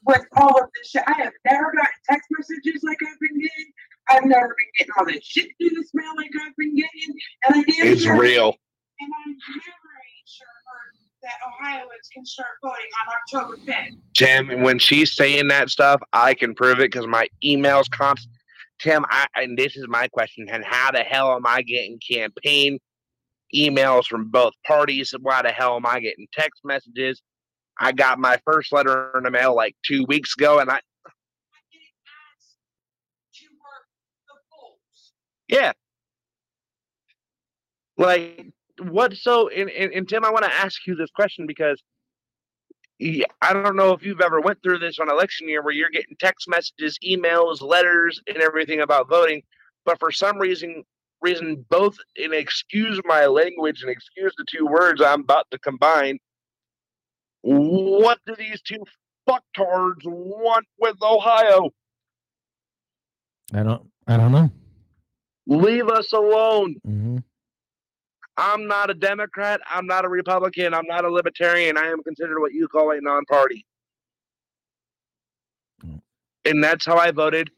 [0.07, 1.03] with all of this shit?
[1.07, 3.73] I have never gotten text messages like I've been getting.
[4.11, 7.15] I've never been getting all this shit through this mail like I've been getting.
[7.49, 8.55] And I damn It's sure- real.
[9.01, 9.73] And I'm never
[10.27, 10.47] sure
[11.23, 12.77] that Ohioans can start voting
[13.07, 13.15] on
[13.47, 13.97] October 5th.
[14.15, 18.29] Tim, when she's saying that stuff, I can prove it because my emails const.
[18.81, 22.79] Tim, I and this is my question: and how the hell am I getting campaign
[23.55, 25.15] emails from both parties?
[25.21, 27.23] Why the hell am I getting text messages?
[27.79, 30.81] I got my first letter in the mail like two weeks ago, and I
[35.53, 35.73] yeah,
[37.99, 38.47] like
[38.81, 39.15] what?
[39.15, 41.81] So, and, and, and Tim, I want to ask you this question because
[43.43, 46.17] I don't know if you've ever went through this on election year where you're getting
[46.19, 49.43] text messages, emails, letters, and everything about voting,
[49.85, 50.85] but for some reason,
[51.21, 56.19] reason both and excuse my language and excuse the two words I'm about to combine.
[57.43, 58.85] What do these two
[59.29, 61.71] fucktards want with Ohio.
[63.55, 63.83] I don't.
[64.07, 64.51] I don't know.
[65.47, 66.77] Leave us alone.
[66.85, 67.19] hmm
[68.37, 69.61] I'm not a Democrat.
[69.71, 70.73] I'm not a Republican.
[70.73, 71.77] I'm not a Libertarian.
[71.77, 73.67] I am considered what you call a non party.
[76.45, 77.51] And that's how I voted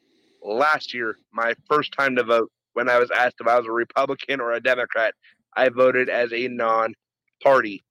[0.43, 2.51] last year, my first time to vote.
[2.75, 5.15] When I was asked if I was a Republican or a Democrat,
[5.57, 6.95] I voted as a non
[7.43, 7.85] party.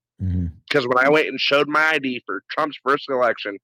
[0.68, 3.58] Because when I went and showed my ID for Trump's first election,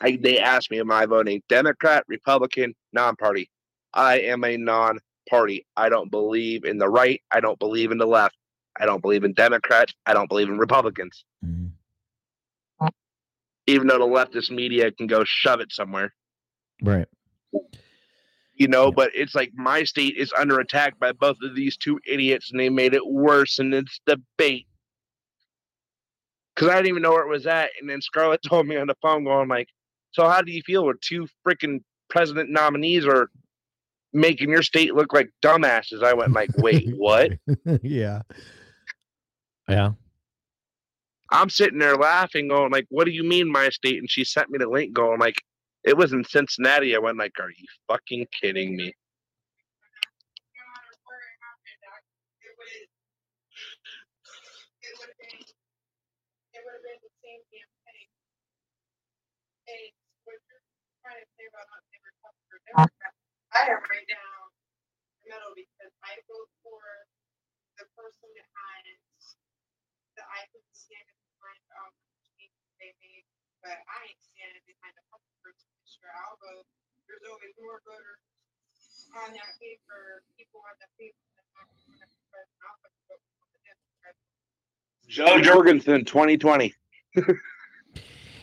[0.00, 3.50] I, they asked me, Am I voting Democrat, Republican, non party?
[3.92, 4.98] I am a non
[5.28, 5.66] party.
[5.76, 7.20] I don't believe in the right.
[7.30, 8.36] I don't believe in the left.
[8.80, 9.94] I don't believe in Democrats.
[10.06, 11.24] I don't believe in Republicans.
[11.44, 11.72] Mm.
[13.66, 16.14] Even though the leftist media can go shove it somewhere,
[16.82, 17.06] Right.
[18.54, 22.00] you know, but it's like my state is under attack by both of these two
[22.06, 24.66] idiots and they made it worse in this debate.
[26.56, 27.70] Cause I didn't even know where it was at.
[27.80, 29.68] And then Scarlett told me on the phone going like,
[30.12, 33.28] so how do you feel with two freaking president nominees are
[34.12, 36.02] making your state look like dumbasses?
[36.02, 37.32] I went like, wait, what?
[37.82, 38.22] yeah.
[39.68, 39.92] Yeah.
[41.30, 44.50] I'm sitting there laughing, going like, "What do you mean my state?" And she sent
[44.50, 45.42] me the link, going like,
[45.84, 48.94] "It was in Cincinnati." I went like, "Are you fucking kidding me?"
[63.54, 64.44] I have right down
[65.24, 66.80] the middle because I vote for
[67.80, 69.36] the person that has
[70.18, 71.94] that I can stand behind um
[72.36, 73.24] changes they made,
[73.64, 75.68] but I ain't standing behind the other person.
[75.88, 76.66] Sure, I'll vote.
[77.08, 78.22] There's always more voters
[79.16, 81.16] on that paper, people on that paper.
[81.36, 81.78] than on the
[82.30, 82.60] president.
[82.64, 84.14] I'll vote for the Democrat.
[85.08, 86.74] Jo Jorgensen, 2020.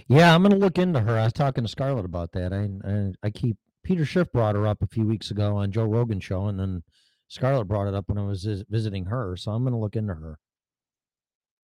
[0.08, 1.18] Yeah, I'm gonna look into her.
[1.20, 2.54] I was talking to Scarlett about that.
[2.54, 5.86] I I, I keep Peter Schiff brought her up a few weeks ago on Joe
[5.86, 6.84] Rogan show, and then
[7.28, 9.38] Scarlett brought it up when I was visiting her.
[9.38, 10.40] So I'm gonna look into her.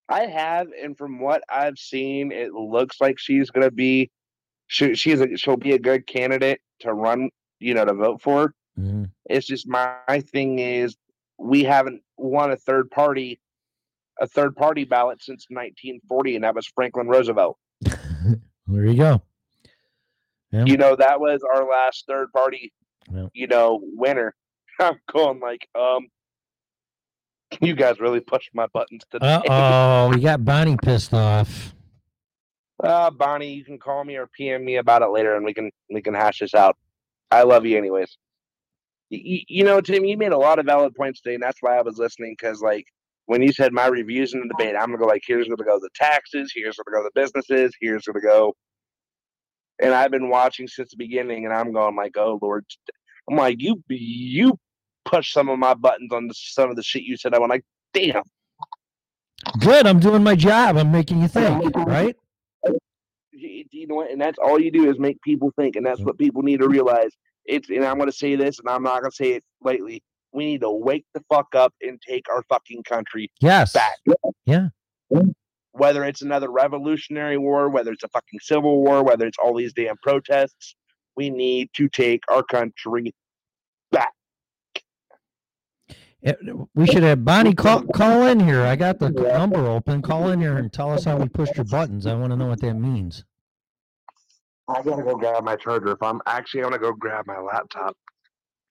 [0.08, 4.12] I have, and from what I've seen, it looks like she's gonna be,
[4.68, 7.30] she, she's a, she'll be a good candidate to run,
[7.60, 8.54] you know, to vote for.
[8.78, 9.10] Mhm.
[9.30, 10.96] It's just my, my thing is
[11.40, 13.42] we haven't won a third party,
[14.20, 17.58] a third party ballot since 1940, and that was Franklin Roosevelt.
[18.68, 19.22] There you go.
[20.52, 20.66] Yeah.
[20.66, 22.74] You know, that was our last third party,
[23.14, 23.28] Yeah.
[23.34, 24.36] you know, winner.
[24.80, 26.08] I'm going like, um,
[27.62, 29.42] you guys really pushed my buttons today.
[29.50, 31.74] Oh, we got Bonnie pissed off.
[32.84, 35.70] Uh, Bonnie, you can call me or PM me about it later, and we can
[35.94, 36.76] we can hash this out.
[37.30, 38.18] I love you, anyways.
[39.12, 41.78] You, you know, Tim, you made a lot of valid points today, and that's why
[41.78, 42.36] I was listening.
[42.40, 42.86] Because, like,
[43.28, 45.80] when you said my reviews in the debate, I'm gonna go like, here's gonna go
[45.80, 48.56] the taxes, here's gonna go the businesses, here's gonna go.
[49.82, 52.66] And I've been watching since the beginning, and I'm going like, oh Lord,
[53.30, 54.58] I'm like, you you
[55.06, 57.34] push some of my buttons on the, some of the shit you said.
[57.34, 58.24] I went like, damn.
[59.60, 59.88] Good.
[59.88, 60.78] I'm doing my job.
[60.78, 62.16] I'm making you think, right?
[63.34, 64.12] you know what?
[64.12, 66.68] And that's all you do is make people think, and that's what people need to
[66.68, 67.12] realize.
[67.46, 70.04] It's and I'm gonna say this, and I'm not gonna say it lately.
[70.32, 73.74] We need to wake the fuck up and take our fucking country Yes.
[73.74, 73.98] back.
[74.46, 74.70] Yeah.
[75.74, 79.74] Whether it's another revolutionary war, whether it's a fucking civil war, whether it's all these
[79.74, 80.76] damn protests,
[81.16, 83.14] we need to take our country
[83.92, 84.14] back.
[86.76, 88.62] We should have Bonnie call call in here.
[88.62, 90.02] I got the number open.
[90.02, 92.06] Call in here and tell us how we pushed your buttons.
[92.06, 93.24] I want to know what that means.
[94.68, 95.92] I gotta go grab my charger.
[95.92, 97.96] If I'm actually, gonna go grab my laptop.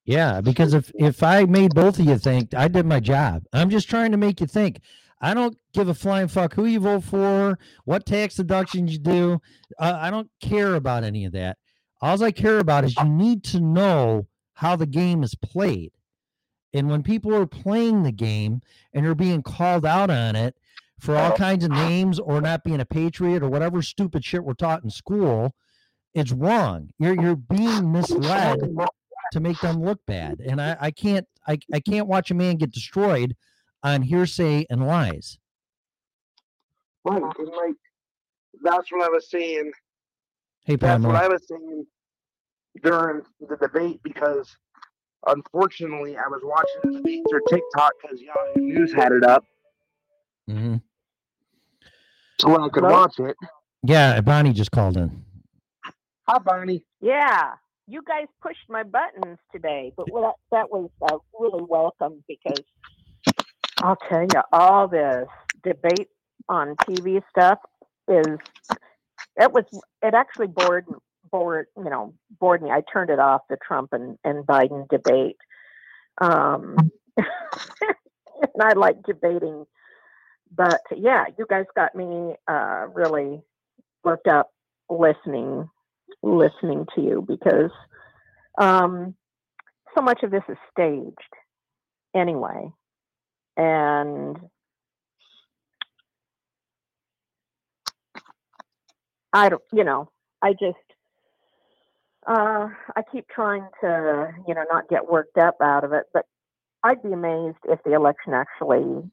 [0.04, 3.44] Yeah, because if if I made both of you think, I did my job.
[3.52, 4.80] I'm just trying to make you think.
[5.20, 9.40] I don't give a flying fuck who you vote for, what tax deductions you do.
[9.78, 11.58] Uh, I don't care about any of that.
[12.00, 15.92] All I care about is you need to know how the game is played.
[16.72, 18.62] And when people are playing the game
[18.94, 20.56] and are being called out on it
[20.98, 24.54] for all kinds of names or not being a patriot or whatever stupid shit we're
[24.54, 25.54] taught in school,
[26.14, 26.90] it's wrong.
[26.98, 28.60] You're you're being misled
[29.32, 30.40] to make them look bad.
[30.40, 33.36] And I, I can't I, I can't watch a man get destroyed
[33.82, 35.38] on hearsay and lies.
[37.04, 37.74] Right, and like
[38.62, 39.72] that's what I was saying.
[40.64, 41.86] Hey That's what I was saying
[42.82, 44.54] during the debate because
[45.26, 49.44] unfortunately I was watching the debate through TikTok because Yahoo News had it up
[50.48, 50.76] Mm-hmm.
[52.40, 53.36] so I could watch it.
[53.84, 55.24] Yeah, Bonnie just called in.
[56.28, 56.84] Hi, Bonnie.
[57.00, 57.52] Yeah,
[57.86, 62.60] you guys pushed my buttons today, but well, that, that was uh, really welcome because
[63.82, 65.26] I'll tell you, all this
[65.62, 66.08] debate
[66.48, 67.58] on TV stuff
[68.08, 68.38] is
[69.36, 69.64] it was
[70.02, 70.86] it actually bored
[71.30, 72.70] bored you know bored me.
[72.70, 75.36] I turned it off the Trump and, and Biden debate.
[76.20, 76.76] Um,
[77.16, 79.64] and I like debating,
[80.54, 83.40] but yeah, you guys got me uh, really
[84.04, 84.50] worked up
[84.88, 85.68] listening
[86.22, 87.70] listening to you because
[88.58, 89.14] um,
[89.94, 91.16] so much of this is staged
[92.14, 92.70] anyway,
[93.56, 94.38] and
[99.32, 100.10] I don't, you know,
[100.42, 100.76] I just,
[102.26, 106.26] uh, I keep trying to, you know, not get worked up out of it, but
[106.82, 109.10] I'd be amazed if the election actually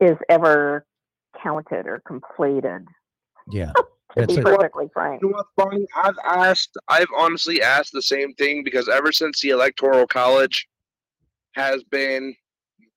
[0.00, 0.84] is ever
[1.42, 2.86] counted or completed.
[3.50, 3.72] Yeah.
[4.14, 4.44] To That's be it.
[4.44, 5.22] perfectly frank.
[5.22, 5.86] You know what's funny?
[5.94, 10.66] I've asked, I've honestly asked the same thing because ever since the Electoral College
[11.52, 12.34] has been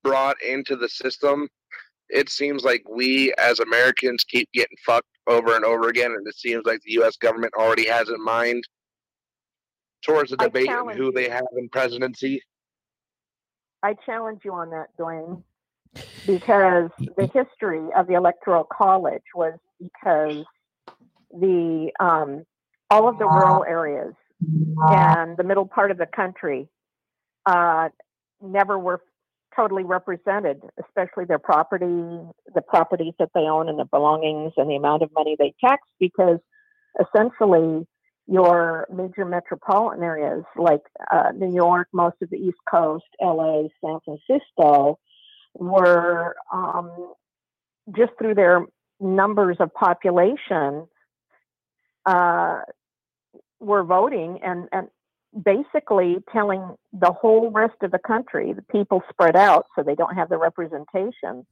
[0.03, 1.47] brought into the system,
[2.09, 6.35] it seems like we as Americans keep getting fucked over and over again, and it
[6.35, 7.17] seems like the U.S.
[7.17, 8.63] government already has in mind
[10.05, 12.41] towards the debate and who they have in presidency.
[13.81, 15.43] I challenge you on that, Dwayne,
[16.25, 20.45] because the history of the Electoral College was because
[21.31, 22.43] the um,
[22.89, 24.13] all of the rural areas
[24.89, 26.67] and the middle part of the country
[27.45, 27.89] uh,
[28.41, 29.01] never were
[29.55, 34.75] totally represented, especially their property, the properties that they own and the belongings and the
[34.75, 36.39] amount of money they tax, because
[36.99, 37.85] essentially
[38.27, 40.81] your major metropolitan areas like
[41.11, 44.97] uh, New York, most of the East Coast, LA, San Francisco,
[45.55, 47.13] were um,
[47.95, 48.65] just through their
[48.99, 50.87] numbers of population
[52.05, 52.61] uh,
[53.59, 54.87] were voting and, and
[55.41, 60.15] basically telling the whole rest of the country, the people spread out so they don't
[60.15, 61.45] have the representation,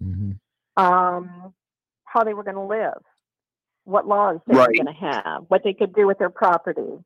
[0.77, 1.53] um,
[2.05, 3.01] how they were going to live,
[3.85, 7.03] what laws they were going to have, what they could do with their property.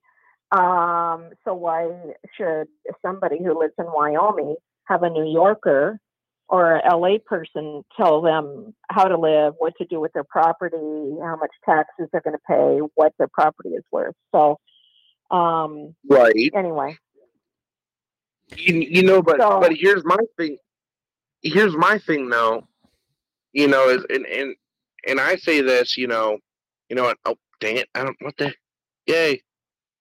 [0.52, 1.90] Um, so why
[2.38, 2.68] should
[3.02, 6.00] somebody who lives in Wyoming have a New Yorker
[6.48, 10.78] or a LA person tell them how to live, what to do with their property,
[11.22, 14.14] how much taxes they're going to pay, what their property is worth?
[14.32, 14.60] So,
[15.32, 16.54] um, Right.
[16.56, 16.98] anyway,
[18.58, 20.58] You, you know, but So- but here's my thing.
[21.44, 22.68] Here's my thing, though.
[23.54, 24.56] You know, is and and
[25.08, 26.40] and I say this, you know,
[26.90, 27.18] you know, what?
[27.26, 28.54] oh dang it, I don't what the,
[29.08, 29.42] yay,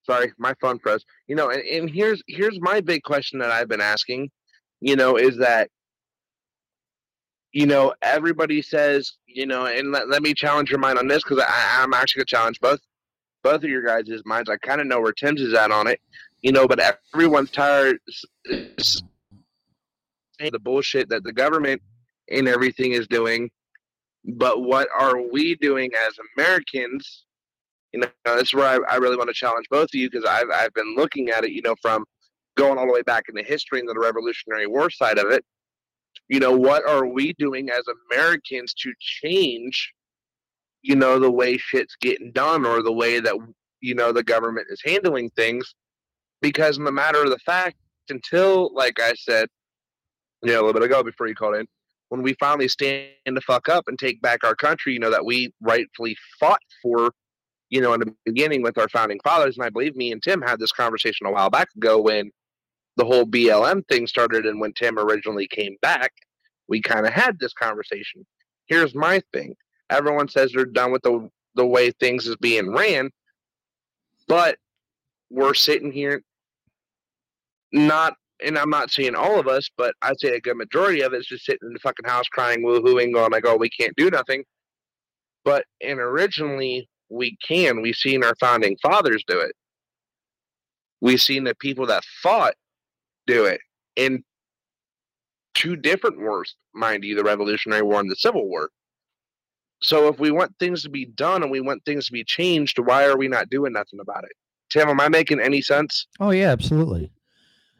[0.05, 1.05] sorry, my phone froze.
[1.29, 4.31] You know, and, and here's here's my big question that I've been asking.
[4.81, 5.71] You know, is that
[7.53, 11.23] you know everybody says you know, and let, let me challenge your mind on this
[11.25, 12.81] because I'm actually gonna challenge both
[13.45, 14.51] both of your guys' minds.
[14.51, 16.01] I kind of know where Tim's is at on it,
[16.43, 16.81] you know, but
[17.13, 17.99] everyone's tired
[20.51, 21.81] the bullshit that the government
[22.31, 23.51] and everything is doing.
[24.25, 27.25] But what are we doing as Americans?
[27.93, 30.51] You know, that's where I, I really want to challenge both of you because I've,
[30.53, 32.05] I've been looking at it, you know, from
[32.57, 35.45] going all the way back into history and the Revolutionary War side of it.
[36.29, 39.93] You know, what are we doing as Americans to change
[40.85, 43.35] you know the way shit's getting done or the way that
[43.81, 45.75] you know the government is handling things
[46.41, 47.77] because in the matter of the fact
[48.11, 49.49] until like i said
[50.43, 51.67] you know a little bit ago before you called in
[52.11, 55.25] when we finally stand the fuck up and take back our country you know that
[55.25, 57.11] we rightfully fought for
[57.71, 60.43] you know in the beginning with our founding fathers and i believe me and tim
[60.43, 62.31] had this conversation a while back ago when
[62.97, 66.13] the whole blm thing started and when tim originally came back
[66.69, 68.27] we kind of had this conversation.
[68.67, 69.55] Here's my thing
[69.91, 73.11] everyone says they're done with the the way things is being ran
[74.27, 74.57] but
[75.31, 76.23] we're sitting here
[77.73, 81.13] not and i'm not saying all of us but i'd say a good majority of
[81.13, 84.11] it's just sitting in the fucking house crying woohooing going like oh we can't do
[84.11, 84.45] nothing.
[85.45, 87.83] But and originally we can.
[87.83, 89.55] We've seen our founding fathers do it.
[91.01, 92.55] We've seen the people that fought
[93.27, 93.61] do it
[93.97, 94.25] in
[95.55, 98.71] two different wars mind you the revolutionary war and the civil war
[99.85, 102.79] so if we want things to be done and we want things to be changed,
[102.79, 104.33] why are we not doing nothing about it?
[104.71, 106.07] Tim, am I making any sense?
[106.21, 107.11] Oh yeah, absolutely.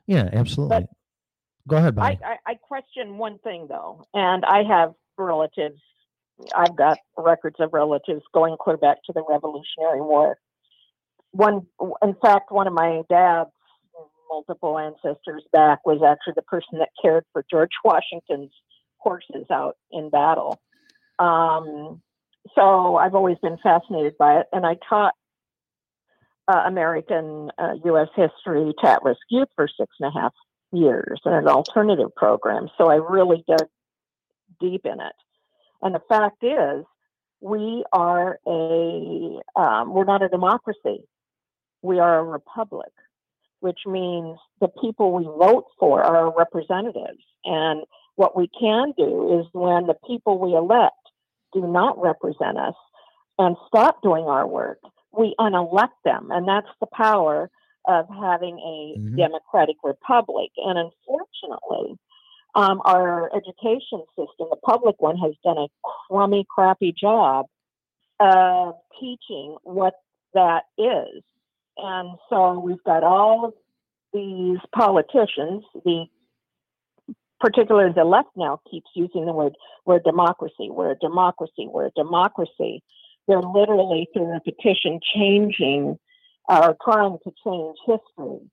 [0.07, 0.87] Yeah, absolutely.
[1.67, 5.81] Go ahead, I, I, I question one thing though, and I have relatives.
[6.55, 10.37] I've got records of relatives going clear back to the Revolutionary War.
[11.31, 11.67] One,
[12.03, 13.51] in fact, one of my dad's
[14.31, 18.53] multiple ancestors back was actually the person that cared for George Washington's
[18.99, 20.61] horses out in battle.
[21.19, 22.01] Um,
[22.55, 25.15] so I've always been fascinated by it, and I taught
[26.49, 28.09] uh, American uh, U.S.
[28.15, 30.33] history to at-risk youth for six and a half
[30.73, 32.69] years in an alternative program.
[32.77, 33.67] So I really dug
[34.61, 35.15] deep in it.
[35.83, 36.85] And the fact is,
[37.41, 41.05] we are a um, we're not a democracy.
[41.83, 42.93] We are a republic,
[43.61, 47.23] which means the people we vote for are our representatives.
[47.45, 47.85] And
[48.17, 50.95] what we can do is when the people we elect
[51.55, 52.75] do not represent us
[53.39, 54.79] and stop doing our work,
[55.17, 56.29] we unelect them.
[56.31, 57.51] And that's the power
[57.87, 59.17] of having a Mhm.
[59.17, 60.51] democratic republic.
[60.57, 61.99] And unfortunately,
[62.55, 65.69] um, our education system, the public one, has done a
[66.09, 67.47] crummy, crappy job
[68.21, 69.95] of teaching what
[70.35, 71.23] that is.
[71.77, 73.55] And so we've got all of
[74.13, 76.07] these politicians, the
[77.41, 79.55] particularly the left now keeps using the word
[79.85, 82.83] we're a democracy, we're a democracy, we're a democracy.
[83.27, 85.99] They're literally through repetition changing
[86.49, 88.51] or trying to change history.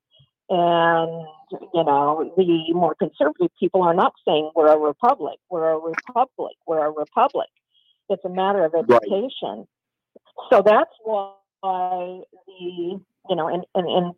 [0.48, 5.78] And, you know, the more conservative people are not saying we're a republic, we're a
[5.78, 7.48] republic, we're a republic.
[8.08, 9.66] It's a matter of education.
[10.50, 11.32] So that's why
[11.62, 12.20] the,
[12.58, 13.00] you
[13.30, 14.12] know, and, and, and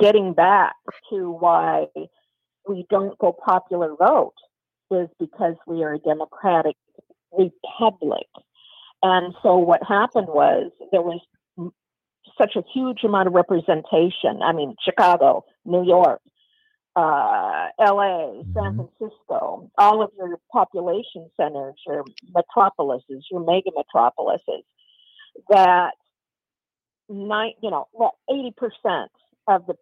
[0.00, 0.74] getting back
[1.10, 1.88] to why
[2.68, 4.34] we don't go popular vote
[4.90, 6.76] is because we are a democratic
[7.36, 8.26] republic.
[9.02, 11.20] And so what happened was there was
[12.36, 14.42] such a huge amount of representation.
[14.42, 16.20] I mean, Chicago, New York,
[16.96, 22.04] uh, LA, San Francisco, all of your population centers, your
[22.34, 24.64] metropolises, your mega metropolises,
[25.48, 25.92] that
[27.08, 29.06] nine, you know, well, 80%
[29.46, 29.74] of the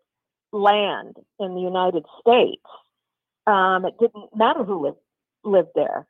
[0.57, 2.63] land in the United States,
[3.47, 4.99] um, it didn't matter who lived,
[5.45, 6.07] lived there.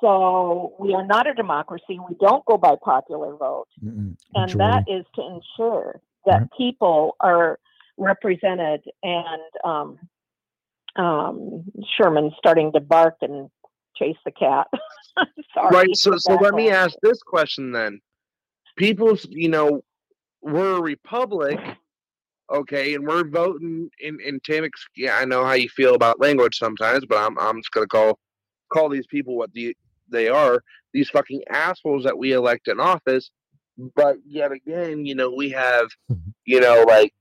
[0.00, 1.98] So we are not a democracy.
[2.08, 3.68] We don't go by popular vote.
[3.84, 4.16] Mm-mm.
[4.34, 4.92] And that Majority.
[4.92, 7.58] is to ensure that people are
[7.96, 9.98] represented and um,
[10.96, 11.64] um,
[11.96, 13.48] Sherman's starting to bark and
[13.96, 14.66] chase the cat.
[15.54, 15.70] Sorry.
[15.70, 15.96] Right.
[15.96, 18.00] So, so let me ask this question then.
[18.76, 19.84] People's, you know,
[20.40, 21.60] we're a republic,
[22.52, 24.68] okay, and we're voting in in Tim.
[24.96, 28.18] Yeah, I know how you feel about language sometimes, but I'm I'm just gonna call
[28.72, 29.76] call these people what the
[30.08, 30.62] they are.
[30.92, 33.30] These fucking assholes that we elect in office.
[33.96, 36.30] But yet again, you know, we have, mm-hmm.
[36.44, 37.12] you know, like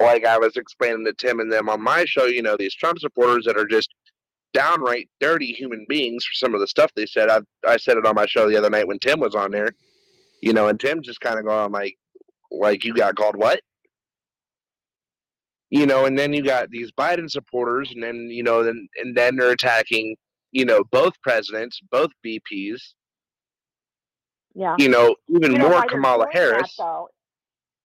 [0.00, 2.98] like I was explaining to Tim and them on my show, you know, these Trump
[2.98, 3.92] supporters that are just
[4.52, 7.28] downright dirty human beings for some of the stuff they said.
[7.28, 9.70] I I said it on my show the other night when Tim was on there,
[10.40, 11.96] you know, and Tim just kind of going like,
[12.50, 13.60] like you got called what?
[15.72, 19.16] You know, and then you got these Biden supporters, and then you know, then and
[19.16, 20.16] then they're attacking,
[20.50, 22.92] you know, both presidents, both VPs.
[24.54, 24.76] Yeah.
[24.78, 26.74] You know, even You know more Kamala doing that, Harris.
[26.76, 27.08] though?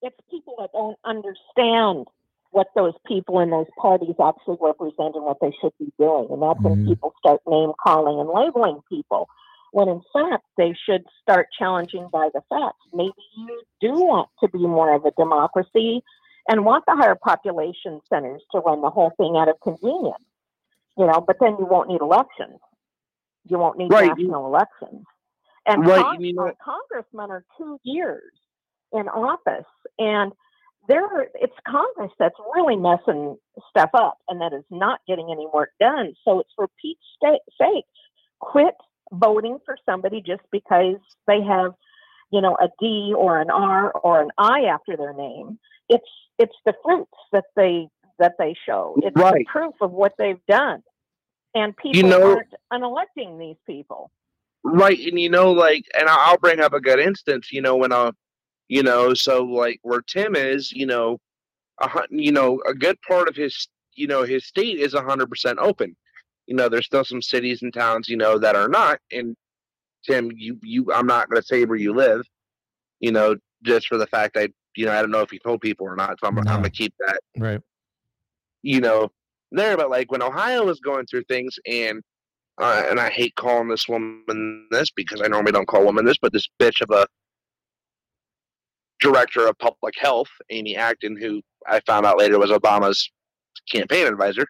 [0.02, 2.08] It's people that don't understand
[2.52, 6.28] what those people in those parties actually represent and what they should be doing.
[6.30, 6.88] And that's when Mhm.
[6.90, 9.30] people start name calling and labeling people.
[9.72, 12.86] When in fact, they should start challenging by the facts.
[12.92, 16.04] Maybe you do want to be more of a democracy
[16.48, 20.24] and want the higher population centers to run the whole thing out of convenience.
[20.98, 22.60] You know, but then you won't need elections.
[23.48, 24.08] You won't need Right.
[24.18, 25.06] national elections.
[25.66, 28.34] And Right, Cong- you know- uh, congressmen are two years
[28.94, 29.66] in office,
[30.00, 30.32] and
[30.88, 33.38] there it's Congress that's really messing
[33.70, 36.14] stuff up, and that is not getting any work done.
[36.24, 37.86] So it's for Pete's sta- sake,
[38.40, 38.76] quit
[39.12, 40.98] voting for somebody just because
[41.28, 41.76] they have,
[42.32, 45.60] you know, a D or an R or an I after their name.
[45.90, 47.88] It's it's the fruits that they
[48.20, 48.96] that they show.
[49.04, 50.82] It's the proof of what they've done,
[51.54, 54.12] and people know- aren't unelecting these people.
[54.64, 57.52] Right, and you know, like, and I- I'll bring up a good instance.
[57.52, 58.12] You know, when uh,
[58.68, 61.20] you know, so like where Tim is, you know,
[61.80, 65.60] a you know, a good part of his, you know, his state is hundred percent
[65.60, 65.96] open.
[66.48, 69.00] You know, there's still some cities and towns, you know, that are not.
[69.12, 69.36] And
[70.06, 72.26] Tim, you, you, I'm not going to say where you live.
[73.00, 75.62] You know, just for the fact that you know, I don't know if you told
[75.62, 77.60] people or not, so I'm, I'm gonna keep that Right.
[78.62, 79.10] you know,
[79.52, 79.76] there.
[79.76, 82.02] But like when Ohio was going through things, and
[82.60, 86.18] uh, and I hate calling this woman this because I normally don't call women this,
[86.22, 87.06] but this bitch of a
[89.00, 93.10] director of public health, Amy Acton, who I found out later was Obama's
[93.72, 94.46] campaign advisor,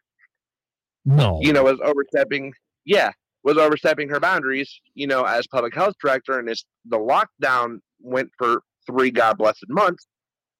[1.06, 1.40] No.
[1.42, 2.54] you know, was overstepping.
[2.86, 3.12] Yeah,
[3.44, 8.30] was overstepping her boundaries, you know, as public health director, and this the lockdown went
[8.38, 10.08] for three god blessed months,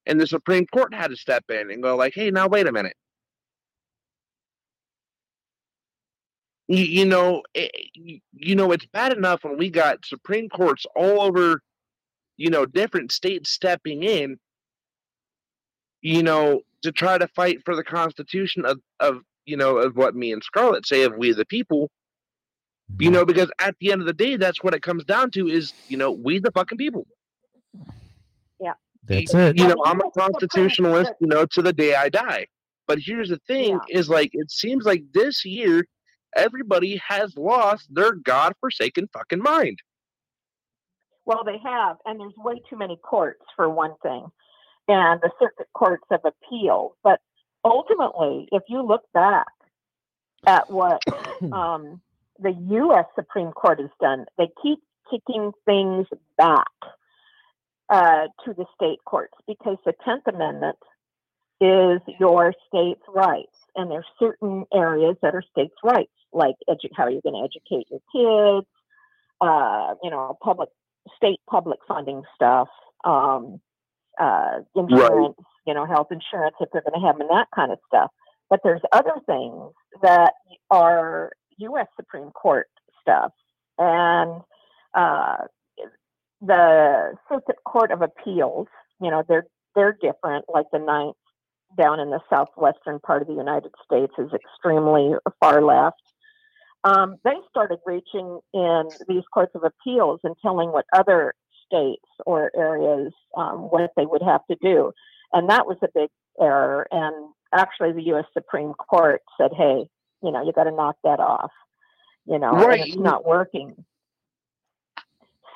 [0.08, 2.72] and the Supreme Court had to step in and go like, hey, now wait a
[2.72, 2.96] minute.
[6.68, 10.48] you, you know, eh, it, you- you know, it's bad enough when we got Supreme
[10.48, 11.60] Courts all over,
[12.36, 14.38] you know, different states stepping in,
[16.02, 20.14] you know, to try to fight for the Constitution of, of you know, of what
[20.14, 21.90] me and Scarlett say of we the people.
[22.98, 25.48] You know, because at the end of the day, that's what it comes down to
[25.48, 27.06] is, you know, we the fucking people.
[28.60, 28.74] Yeah.
[29.08, 29.58] That's it.
[29.58, 32.46] You know, I'm a constitutionalist, you know, to the day I die.
[32.86, 35.86] But here's the thing is like it seems like this year
[36.36, 39.78] everybody has lost their godforsaken fucking mind.
[41.26, 44.26] Well, they have, and there's way too many courts for one thing,
[44.88, 46.96] and the circuit courts of appeal.
[47.04, 47.20] But
[47.64, 49.46] ultimately, if you look back
[50.46, 51.02] at what
[51.52, 52.00] um,
[52.38, 53.04] the U.S.
[53.14, 54.78] Supreme Court has done, they keep
[55.10, 56.06] kicking things
[56.38, 56.66] back
[57.90, 60.78] uh, to the state courts because the Tenth Amendment
[61.60, 67.08] is your state's rights, and there's certain areas that are states' rights, like edu- how
[67.08, 68.68] you're going to educate your kids,
[69.40, 70.68] uh, you know, public
[71.16, 72.68] state public funding stuff,
[73.04, 73.60] um,
[74.20, 75.36] uh, insurance,
[75.66, 78.10] you know, health insurance if they're going to have them, and that kind of stuff.
[78.50, 80.34] But there's other things that
[80.70, 81.86] are U.S.
[81.96, 82.68] Supreme Court
[83.00, 83.32] stuff,
[83.78, 84.42] and
[84.94, 85.36] uh,
[86.40, 88.68] the Circuit Court of Appeals.
[89.00, 90.46] You know, they're they're different.
[90.52, 91.16] Like the Ninth
[91.76, 96.00] down in the southwestern part of the United States is extremely far left
[96.84, 101.34] um, they started reaching in these courts of appeals and telling what other
[101.66, 104.92] states or areas um, what they would have to do.
[105.32, 106.08] And that was a big
[106.40, 106.86] error.
[106.90, 108.24] And actually, the U.S.
[108.32, 109.88] Supreme Court said, hey,
[110.22, 111.50] you know, you got to knock that off.
[112.26, 112.80] You know, Right.
[112.86, 113.84] it's not working.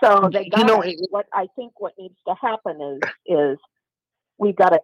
[0.02, 0.96] So they You know, it.
[1.10, 3.58] what I think what needs to happen is is
[4.38, 4.80] we've got to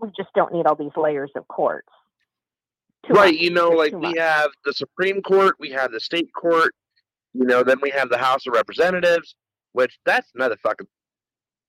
[0.00, 1.88] we just don't need all these layers of courts.
[3.06, 3.40] Too right, much.
[3.42, 4.18] you know, There's like we much.
[4.18, 6.72] have the Supreme Court, we have the state court,
[7.34, 9.34] you know, then we have the House of Representatives,
[9.72, 10.86] which that's another fucking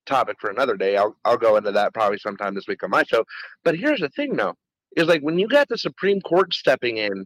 [0.05, 0.97] topic for another day.
[0.97, 3.23] I'll I'll go into that probably sometime this week on my show.
[3.63, 4.55] But here's the thing though,
[4.97, 7.25] is like when you got the Supreme Court stepping in,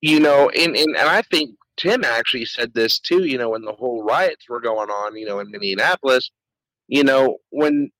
[0.00, 3.62] you know, and, and, and I think Tim actually said this too, you know, when
[3.62, 6.30] the whole riots were going on, you know, in Minneapolis,
[6.88, 7.90] you know, when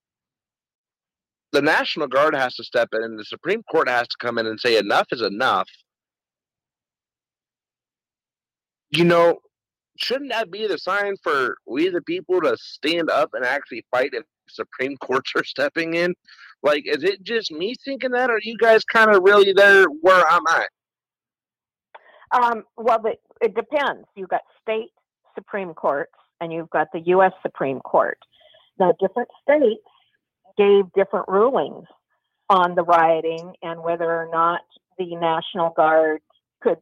[1.53, 4.47] the National Guard has to step in and the Supreme Court has to come in
[4.47, 5.69] and say enough is enough.
[8.91, 9.39] You know,
[9.99, 14.11] shouldn't that be the sign for we the people to stand up and actually fight
[14.13, 16.15] if Supreme Courts are stepping in?
[16.63, 20.25] Like, is it just me thinking that, or you guys kind of really there where
[20.29, 20.69] I'm at?
[22.33, 24.07] Um, well, the, it depends.
[24.15, 24.91] You've got state
[25.35, 27.33] Supreme Courts and you've got the U.S.
[27.43, 28.19] Supreme Court.
[28.79, 29.83] Now, different states
[30.57, 31.87] gave different rulings
[32.49, 34.61] on the rioting and whether or not
[34.99, 36.21] the National Guard
[36.61, 36.79] could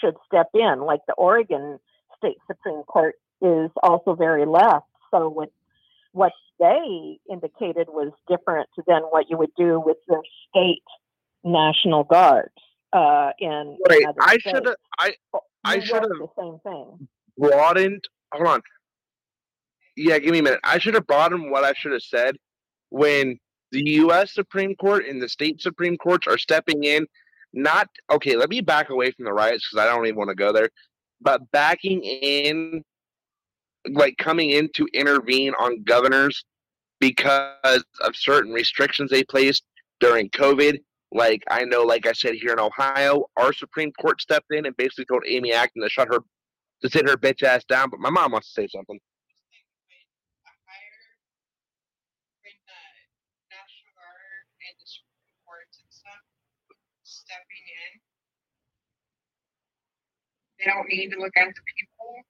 [0.00, 0.80] should step in.
[0.80, 1.78] Like the Oregon
[2.18, 4.86] State Supreme Court is also very left.
[5.10, 5.50] So what
[6.12, 10.82] what they indicated was different than what you would do with your state
[11.44, 12.54] National Guards
[12.92, 14.76] uh, in, Right, I should have.
[14.98, 17.08] I oh, I should have the same thing.
[17.38, 18.08] broadened.
[18.32, 18.62] Hold on.
[19.96, 20.60] Yeah, give me a minute.
[20.62, 22.36] I should have broadened what I should have said
[22.90, 23.38] when
[23.72, 24.34] the U.S.
[24.34, 27.06] Supreme Court and the state Supreme Courts are stepping in.
[27.52, 28.36] Not okay.
[28.36, 30.68] Let me back away from the riots because I don't even want to go there.
[31.20, 32.84] But backing in,
[33.90, 36.44] like coming in to intervene on governors
[37.00, 39.64] because of certain restrictions they placed
[40.00, 40.78] during COVID.
[41.16, 44.76] Like I know, like I said here in Ohio, our Supreme Court stepped in and
[44.76, 46.18] basically told Amy Acton to shut her
[46.82, 47.88] to sit her bitch ass down.
[47.88, 49.00] But my mom wants to say something.
[57.02, 57.64] Stepping
[57.94, 58.00] in.
[60.58, 62.24] They don't need to look at the people.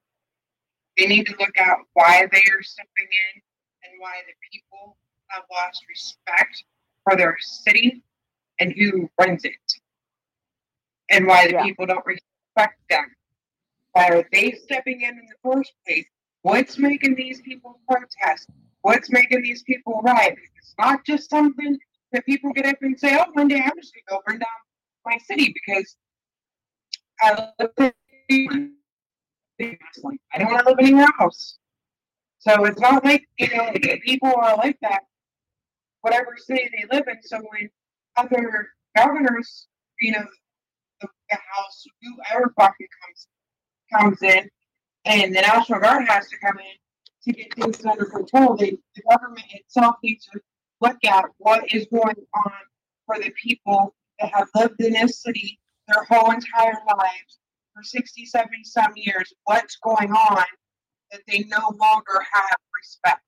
[0.96, 3.42] They need to look at why they are stepping in
[3.82, 4.96] and why the people
[5.28, 6.62] have lost respect
[7.02, 8.04] for their city
[8.60, 9.54] and who runs it.
[11.10, 11.62] And why the Yeah.
[11.64, 13.14] people don't respect them.
[13.92, 16.06] Why are they stepping in in the first place?
[16.42, 18.48] What's making these people protest?
[18.82, 20.38] What's making these people riot?
[20.56, 21.78] It's not just something
[22.12, 24.38] that people get up and say, oh, one day I'm just going to go burn
[24.38, 24.48] down
[25.04, 25.96] my city because
[27.20, 27.94] I live
[28.28, 28.76] in
[29.58, 31.58] I don't want to live your house.
[32.38, 33.72] So it's not like, you know,
[34.04, 35.02] people are like that,
[36.02, 37.16] whatever city they live in.
[37.22, 37.70] So when
[38.16, 39.66] other governors,
[40.00, 40.24] you know,
[41.00, 43.28] the, the House, whoever fucking comes
[43.92, 44.48] comes in,
[45.04, 46.64] and the National Guard has to come in
[47.24, 48.56] to get things under control.
[48.56, 50.40] They, the government itself needs to
[50.80, 52.52] look at what is going on
[53.06, 57.38] for the people that have lived in this city their whole entire lives
[57.74, 59.32] for 60, 70 some years.
[59.44, 60.44] What's going on
[61.12, 63.22] that they no longer have respect?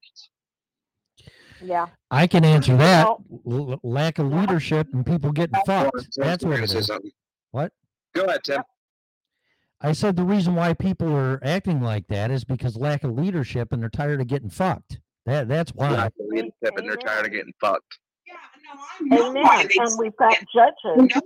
[1.63, 1.87] Yeah.
[2.11, 3.07] I can answer that.
[3.07, 6.09] L- l- lack of leadership and people getting fucked.
[6.17, 6.87] That's what gonna it say is.
[6.87, 7.11] something.
[7.51, 7.73] What?
[8.15, 8.63] Go ahead, Tim.
[9.81, 13.73] I said the reason why people are acting like that is because lack of leadership
[13.73, 14.99] and they're tired of getting fucked.
[15.27, 15.91] That that's why.
[15.91, 17.99] Lack of leadership, and they're tired of getting fucked.
[19.13, 19.69] Amen.
[19.79, 21.23] And we've got judges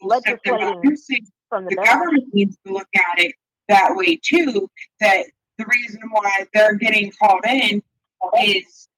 [0.00, 3.34] legislating from the the government needs to look at it
[3.68, 4.68] that way too.
[5.00, 5.26] That
[5.58, 7.82] the reason why they're getting called in
[8.44, 8.88] is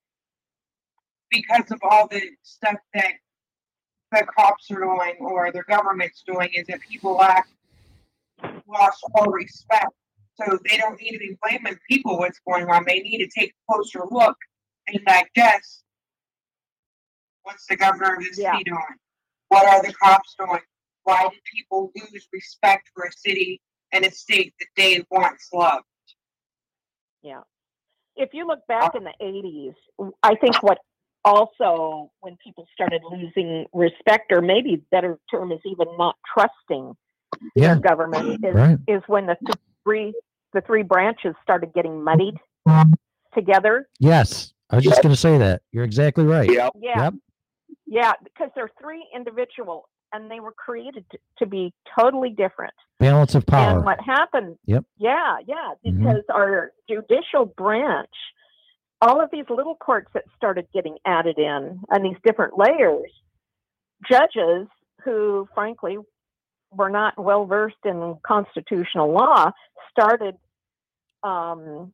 [1.33, 3.15] because of all the stuff that
[4.13, 7.49] the cops are doing or the government's doing is that people lack
[8.69, 9.89] lost all respect.
[10.35, 12.85] So they don't need to be blaming people what's going on.
[12.87, 14.37] They need to take a closer look
[14.89, 15.83] and digest
[17.43, 18.79] what's the governor of the city doing?
[19.49, 20.61] What are the cops doing?
[21.05, 23.61] Why do people lose respect for a city
[23.93, 25.85] and a state that they once loved?
[27.23, 27.41] Yeah.
[28.17, 30.79] If you look back uh, in the 80s, I think what
[31.25, 36.97] also, when people started losing respect, or maybe better term is even not trusting
[37.55, 37.75] Yeah.
[37.75, 38.79] their government, is, Right.
[38.89, 39.37] is when the
[39.85, 40.15] three
[40.53, 42.39] the three branches started getting muddied
[43.35, 43.89] together.
[43.99, 45.63] Yes, I was just going to say that.
[45.73, 46.51] You're exactly right.
[46.51, 46.69] Yeah.
[46.75, 47.15] Yep.
[47.87, 52.75] Yeah, because they're three individual, and they were created to, to be totally different.
[52.99, 53.77] Balance of power.
[53.79, 54.57] And what happened?
[54.67, 54.85] Yep.
[54.99, 55.99] Yeah, yeah, Mhm.
[55.99, 58.11] because our judicial branch,
[59.03, 63.11] all of these little courts that started getting added in, and these different layers,
[64.09, 64.69] judges
[65.05, 65.99] who, frankly,
[66.71, 69.51] were not well versed in constitutional law,
[69.91, 70.37] started
[71.25, 71.93] um,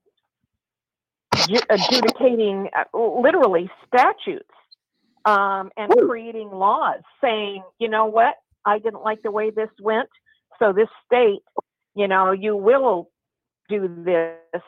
[1.71, 4.45] adjudicating uh, literally statutes
[5.25, 8.35] um, and creating laws saying, you know what,
[8.67, 10.11] I didn't like the way this went,
[10.59, 11.41] so this state,
[11.95, 13.11] you know, you will
[13.71, 14.63] do this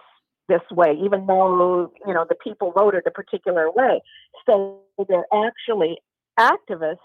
[0.51, 4.03] this way, even though you know the people voted a particular way.
[4.45, 5.99] So they're actually
[6.39, 6.97] activist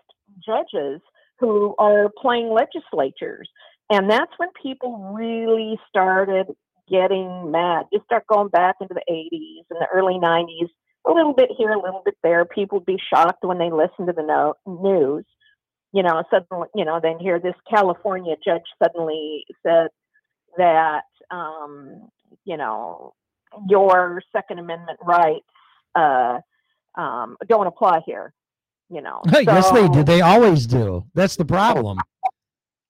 [0.45, 1.01] judges
[1.39, 3.49] who are playing legislatures,
[3.89, 6.47] and that's when people really started
[6.89, 7.85] getting mad.
[7.91, 10.69] You start going back into the 80s and the early 90s,
[11.07, 12.45] a little bit here, a little bit there.
[12.45, 15.26] People would be shocked when they listen to the no- news.
[15.91, 19.88] You know, suddenly, you know, then hear this California judge suddenly said
[20.57, 22.09] that, um,
[22.43, 23.13] you know,
[23.69, 25.45] your Second Amendment rights
[25.95, 26.39] uh,
[26.95, 28.34] um, don't apply here.
[28.89, 30.03] You know, yes, they do.
[30.03, 31.05] They always do.
[31.15, 31.97] That's the problem.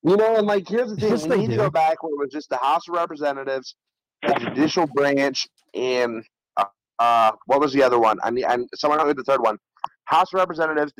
[0.03, 2.13] You know, and like here's the thing: Yes, we they need to go back where
[2.13, 3.75] it was just the House of Representatives,
[4.21, 6.23] the judicial branch, and
[6.57, 6.65] uh,
[6.99, 8.19] uh what was the other one?
[8.23, 9.57] I need and someone help me the third one.
[10.03, 10.93] House of Representatives,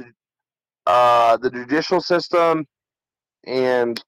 [0.88, 2.66] uh, the judicial system,
[3.46, 4.02] and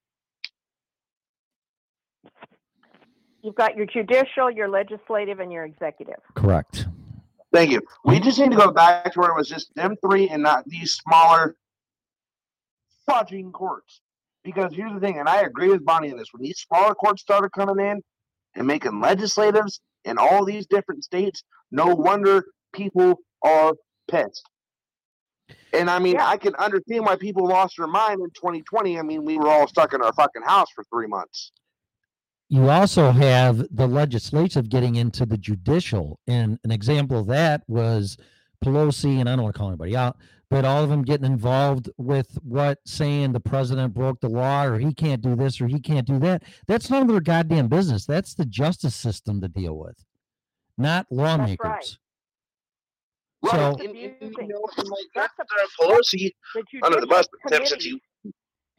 [3.42, 6.20] You've got your judicial, your legislative, and your executive.
[6.34, 6.88] Correct.
[7.54, 7.82] thank you.
[8.04, 10.66] We just need to go back to where it was just them three and not
[10.66, 11.56] these smaller
[13.10, 14.02] fudging courts.
[14.44, 17.22] Because here's the thing, and I agree with Bonnie on this: when these smaller courts
[17.22, 18.02] started coming in
[18.56, 23.74] and making legislatives in all these different states, no wonder people are
[24.10, 24.48] pissed.
[25.74, 28.98] And I mean, I can understand why people lost their mind in 2020.
[28.98, 31.52] I mean, we were all stuck in our fucking house for three months.
[32.50, 36.20] You also have the legislative getting into the judicial.
[36.28, 38.18] And an example of that was
[38.64, 40.18] Pelosi, and I don't want to call anybody out,
[40.50, 44.80] but all of them getting involved with what saying the president broke the law or
[44.80, 46.44] he can't do this or he can't do that.
[46.68, 48.06] That's none of their goddamn business.
[48.06, 50.06] That's the justice system to deal with,
[50.78, 51.60] not lawmakers.
[51.60, 51.98] Right.
[53.52, 55.34] So- and, and, you know, and like that's
[55.80, 56.32] Pelosi
[56.82, 58.00] under the bus, but Tim, you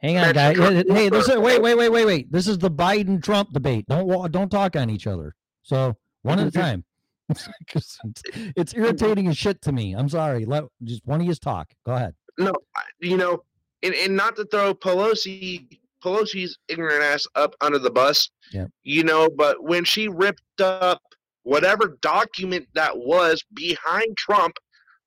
[0.01, 0.57] Hang on, guys.
[0.57, 2.31] Hey, this is wait, wait, wait, wait, wait.
[2.31, 3.85] This is the Biden Trump debate.
[3.87, 5.35] Don't don't talk on each other.
[5.63, 6.85] So one at a time.
[7.29, 7.99] it's,
[8.55, 9.93] it's irritating as shit to me.
[9.93, 10.45] I'm sorry.
[10.45, 11.71] Let just one of you talk.
[11.85, 12.15] Go ahead.
[12.37, 12.53] no,
[13.01, 13.43] you know,
[13.83, 18.67] and, and not to throw Pelosi Pelosi's ignorant ass up under the bus, Yeah.
[18.83, 21.01] you know, but when she ripped up
[21.43, 24.55] whatever document that was behind Trump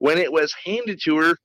[0.01, 1.37] when it was handed to her,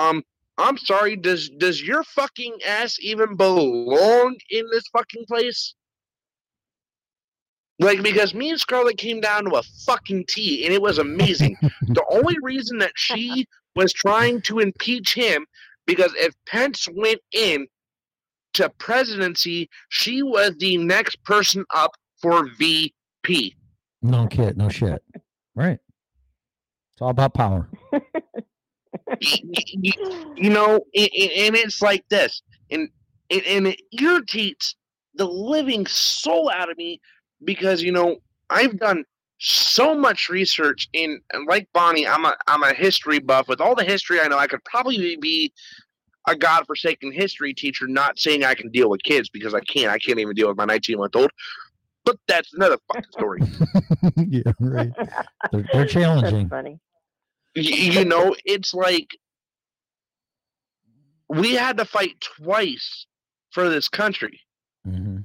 [0.00, 0.22] um,
[0.56, 5.74] I'm sorry, does does your fucking ass even belong in this fucking place?
[7.80, 11.56] Like because me and Scarlett came down to a fucking T and it was amazing.
[11.82, 15.44] the only reason that she was trying to impeach him
[15.86, 17.66] because if Pence went in
[18.54, 21.90] to presidency, she was the next person up
[22.22, 23.56] for VP.
[24.02, 25.02] No kid, no shit.
[25.56, 25.78] Right.
[26.92, 27.68] It's all about power.
[29.20, 29.92] you,
[30.36, 32.88] you know, and, and- and it's like this, and,
[33.30, 34.74] and and it irritates
[35.14, 37.00] the living soul out of me
[37.44, 38.16] because you know
[38.50, 39.04] I've done
[39.38, 43.48] so much research in, and like Bonnie, I'm a I'm a history buff.
[43.48, 45.52] With all the history I know, I could probably be
[46.26, 47.86] a godforsaken history teacher.
[47.86, 49.90] Not saying I can deal with kids because I can't.
[49.90, 51.30] I can't even deal with my 19 month old.
[52.04, 53.40] But that's another fucking story.
[54.16, 54.90] yeah, right.
[55.50, 56.48] They're, they're challenging.
[56.50, 56.78] funny.
[57.54, 59.16] You know, it's like
[61.28, 63.06] we had to fight twice
[63.50, 64.40] for this country.
[64.84, 65.18] hmm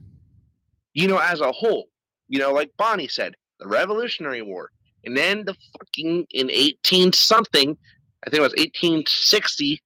[0.93, 1.89] You know, as a whole.
[2.27, 4.69] You know, like Bonnie said, the Revolutionary War,
[5.03, 7.75] and then the fucking in eighteen something,
[8.25, 9.81] I think it was eighteen sixty.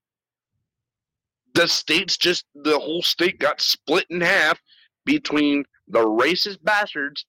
[1.54, 4.60] The states just the whole state got split in half
[5.06, 7.26] between the racist bastards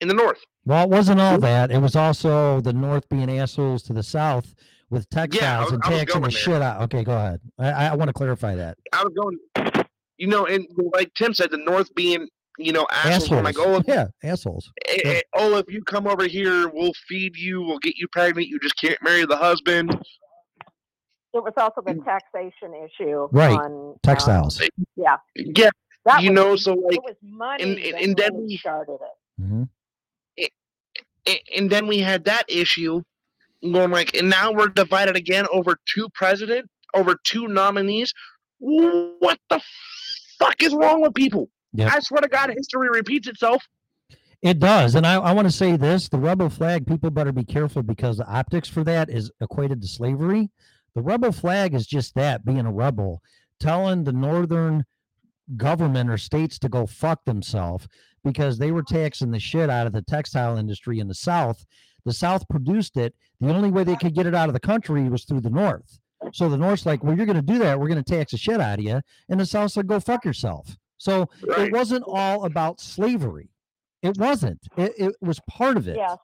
[0.00, 0.40] in the north.
[0.68, 1.70] Well, it wasn't all that.
[1.70, 4.54] It was also the North being assholes to the South
[4.90, 6.38] with textiles was- and I was taxing the there.
[6.38, 6.82] shit out.
[6.82, 7.40] Okay, go ahead.
[7.58, 8.76] I, I want to clarify that.
[8.92, 9.86] I was going,
[10.18, 12.28] you know, and like Tim said, the north being,
[12.58, 13.32] you know, assholes.
[13.32, 14.70] I'm like, oh, if, yeah, assholes.
[14.86, 18.48] eh, eh, oh, if you come over here, we'll feed you, we'll get you pregnant.
[18.48, 19.92] You just can't marry the husband.
[21.32, 23.28] It was also the taxation issue.
[23.32, 23.58] Right.
[23.58, 24.60] On, um, Textiles.
[24.96, 25.16] yeah.
[25.34, 25.70] Yeah,
[26.04, 28.98] That you was- know, so like, it was money and- that and then we- started
[29.00, 29.42] it.
[29.42, 29.66] hmm a-
[31.56, 33.02] and then we had that issue
[33.62, 38.12] going like, and now we're divided again over two president, over two nominees.
[38.58, 39.60] What the
[40.38, 41.48] fuck is wrong with people?
[41.74, 41.92] Yep.
[41.92, 43.64] I swear to God, history repeats itself.
[44.40, 44.94] It does.
[44.94, 48.18] And I, I want to say this the rebel flag, people better be careful because
[48.18, 50.50] the optics for that is equated to slavery.
[50.94, 53.20] The rebel flag is just that being a rebel,
[53.60, 54.84] telling the northern
[55.56, 57.88] government or states to go fuck themselves
[58.24, 61.64] because they were taxing the shit out of the textile industry in the South.
[62.04, 63.14] The South produced it.
[63.40, 66.00] The only way they could get it out of the country was through the North.
[66.32, 67.78] So the North's like, well, you're going to do that.
[67.78, 69.00] We're going to tax the shit out of you.
[69.28, 70.76] And the South said, go fuck yourself.
[70.98, 71.68] So Right.
[71.68, 73.50] it wasn't all about slavery.
[74.02, 74.60] It wasn't.
[74.76, 75.96] It, it was part of it.
[75.96, 76.18] Yes.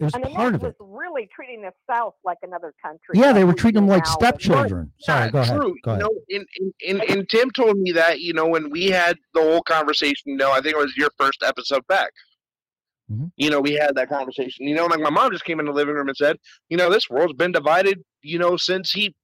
[0.00, 0.76] It was I mean, part that of was it.
[0.80, 3.14] really treating the South like another country.
[3.14, 4.10] Yeah, like they were we treating them like now.
[4.12, 4.92] stepchildren.
[5.00, 5.60] Sorry, Yeah, go ahead.
[5.60, 5.74] True.
[5.84, 6.02] Go ahead.
[6.02, 6.48] You know, and,
[6.88, 10.22] and, and, and Tim told me that, you know, when we had the whole conversation,
[10.26, 12.10] you know, I think it was your first episode back.
[13.12, 13.30] Mhm.
[13.36, 14.66] You know, we had that conversation.
[14.66, 16.36] You know, like my mom just came in the living room and said,
[16.70, 19.14] you know, this world's been divided, you know, since he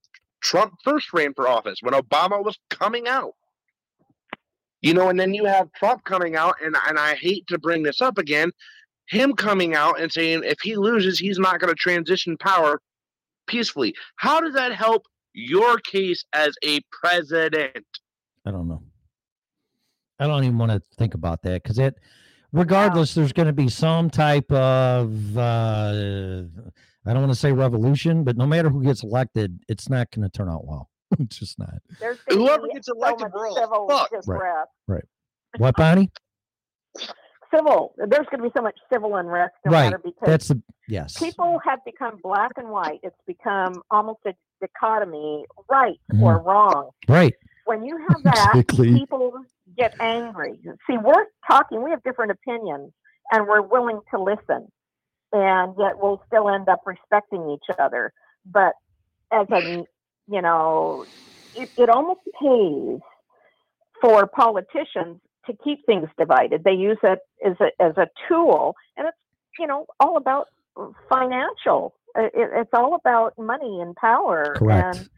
[0.43, 3.32] Trump first ran for office, when Obama was coming out.
[4.82, 7.82] You know, and then you have Trump coming out, and and I hate to bring
[7.82, 8.51] this up again,
[9.09, 12.81] him coming out and saying if he loses, he's not going to transition power
[13.47, 13.95] peacefully.
[14.16, 17.85] How does that help your case as a president?
[18.45, 18.83] I don't know.
[20.19, 21.99] I don't even want to think about that because it,
[22.53, 26.43] regardless, there's going to be some type of, uh,
[27.05, 30.28] I don't want to say revolution, but no matter who gets elected, it's not going
[30.28, 30.89] to turn out well.
[31.19, 31.74] it's just not.
[32.28, 34.27] Whoever gets elected, much we're all civil fucked.
[34.27, 34.65] Right.
[34.89, 35.05] Right.
[35.59, 36.11] What, Bonnie?
[37.55, 37.94] Civil.
[37.97, 39.85] There's going to be so much civil unrest no right.
[39.85, 41.18] matter because That's the, yes.
[41.18, 43.01] people have become black and white.
[43.02, 46.23] It's become almost a dichotomy, right Mhm.
[46.23, 46.90] or wrong.
[47.09, 47.35] Right.
[47.66, 48.93] When you have that, Exactly.
[48.94, 49.32] people
[49.77, 50.59] get angry.
[50.86, 52.93] See, we're talking, we have different opinions,
[53.32, 54.70] and we're willing to listen,
[55.32, 58.12] and yet we'll still end up respecting each other.
[58.44, 58.74] But
[59.32, 59.85] as a,
[60.28, 61.05] you know,
[61.56, 63.01] it, it almost pays
[64.01, 66.64] for politicians to keep things divided.
[66.64, 69.16] They use it as a, as a tool, and it's,
[69.59, 70.47] you know, all about
[71.09, 71.94] financial.
[72.14, 74.55] It, it- it's all about money and power.
[74.56, 74.97] Correct.
[74.98, 75.09] And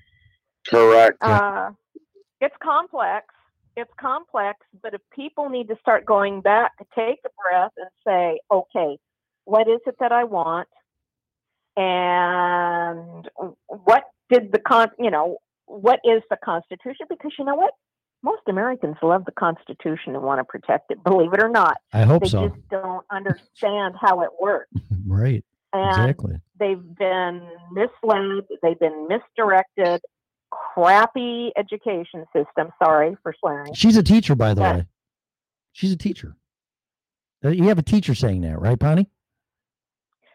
[0.68, 1.18] Correct.
[1.22, 1.70] uh,
[2.40, 3.26] it's complex.
[3.76, 8.40] It's complex, but if people need to start going back, take a breath and say,
[8.50, 8.98] okay,
[9.44, 10.66] what is it that I want?
[11.76, 13.28] And
[13.68, 17.06] what did the con, you know, what is the Constitution?
[17.08, 17.72] Because you know what?
[18.22, 21.76] Most Americans love the Constitution and want to protect it, believe it or not.
[21.92, 22.48] I hope they so.
[22.48, 24.70] just don't understand how it works.
[25.06, 25.42] Right.
[25.72, 26.36] And Exactly.
[26.58, 27.40] they've been
[27.72, 30.02] misled, they've been misdirected,
[30.50, 32.68] crappy education system.
[32.82, 33.72] Sorry for swearing.
[33.74, 34.86] She's a teacher, by the way.
[35.72, 36.36] She's a teacher.
[37.44, 39.08] Uh, You have a teacher saying that, right, Bonnie?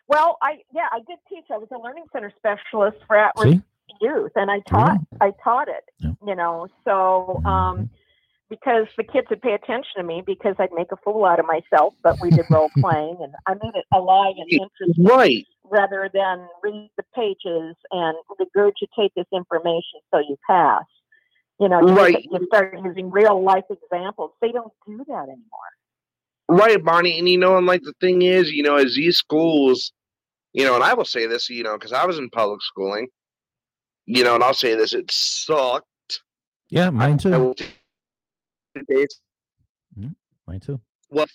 [0.07, 1.45] Well, I yeah, I did teach.
[1.51, 3.61] I was a learning center specialist for at-risk See?
[4.01, 5.83] Youth, and I taught I taught it.
[5.99, 6.11] Yeah.
[6.25, 7.47] You know, so Mm-hmm.
[7.47, 7.89] um,
[8.49, 11.45] because the kids would pay attention to me because I'd make a fool out of
[11.47, 15.05] myself, but we did role playing, and I made it alive and interesting.
[15.05, 15.45] Right.
[15.71, 20.83] rather than read the pages and regurgitate this information so you pass.
[21.59, 22.27] You know, you, Right.
[22.29, 24.31] you start using real life examples.
[24.41, 25.71] They don't do that anymore.
[26.49, 27.17] Right, Bonnie.
[27.17, 29.93] And you know, and like the thing is, you know, as these schools,
[30.51, 33.07] you know, and I will say this, you know, because I was in public schooling,
[34.05, 35.87] you know, and I'll say this, it sucked.
[36.69, 37.29] Yeah, mine I too.
[37.31, 37.73] will take.
[38.75, 40.07] Mm-hmm,
[40.47, 40.81] mine too.
[41.09, 41.27] Well,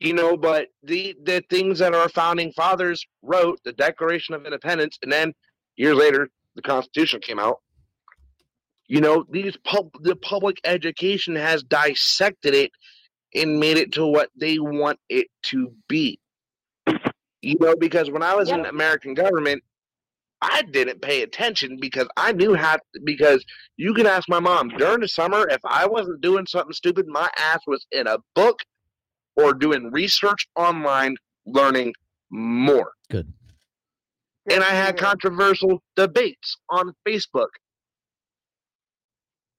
[0.00, 4.98] you know, but the the things that our founding fathers wrote, the Declaration of Independence,
[5.02, 5.32] and then
[5.76, 7.58] years later, the Constitution came out.
[8.86, 12.70] You know, these pub the public education has dissected it
[13.34, 16.18] and made it to what they want it to be.
[17.42, 19.62] You know, because when I was in American government,
[20.40, 23.44] I didn't pay attention because I knew how because
[23.76, 27.28] you can ask my mom during the summer if I wasn't doing something stupid, my
[27.38, 28.60] ass was in a book
[29.36, 31.16] or doing research online
[31.46, 31.94] learning
[32.30, 32.92] more.
[33.10, 33.32] Good.
[34.50, 37.48] And I had controversial debates on Facebook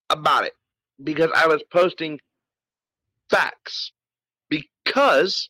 [0.10, 0.54] about it
[1.04, 2.20] because I was posting
[3.30, 3.92] facts
[4.50, 5.50] because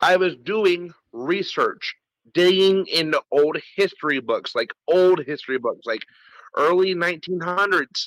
[0.00, 1.94] I was doing research,
[2.32, 6.00] digging into old history books, like old history books, like
[6.56, 8.06] early 1900s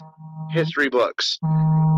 [0.51, 1.37] history books,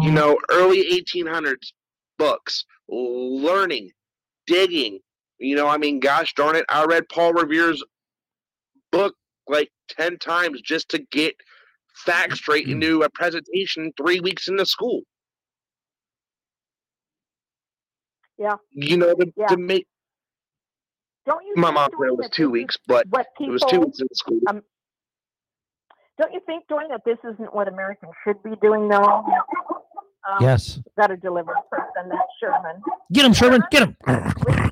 [0.02, 1.72] you know, early 1800s
[2.18, 3.92] books, learning,
[4.48, 5.00] digging.
[5.38, 7.84] You know, I mean, gosh darn it, I read Paul Revere's
[8.92, 9.16] book
[9.48, 11.34] like 10 times just to get
[11.96, 15.02] facts straight into a presentation three weeks into school.
[18.38, 18.56] Yeah.
[18.72, 19.48] You know, to, Yeah.
[19.48, 19.88] to make
[21.30, 23.62] Don't you my mom said Dwayne, it was two is weeks, but what it was
[23.70, 24.40] two weeks in school.
[24.48, 24.64] Um,
[26.18, 29.24] don't you think, Dwayne, that this isn't what Americans should be doing now?
[30.28, 30.80] Um, Yes.
[30.98, 32.82] Got to deliver a person, that's Sherman.
[33.14, 33.62] Get him, Sherman.
[33.72, 33.96] Get him.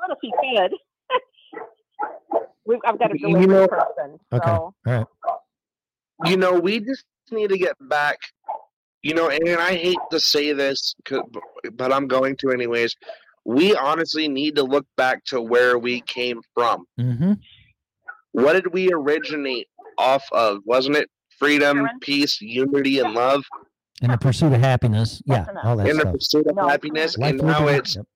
[0.00, 0.72] What if he could?
[2.66, 4.18] We've, I've got to You deliver know- a person.
[4.32, 4.46] Okay.
[4.46, 5.06] So, All right.
[6.30, 8.18] you know, we just need to get back.
[9.02, 10.94] You know, and I hate to say this,
[11.72, 12.94] but I'm going to anyways.
[13.44, 16.84] We honestly need to look back to where we came from.
[16.98, 17.32] Mm-hmm.
[18.32, 19.68] What did we originate
[19.98, 20.58] off of?
[20.64, 23.44] Wasn't it freedom, peace, unity, and love?
[24.02, 25.22] In the pursuit of happiness.
[25.26, 25.46] Yeah.
[25.62, 28.06] All that In the pursuit of happiness, Life and now it's Yep.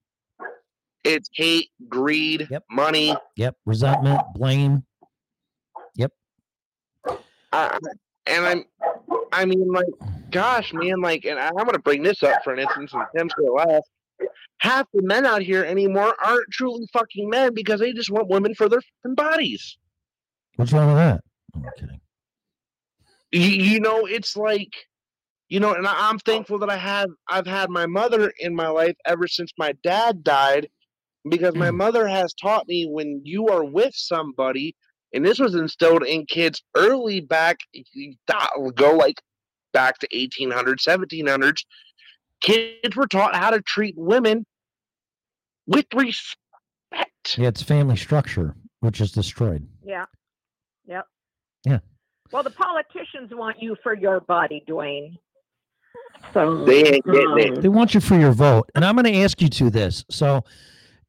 [1.03, 3.15] it's hate, greed, money.
[3.35, 3.55] Yep.
[3.65, 4.83] Resentment, blame.
[5.95, 6.11] Yep.
[7.51, 7.77] I,
[8.27, 8.63] and I'm,
[9.31, 9.85] I mean, like,
[10.31, 13.51] gosh, man, like, and I'm gonna bring this up for an instance, and Tim's gonna
[13.51, 13.83] laugh.
[14.59, 18.55] Half the men out here anymore aren't truly fucking men because they just want women
[18.55, 19.77] for their fucking bodies.
[20.55, 21.21] What's wrong with that?
[21.55, 22.01] Oh, I'm kidding.
[23.31, 24.73] You, you know, it's like,
[25.49, 28.69] you know, and I, I'm thankful that I have, I've had my mother in my
[28.69, 30.69] life ever since my dad died,
[31.29, 31.75] because my mm.
[31.75, 34.75] mother has taught me when you are with somebody,
[35.13, 37.57] and this was instilled in kids early back,
[38.75, 39.21] go like
[39.73, 41.63] back to 1800s, 1700s.
[42.41, 44.45] Kids were taught how to treat women
[45.67, 46.35] with respect.
[47.37, 49.67] Yeah, it's family structure, which is destroyed.
[49.83, 50.05] yeah.
[50.87, 51.07] Yep.
[51.65, 51.79] Yeah.
[52.31, 55.17] Well, the politicians want you for your body, Dwayne.
[56.33, 57.57] So They ain't getting it.
[57.57, 58.69] Um, they want you for your vote.
[58.75, 60.05] And I'm going to ask you to this.
[60.09, 60.43] So,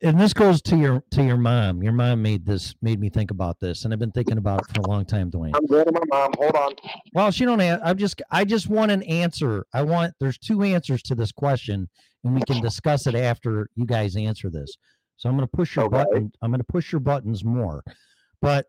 [0.02, 1.82] and this goes to your to your mom.
[1.82, 4.74] Your mom made this made me think about this, and I've been thinking about it
[4.74, 5.52] for a long time, Dwayne.
[5.54, 6.32] I'm going to my mom.
[6.38, 6.72] Hold on.
[7.12, 7.60] Well, she don't.
[7.60, 8.20] a- I'm just.
[8.30, 9.66] I just want an answer.
[9.72, 10.14] I want.
[10.20, 11.88] There's two answers to this question,
[12.24, 14.76] and we can discuss it after you guys answer this.
[15.16, 16.32] So I'm going to push your button.
[16.42, 17.82] I'm going to push your buttons more,
[18.42, 18.66] but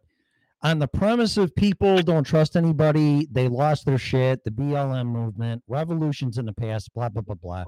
[0.63, 4.43] on the premise of people don't trust anybody, they lost their shit.
[4.43, 7.65] The BLM movement, revolutions in the past, blah blah blah blah.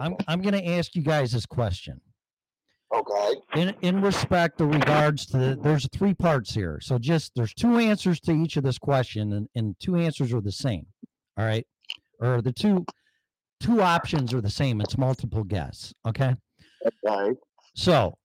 [0.00, 2.00] I'm I'm going to ask you guys this question.
[2.92, 3.34] Okay.
[3.54, 6.80] In in respect or regards to the, there's three parts here.
[6.82, 10.40] So just there's two answers to each of this question, and, and two answers are
[10.40, 10.86] the same.
[11.38, 11.64] All right.
[12.18, 12.84] Or the two
[13.60, 14.80] two options are the same.
[14.80, 15.94] It's multiple guess.
[16.06, 16.34] Okay.
[17.06, 17.38] Okay.
[17.74, 18.16] So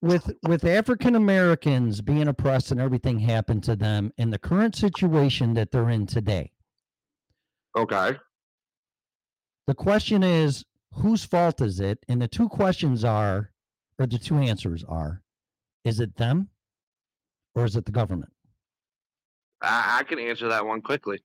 [0.00, 5.52] with with African Americans being oppressed and everything happened to them in the current situation
[5.54, 6.52] that they're in today,
[7.76, 8.16] Okay.
[9.66, 10.64] the question is
[10.96, 12.04] whose fault is it?
[12.08, 13.50] And the two questions are,
[13.98, 15.22] or the two answers are,
[15.84, 16.48] is it them
[17.54, 18.32] or is it the government?
[19.62, 21.20] I, I can answer that one quickly.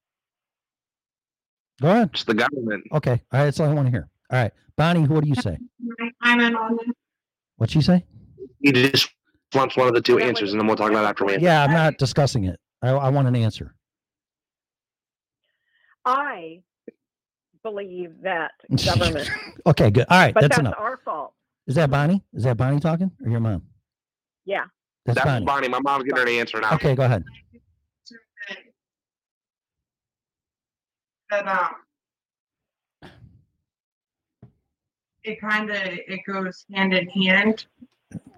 [1.82, 2.10] Go ahead.
[2.14, 2.86] It's the government.
[2.94, 3.12] Okay.
[3.12, 3.46] All right.
[3.46, 4.10] That's all I want to hear.
[4.32, 4.52] All right.
[4.78, 5.58] Bonnie, what do you say?
[6.22, 6.96] I'm in on it.
[7.58, 8.06] What'd she say?
[8.60, 9.10] He just
[9.54, 11.38] wants one of the two answers, and then we'll talk about it after we.
[11.38, 12.60] Yeah, I'm not discussing it.
[12.82, 13.76] I, I want an answer.
[16.06, 16.62] I
[17.64, 18.52] believe that
[18.86, 19.30] government.
[19.66, 20.06] Okay, good.
[20.10, 20.34] All right.
[20.34, 20.76] but that's, that's enough.
[20.78, 21.34] our fault.
[21.68, 22.24] Is that Bonnie?
[22.34, 23.64] Is that Bonnie talking or your mom?
[24.46, 24.64] Yeah.
[25.06, 25.46] That's, That's Bonnie.
[25.46, 25.68] Bonnie.
[25.68, 26.74] My mom's getting ready to answer now.
[26.74, 27.24] Okay, go ahead.
[31.30, 33.10] That um,
[35.24, 37.66] it kind of it goes hand in hand.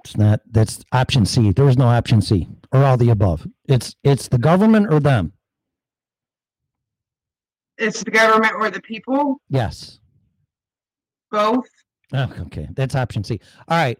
[0.03, 0.41] It's not.
[0.51, 1.51] That's option C.
[1.51, 3.47] There was no option C or all the above.
[3.67, 5.33] It's it's the government or them.
[7.83, 9.99] It's the government or the people, Yes.
[11.31, 11.65] both.
[12.13, 12.67] Oh, okay.
[12.73, 13.39] That's option C.
[13.67, 13.99] All right.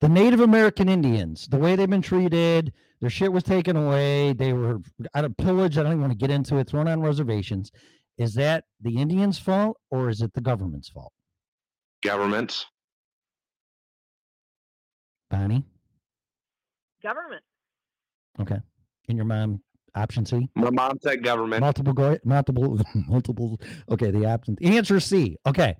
[0.00, 4.34] The Native American Indians, the way they've been treated, their shit was taken away.
[4.34, 4.80] They were
[5.14, 5.78] out of pillage.
[5.78, 6.68] I don't even want to get into it.
[6.68, 7.72] Thrown on reservations.
[8.18, 11.12] Is that the Indians' fault or is it the government's fault?
[12.02, 12.66] Government.
[15.30, 15.64] Bonnie.
[17.02, 17.42] Government.
[18.40, 18.60] Okay.
[19.08, 19.60] And your mom,
[19.94, 20.48] option C?
[20.54, 21.60] My mom said government.
[21.60, 23.60] Multiple, multiple, multiple.
[23.90, 24.56] Okay, the option.
[24.60, 25.36] The answer is C.
[25.46, 25.76] Okay.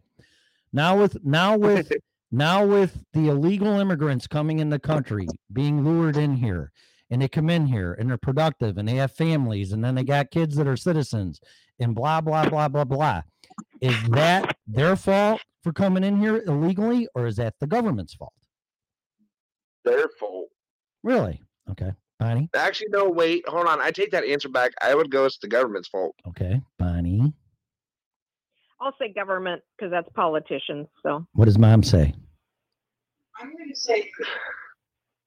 [0.73, 1.93] Now with now with
[2.31, 6.73] now with the illegal immigrants coming in the country, being lured in here,
[7.11, 10.05] and they come in here and they're productive and they have families, and then they
[10.05, 11.41] got kids that are citizens,
[11.79, 13.23] and blah blah blah blah blah.
[13.81, 18.33] Is that their fault for coming in here illegally, or is that the government's fault?
[19.85, 20.49] Their fault.
[21.03, 21.41] Really?
[21.71, 22.49] Okay, Bonnie.
[22.55, 23.09] Actually, no.
[23.09, 23.81] Wait, hold on.
[23.81, 24.73] I take that answer back.
[24.81, 25.25] I would go.
[25.25, 26.15] It's the government's fault.
[26.29, 27.33] Okay, Bonnie.
[28.81, 30.87] I'll say government because that's politicians.
[31.03, 32.15] So What does mom say?
[33.41, 34.11] I'm gonna say.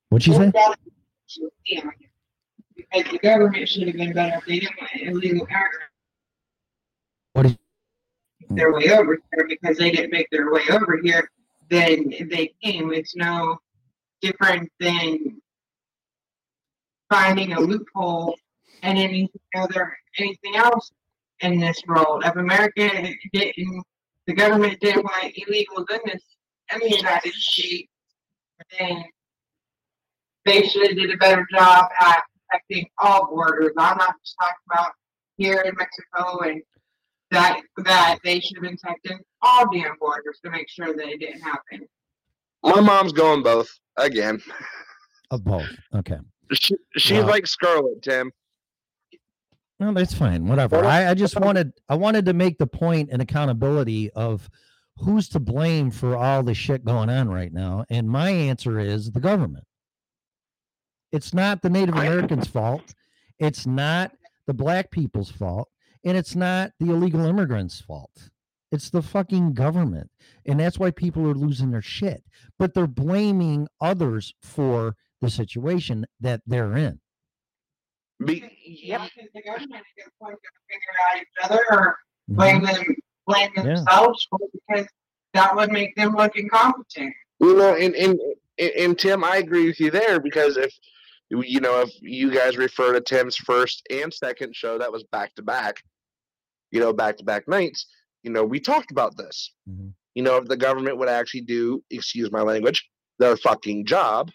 [0.10, 0.52] What'd she oh, say?
[2.76, 5.78] Because the government should have been better if they didn't want illegal immigrants
[7.34, 7.58] What is
[8.50, 11.30] their way over here because they didn't make their way over here.
[11.70, 12.94] Then they came.
[12.94, 13.58] It's no
[14.22, 15.42] different than
[17.10, 18.36] finding a loophole
[18.84, 20.92] and anything other anything else
[21.42, 22.24] in this world.
[22.26, 22.90] If America
[23.34, 23.84] didn't,
[24.26, 26.24] the government didn't want illegal goodness
[26.74, 27.90] in the United States,
[28.78, 29.04] then
[30.46, 33.74] they should have did a better job at protecting all borders.
[33.78, 34.92] I'm not just talking about
[35.38, 36.62] here in Mexico and
[37.32, 41.20] that that they should have been protecting all damn borders to make sure that it
[41.20, 41.88] didn't happen.
[42.64, 44.42] My mom's going both again.
[45.30, 45.68] Of both.
[45.94, 46.18] Okay.
[46.54, 47.28] She, she's Wow.
[47.28, 48.32] like Scarlett, Tim.
[49.80, 50.48] No, that's fine.
[50.48, 50.84] Whatever.
[50.84, 54.50] I, I just wanted I wanted to make the point and accountability of
[54.98, 57.86] who's to blame for all the shit going on right now.
[57.90, 59.66] And my answer is the government.
[61.12, 62.94] It's not the Native Americans' fault.
[63.40, 64.12] It's not
[64.48, 65.70] the black people's fault.
[66.04, 68.30] And it's not the illegal immigrants' fault.
[68.72, 70.10] It's the fucking government.
[70.46, 72.24] And that's why people are losing their shit.
[72.58, 77.00] But they're blaming others for the situation that they're in.
[78.24, 80.40] Be, Yeah, because the government is going to
[80.70, 81.98] figure out each other or
[82.30, 82.36] mm-hmm.
[82.36, 82.96] blame them
[83.28, 84.88] blame themselves for it because
[85.34, 87.14] that would make them look incompetent.
[87.40, 88.20] You know, and, and
[88.58, 90.74] and and Tim, I agree with you there because if
[91.30, 95.36] you know if you guys refer to Tim's first and second show that was back
[95.36, 95.84] to back,
[96.72, 97.86] you know, back to back nights,
[98.24, 99.54] you know, we talked about this.
[99.70, 99.90] Mm-hmm.
[100.16, 102.90] You know, if the government would actually do, excuse my language,
[103.20, 104.32] their fucking job,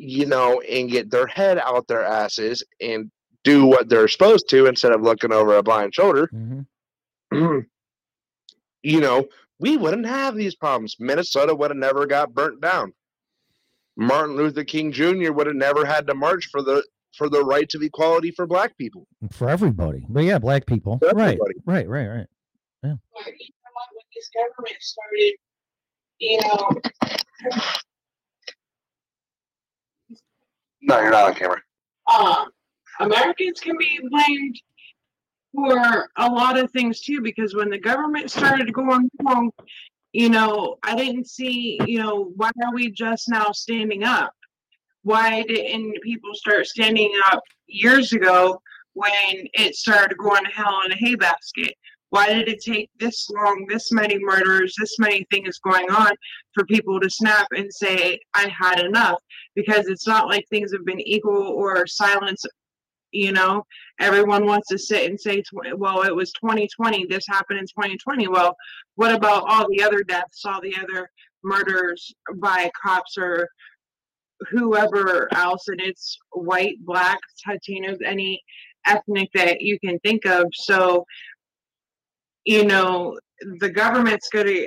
[0.00, 3.10] you know, and get their head out their asses and
[3.44, 7.58] do what they're supposed to instead of looking over a blind shoulder, mm-hmm.
[8.82, 9.26] you know,
[9.58, 10.96] we wouldn't have these problems.
[10.98, 12.94] Minnesota would have never got burnt down.
[13.96, 15.32] Martin Luther King Jr.
[15.32, 16.82] would have never had to march for the
[17.14, 19.06] for the rights of equality for black people.
[19.32, 20.06] for everybody.
[20.08, 20.98] But yeah, black people.
[21.12, 21.38] Right.
[21.66, 22.26] Right, right, right.
[22.82, 22.94] Yeah.
[23.12, 25.34] But you know what, when this government started,
[26.20, 27.80] you know,
[30.82, 31.62] No, you're not on camera.
[32.14, 32.50] um,
[33.00, 34.60] Americans can be blamed
[35.54, 39.50] for a lot of things too, because when the government started going wrong,
[40.12, 44.34] you know, I didn't see, you know, why are we just now standing up?
[45.02, 48.60] Why didn't people start standing up years ago
[48.92, 51.74] when it started going to hell in a hay basket?
[52.10, 56.12] Why did it take this long, this many murders, this many things going on
[56.52, 59.20] for people to snap and say, I had enough?
[59.54, 62.44] Because it's not like things have been equal or silence
[63.12, 63.66] you know?
[63.98, 65.42] Everyone wants to sit and say
[65.74, 68.54] well it was 2020 this happened in 2020 well
[68.94, 71.10] what about all the other deaths all the other
[71.42, 73.48] murders by cops or
[74.48, 75.68] whoever else?
[75.68, 78.40] And it's white black latinos any
[78.86, 80.46] ethnic that you can think of.
[80.52, 81.04] So
[82.44, 83.18] you know
[83.58, 84.66] the government's gonna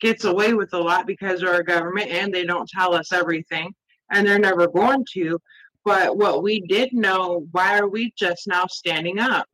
[0.00, 3.72] gets away with a lot because they're a government and they don't tell us everything
[4.10, 5.38] and they're never going to
[5.84, 9.46] but what we did know why are we just now standing up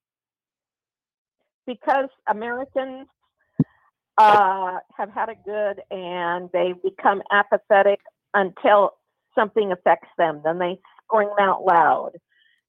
[1.66, 3.06] because Americans
[4.16, 8.00] uh, have had it good and they become apathetic
[8.34, 8.92] until
[9.36, 10.40] something affects them.
[10.44, 12.12] Then they scream out loud.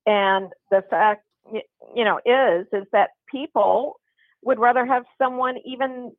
[0.05, 3.98] And the fact, you know, is is that people
[4.43, 6.11] would rather have someone even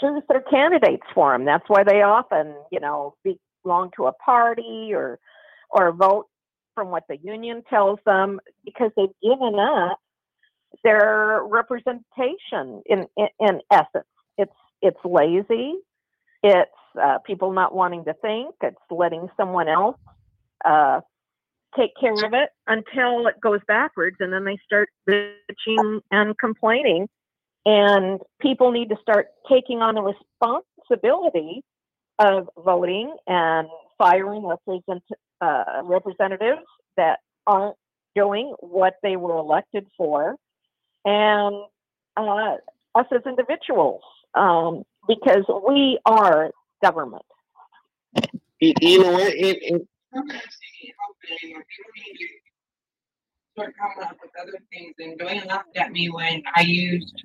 [0.00, 1.44] choose their candidates for them.
[1.44, 3.14] That's why they often, you know,
[3.64, 5.18] belong to a party or
[5.70, 6.26] or vote
[6.74, 9.98] from what the union tells them because they've given up
[10.82, 14.06] their representation in, in in essence
[14.38, 15.74] it's it's lazy
[16.42, 16.70] it's
[17.00, 18.54] uh, people not wanting to think.
[18.62, 19.96] It's letting someone else
[20.64, 21.00] uh,
[21.76, 27.08] take care of it until it goes backwards, and then they start bitching and complaining.
[27.64, 31.62] And people need to start taking on the responsibility
[32.18, 33.68] of voting and
[33.98, 35.02] firing represent,
[35.40, 36.62] uh, representatives
[36.96, 37.76] that aren't
[38.14, 40.36] doing what they were elected for,
[41.04, 41.64] and
[42.16, 42.56] uh,
[42.94, 44.02] us as individuals,
[44.34, 46.50] um, because we are
[46.82, 47.24] government.
[48.60, 49.32] You, you know what?
[49.34, 49.88] It, it,
[53.52, 57.24] start coming up with other things and Dwayne laughed at me when I used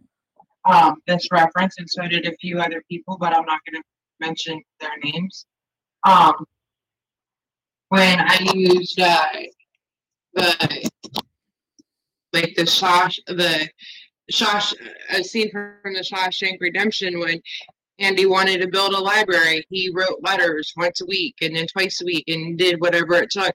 [0.68, 3.84] um this reference and so did a few other people, but I'm not gonna
[4.19, 5.45] mention their names.
[6.07, 6.34] Um
[7.89, 9.27] when I used uh
[10.34, 10.89] the
[12.34, 13.69] like the Shash the
[14.31, 14.73] Shash
[15.10, 17.41] a scene from the Shawshank Redemption when
[17.99, 19.65] Andy wanted to build a library.
[19.69, 23.31] He wrote letters once a week and then twice a week and did whatever it
[23.31, 23.53] took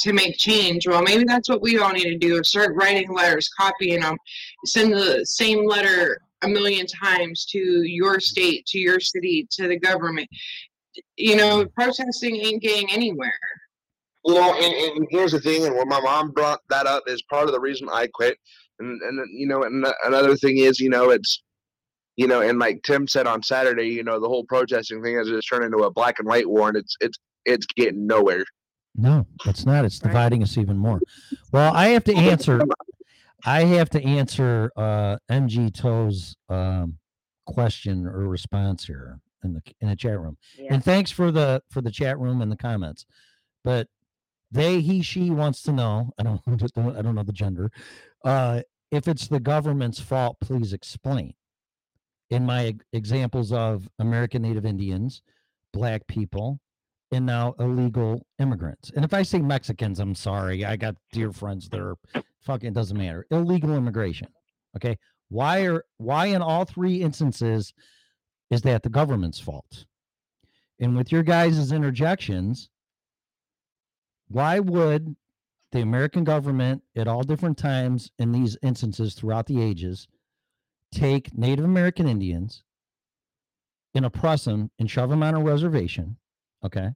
[0.00, 0.86] to make change.
[0.86, 4.16] Well, maybe that's what we all need to do: start writing letters, copying them,
[4.64, 9.78] send the same letter a million times to your state, to your city, to the
[9.78, 10.28] government.
[11.16, 13.32] You know, protesting ain't getting anywhere.
[14.24, 17.22] you know, and, and here's the thing, and when my mom brought that up, is
[17.22, 18.36] part of the reason I quit.
[18.78, 21.42] And and you know, and another thing is, you know, it's
[22.16, 25.28] you know, and like Tim said on Saturday, you know, the whole protesting thing has
[25.28, 28.44] just turned into a black and white war, and it's it's it's getting nowhere.
[28.94, 29.86] No, it's not.
[29.86, 31.00] It's dividing us even more.
[31.52, 32.60] Well, I have to answer.
[33.44, 36.98] I have to answer uh, MGTOW's um,
[37.46, 40.36] question or response here in the in the chat room.
[40.56, 40.74] Yeah.
[40.74, 43.06] And thanks for the for the chat room and the comments.
[43.64, 43.88] But
[44.50, 46.12] they, he, she wants to know.
[46.18, 46.40] I don't.
[46.46, 47.70] I don't know the gender.
[48.24, 51.34] Uh, if it's the government's fault, please explain.
[52.30, 55.22] In my examples of American Native Indians,
[55.72, 56.60] black people,
[57.10, 58.90] and now illegal immigrants.
[58.94, 60.64] And if I say Mexicans, I'm sorry.
[60.64, 61.96] I got dear friends that are
[62.42, 63.26] fucking doesn't matter.
[63.30, 64.28] Illegal immigration.
[64.76, 64.98] Okay.
[65.28, 67.72] Why are why in all three instances
[68.50, 69.86] is that the government's fault?
[70.78, 72.68] And with your guys' interjections,
[74.28, 75.14] why would
[75.70, 80.08] the American government at all different times in these instances throughout the ages
[80.92, 82.62] take Native American Indians
[83.94, 86.16] and oppress them and shove them on a reservation?
[86.64, 86.90] Okay.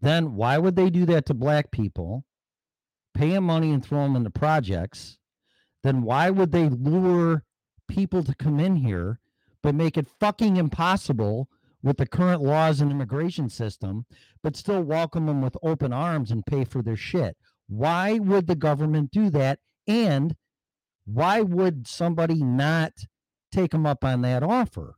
[0.00, 2.24] Then why would they do that to black people,
[3.14, 5.18] pay them money and throw them into projects?
[5.82, 7.44] Then why would they lure
[7.88, 9.20] people to come in here,
[9.62, 11.48] but make it fucking impossible
[11.82, 14.06] with the current laws and immigration system,
[14.42, 17.36] but still welcome them with open arms and pay for their shit?
[17.68, 19.58] Why would the government do that?
[19.86, 20.36] And
[21.04, 22.92] why would somebody not
[23.50, 24.94] take them up on that offer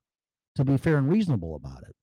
[0.56, 1.94] to be fair and reasonable about it?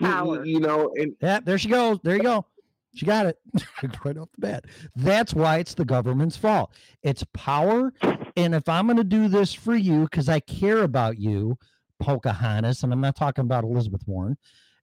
[0.00, 0.44] Power.
[0.44, 1.98] You know, and Yeah, there she goes.
[2.02, 2.46] There you go.
[2.94, 3.38] She got it
[4.04, 4.64] right off the bat.
[4.94, 6.72] That's why it's the government's fault.
[7.02, 7.92] It's power.
[8.36, 11.56] And if I'm going to do this for you because I care about you,
[12.00, 14.36] Pocahontas, and I'm not talking about Elizabeth Warren,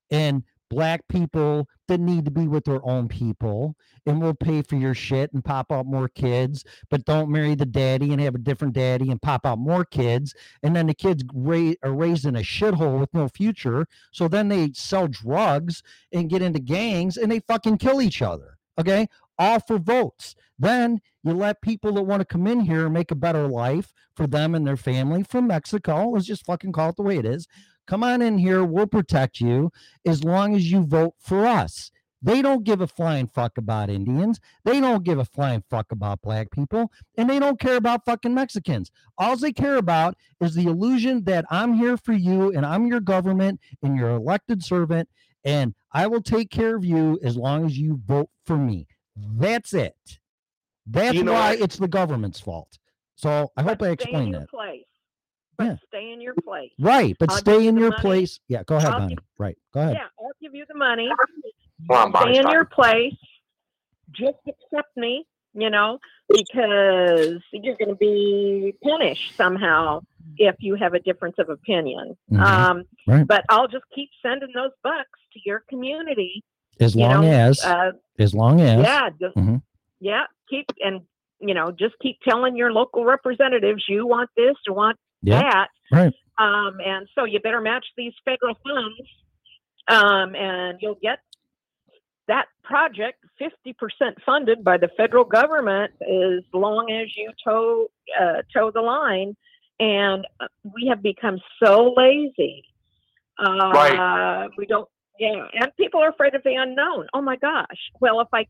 [0.09, 3.75] and black people that need to be with their own people,
[4.05, 7.65] and we'll pay for your shit and pop out more kids, but don't marry the
[7.65, 10.33] daddy and have a different daddy and pop out more kids.
[10.63, 13.87] And then the kids ra- are raised in a shithole with no future.
[14.11, 18.57] So then they sell drugs and get into gangs and they fucking kill each other.
[18.79, 19.07] Okay.
[19.37, 20.35] All for votes.
[20.57, 23.93] Then you let people that want to come in here and make a better life
[24.15, 26.09] for them and their family from Mexico.
[26.09, 27.47] Let's just fucking call it the way it is.
[27.89, 28.63] Come on in here.
[28.63, 29.71] We'll protect you
[30.05, 31.89] as long as you vote for us.
[32.21, 34.39] They don't give a flying fuck about Indians.
[34.63, 36.91] They don't give a flying fuck about black people.
[37.17, 38.91] And they don't care about fucking Mexicans.
[39.17, 42.99] All they care about is the illusion that I'm here for you and I'm your
[42.99, 45.09] government and your elected servant.
[45.43, 48.85] And I will take care of you as long as you vote for me.
[49.15, 50.19] That's it.
[50.85, 51.61] That's You know why what?
[51.61, 52.77] it's the government's fault.
[53.15, 54.47] So I hope I explained that.
[54.49, 54.85] place.
[55.59, 55.75] But Yeah.
[55.89, 56.71] stay in your place.
[56.79, 57.15] Right.
[57.19, 58.01] But I'll stay give you in your money.
[58.01, 58.39] place.
[58.47, 58.63] Yeah.
[58.63, 59.17] Go ahead, I'll Bonnie.
[59.37, 59.57] Right.
[59.73, 59.93] Go ahead.
[59.95, 61.09] Yeah, I'll give you the money.
[61.87, 63.13] Well, I'm Stay Bonnie's in your place.
[64.11, 65.99] Just accept me, you know,
[66.29, 69.99] because you're going to be punished somehow
[70.37, 72.17] if you have a difference of opinion.
[72.31, 72.39] Mhm.
[72.39, 73.27] Um, Right.
[73.27, 76.41] But I'll just keep sending those bucks to your community.
[76.79, 78.81] As you long know, as, uh, as long as.
[78.81, 79.61] yeah, just, Mhm.
[79.99, 81.01] yeah, keep and
[81.41, 85.41] you know just keep telling your local representatives you want this you want Yeah.
[85.41, 85.67] that.
[85.91, 86.13] Right.
[86.37, 89.01] Um, and so you better match these federal funds,
[89.87, 91.19] um, and you'll get
[92.27, 93.73] that project 50%
[94.25, 97.87] funded by the federal government as long as you toe
[98.19, 99.35] uh, toe the line.
[99.79, 102.63] And uh, we have become so lazy
[103.39, 104.87] Uh, We don't,
[105.19, 107.07] yeah, and people are afraid of the unknown.
[107.13, 107.91] Oh my gosh.
[108.01, 108.47] Well, if I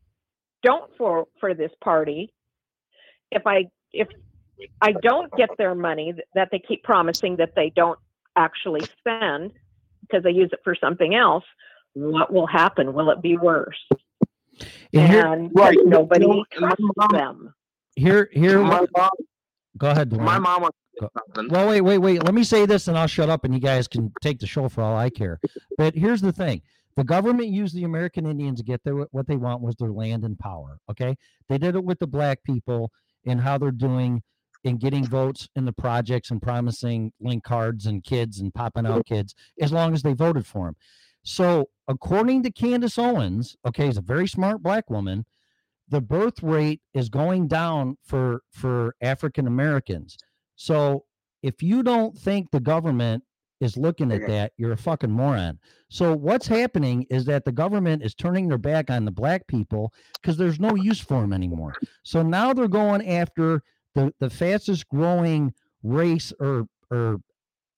[0.62, 2.32] don't for for this party,
[3.30, 4.08] if I if
[4.80, 7.98] I don't get their money that they keep promising that they don't
[8.36, 9.52] actually spend
[10.02, 11.44] because they use it for something else,
[11.94, 12.92] what will happen?
[12.94, 13.76] Will it be worse?
[14.92, 15.52] And here- And
[15.86, 16.82] nobody trusts
[17.12, 17.54] them.
[17.96, 18.60] Here, here.
[18.62, 19.10] My mom,
[19.78, 20.24] Go ahead, Dwayne.
[20.24, 20.72] my mom was
[21.50, 22.22] Well, wait, wait, wait.
[22.24, 24.68] Let me say this and I'll shut up and you guys can take the show
[24.68, 25.40] for all I care.
[25.78, 26.62] But here's the thing
[26.96, 30.24] the government used the American Indians to get their what they want was their land
[30.24, 30.78] and power.
[30.90, 31.16] Okay.
[31.48, 32.90] They did it with the black people
[33.26, 34.22] and how they're doing
[34.64, 39.06] in getting votes in the projects and promising link cards and kids and popping out
[39.06, 40.76] kids as long as they voted for him.
[41.22, 45.24] So, according to Candace Owens, okay, is a very smart black woman,
[45.90, 50.16] the birth rate is going down for for African Americans.
[50.56, 51.04] So
[51.42, 53.24] if you don't think the government
[53.60, 55.58] is looking at that, you're a fucking moron.
[55.90, 59.92] So what's happening is that the government is turning their back on the black people
[60.14, 61.74] because there's no use for them anymore.
[62.02, 63.62] So now they're going after
[63.94, 67.20] the the fastest growing race or or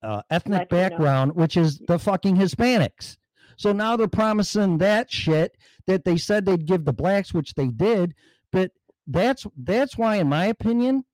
[0.03, 0.81] uh, ethnic Latino.
[0.81, 3.17] background, which is the fucking Hispanics.
[3.57, 5.57] So now they're promising that shit
[5.87, 8.15] that they said they'd give the blacks, which they did.
[8.51, 8.73] But
[9.07, 11.05] that's that's why, in my opinion,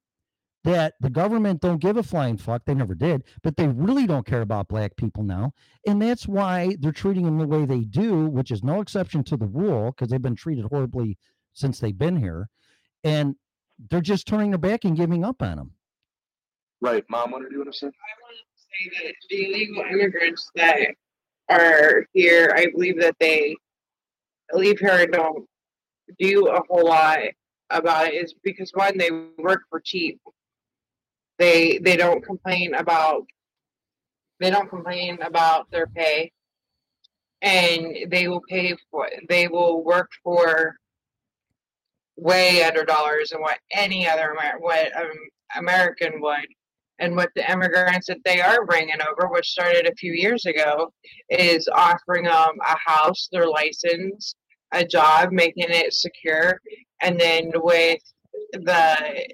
[0.65, 2.65] that the government don't give a flying fuck.
[2.65, 5.53] They never did, but they really don't care about black people now,
[5.87, 9.37] and that's why they're treating them the way they do, which is no exception to
[9.37, 11.19] the rule because they've been treated horribly
[11.53, 12.49] since they've been here,
[13.05, 13.35] and
[13.91, 15.73] they're just turning their back and giving up on them.
[16.81, 17.31] Right, mom.
[17.33, 17.91] Wanted to do what do you want to say?
[18.93, 20.95] say that the illegal immigrants that
[21.49, 23.57] are here, I believe that they
[24.53, 25.47] leave here and don't
[26.19, 27.19] do a whole lot
[27.71, 30.21] about it is because one, they work for cheap.
[31.39, 33.25] They they don't complain about
[34.41, 36.33] they don't complain about their pay
[37.43, 40.77] and they will pay for they will work for
[42.19, 45.11] way under dollars than what any other Amer- what um,
[45.57, 46.47] American would.
[47.01, 50.93] And what the immigrants that they are bringing over, which started a few years ago,
[51.31, 54.35] is offering them a house, their license,
[54.73, 56.61] a job, making it secure,
[57.01, 58.01] and then with
[58.53, 59.29] the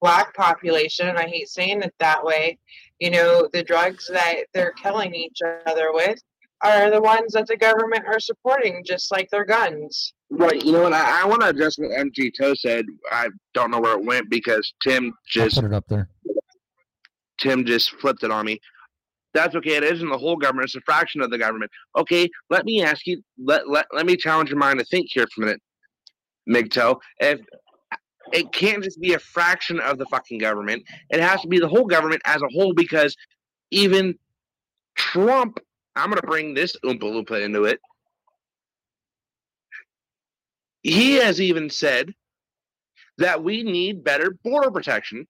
[0.00, 2.58] black population, I hate saying it that way,
[2.98, 6.20] you know, the drugs that they're killing each other with
[6.62, 10.12] are the ones that the government are supporting, just like their guns.
[10.30, 10.62] Right.
[10.62, 10.92] You know what?
[10.92, 12.86] I, I want to address what MGTOW said.
[13.10, 16.08] I don't know where it went because Tim I'll just put it up there.
[17.40, 18.60] Tim just flipped it on me.
[19.32, 19.76] That's okay.
[19.76, 20.66] It isn't the whole government.
[20.66, 21.70] It's a fraction of the government.
[21.96, 22.28] Okay.
[22.50, 23.22] Let me ask you.
[23.42, 25.62] Let let, let me challenge your mind to think here for a minute,
[26.48, 26.98] MGTOW.
[27.20, 27.40] If
[28.32, 31.68] it can't just be a fraction of the fucking government, it has to be the
[31.68, 33.16] whole government as a whole because
[33.70, 34.14] even
[34.96, 35.58] Trump.
[35.96, 37.80] I'm gonna bring this Oompa Loompa into it.
[40.82, 42.12] He has even said
[43.18, 45.26] that we need better border protection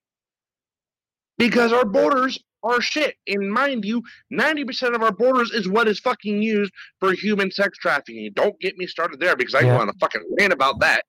[1.39, 3.17] because our borders are shit.
[3.27, 4.03] And mind you,
[4.33, 8.31] 90% of our borders is what is fucking used for human sex trafficking.
[8.35, 9.79] Don't get me started there because I Yeah.
[9.79, 11.05] on a fucking rant about that.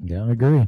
[0.00, 0.66] Yeah, I agree.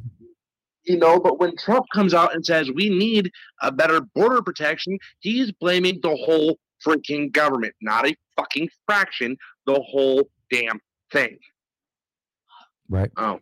[0.85, 3.31] You know, but when Trump comes out and says we need
[3.63, 9.37] a better border protection, he's blaming the whole freaking government, not a fucking fraction,
[9.67, 10.79] the whole damn
[11.11, 11.39] thing.
[12.95, 13.11] Right.
[13.17, 13.41] Oh.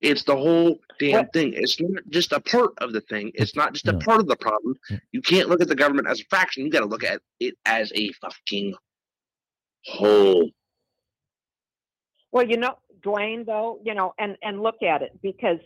[0.00, 1.52] It's the whole damn thing.
[1.54, 3.32] It's not just a part of the thing.
[3.34, 4.76] It's not just a part of the problem.
[5.10, 6.64] You can't look at the government as a fraction.
[6.64, 8.74] You got to look at it as a fucking
[9.84, 10.50] whole.
[12.30, 15.58] Well, you know, Dwayne, though, you know, and and look at it because,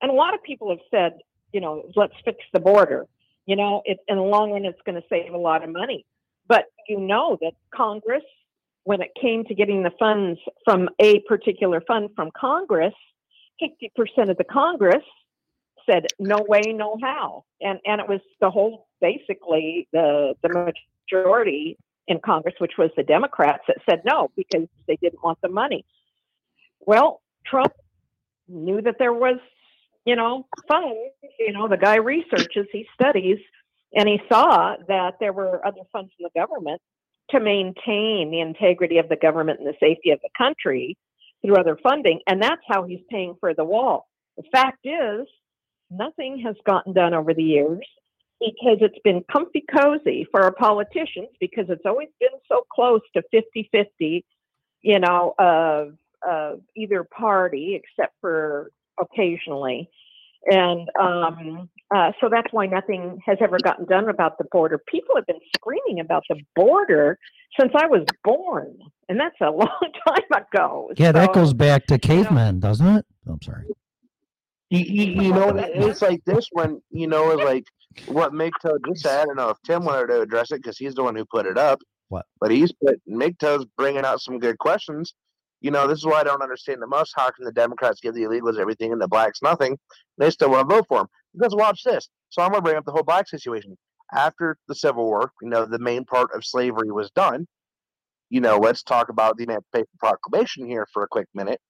[0.00, 1.18] and a lot of people have said,
[1.52, 3.06] you know, let's fix the border.
[3.44, 6.06] You know, it in the long run, it's going to save a lot of money.
[6.48, 8.24] But you know that Congress,
[8.90, 12.92] when it came to getting the funds from a particular fund from Congress,
[13.60, 15.04] fifty percent of the Congress
[15.88, 20.72] said no way, no how, and and it was the whole basically the the
[21.08, 21.76] majority
[22.08, 25.84] in Congress, which was the Democrats, that said no because they didn't want the money.
[26.80, 27.72] Well, Trump
[28.48, 29.38] knew that there was,
[30.04, 30.98] you know, funds.
[31.38, 33.38] You know, the guy researches, he studies,
[33.94, 36.82] and he saw that there were other funds in the government
[37.30, 40.96] to maintain the integrity of the government and the safety of the country
[41.42, 42.20] through other funding.
[42.26, 44.08] And that's how he's paying for the wall.
[44.36, 45.26] The fact is,
[45.90, 47.86] nothing has gotten done over the years
[48.40, 53.22] because it's been comfy cozy for our politicians because it's always been so close to
[53.30, 54.24] 50 50,
[54.82, 55.94] you know, of,
[56.26, 58.70] of either party, except for
[59.00, 59.90] occasionally.
[60.46, 64.78] And um, uh, so that's why nothing has ever gotten done about the border.
[64.78, 67.18] People have been screaming about the border
[67.58, 70.90] since I was born, and that's a long time ago.
[70.96, 73.06] Yeah, that goes back to cavemen, doesn't it?
[73.26, 73.66] I'm sorry.
[74.70, 77.64] You, you, you know, it's like this one, you know, is like
[78.06, 79.22] what MGTOW just said.
[79.22, 81.46] I don't know if Tim wanted to address it because he's the one who put
[81.46, 81.80] it up.
[82.08, 82.24] What?
[82.40, 85.12] But he's put MGTOW's bringing out some good questions.
[85.60, 87.12] You know, this is why I don't understand the most.
[87.14, 89.78] How can the Democrats give the illegals everything and the blacks nothing?
[90.18, 91.06] They still want to vote for them.
[91.34, 92.08] Because watch this.
[92.30, 93.76] So I'm going to bring up the whole black situation.
[94.12, 97.46] After the Civil War, you know, the main part of slavery was done.
[98.30, 101.60] You know, let's talk about the Emancipation Proclamation here for a quick minute.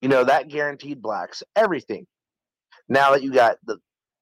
[0.00, 2.06] You know, that guaranteed blacks everything.
[2.88, 3.76] Now that you got the,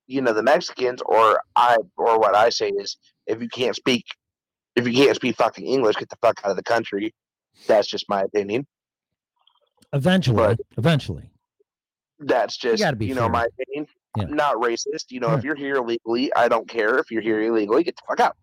[0.06, 4.04] you know, the Mexicans, or I, or what I say is, if you can't speak,
[4.74, 7.14] if you can't speak fucking English, get the fuck out of the country.
[7.66, 8.66] That's just my opinion.
[9.92, 11.30] Eventually, eventually.
[12.20, 13.30] That's just gotta you know fair.
[13.30, 13.86] my opinion.
[14.16, 14.24] Yeah.
[14.24, 15.06] Not racist.
[15.10, 15.38] You know, Right.
[15.38, 16.98] if you're here illegally, I don't care.
[16.98, 18.36] If you're here illegally, get the fuck out.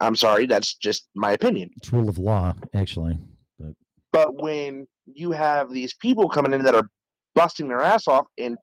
[0.00, 0.46] I'm sorry.
[0.46, 1.70] That's just my opinion.
[1.76, 3.18] It's rule of law, actually.
[4.12, 6.88] But when you have these people coming in that are
[7.34, 8.56] busting their ass off and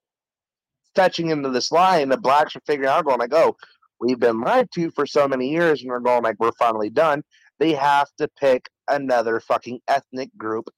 [0.96, 3.56] fetching into this lie, and the blacks are figuring out, going like, "Oh,
[4.00, 7.24] we've been lied to for so many years," and we're going like, "We're finally done."
[7.60, 10.70] They have to pick another fucking ethnic group.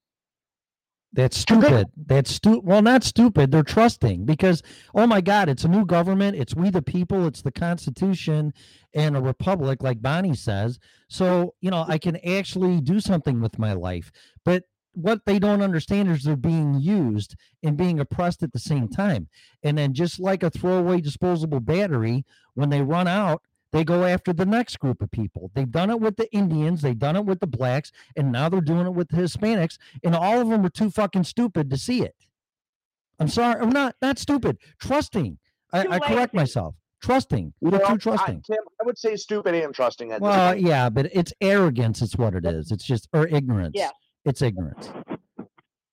[1.15, 1.87] That's stupid.
[1.95, 3.49] That's stu well, not stupid.
[3.49, 4.61] They're trusting because
[4.93, 6.35] oh my God, it's a new government.
[6.35, 7.25] It's we the people.
[7.25, 8.53] It's the Constitution
[8.93, 10.77] and a republic, like Bonnie says.
[11.07, 14.11] So you know, I can actually do something with my life.
[14.43, 18.89] But what they don't understand is they're being used and being oppressed at the same
[18.89, 19.29] time.
[19.63, 22.25] And then just like a throwaway disposable battery,
[22.55, 23.41] when they run out,
[23.75, 25.51] they go after the next group of people.
[25.53, 28.61] They've done it with the Indians, they've done it with the blacks, and now they're
[28.61, 32.01] doing it with the Hispanics, and all of them are too fucking stupid to see
[32.01, 32.15] it.
[33.19, 34.59] I'm sorry, I'm not not stupid.
[34.79, 35.37] Trusting.
[35.73, 36.75] I, I correct myself.
[37.03, 37.53] Trusting.
[37.59, 38.43] You They're know, too I, trusting.
[38.47, 40.65] Tim, I would say stupid and trusting at well, point.
[40.65, 42.01] yeah, but it's arrogance.
[42.01, 42.71] It's what it is.
[42.71, 43.73] It's just or ignorance.
[43.75, 43.89] Yeah.
[44.23, 44.89] It's ignorance.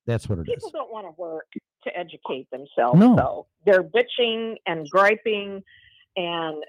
[0.07, 0.55] That's what it is.
[0.55, 1.47] people don't want to work
[1.85, 3.17] to educate themselves No.
[3.17, 5.63] though they're bitching and griping
[6.17, 6.63] and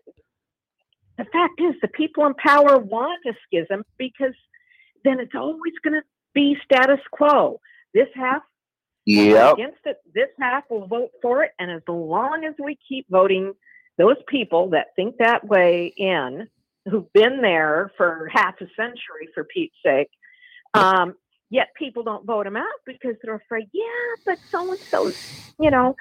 [1.17, 4.33] the fact is the people in power want a schism because
[5.03, 7.59] then it's always going to be status quo
[7.93, 8.41] this half
[9.07, 9.53] will vote Yep.
[9.53, 13.53] against it this half will vote for it and as long as we keep voting
[13.97, 16.47] those people that think that way in
[16.89, 20.09] who've been there for half a century for pete's sake
[20.73, 21.13] um,
[21.51, 23.83] yet people don't vote him out because they're afraid, yeah,
[24.25, 25.13] but so and so's,
[25.59, 25.95] you know,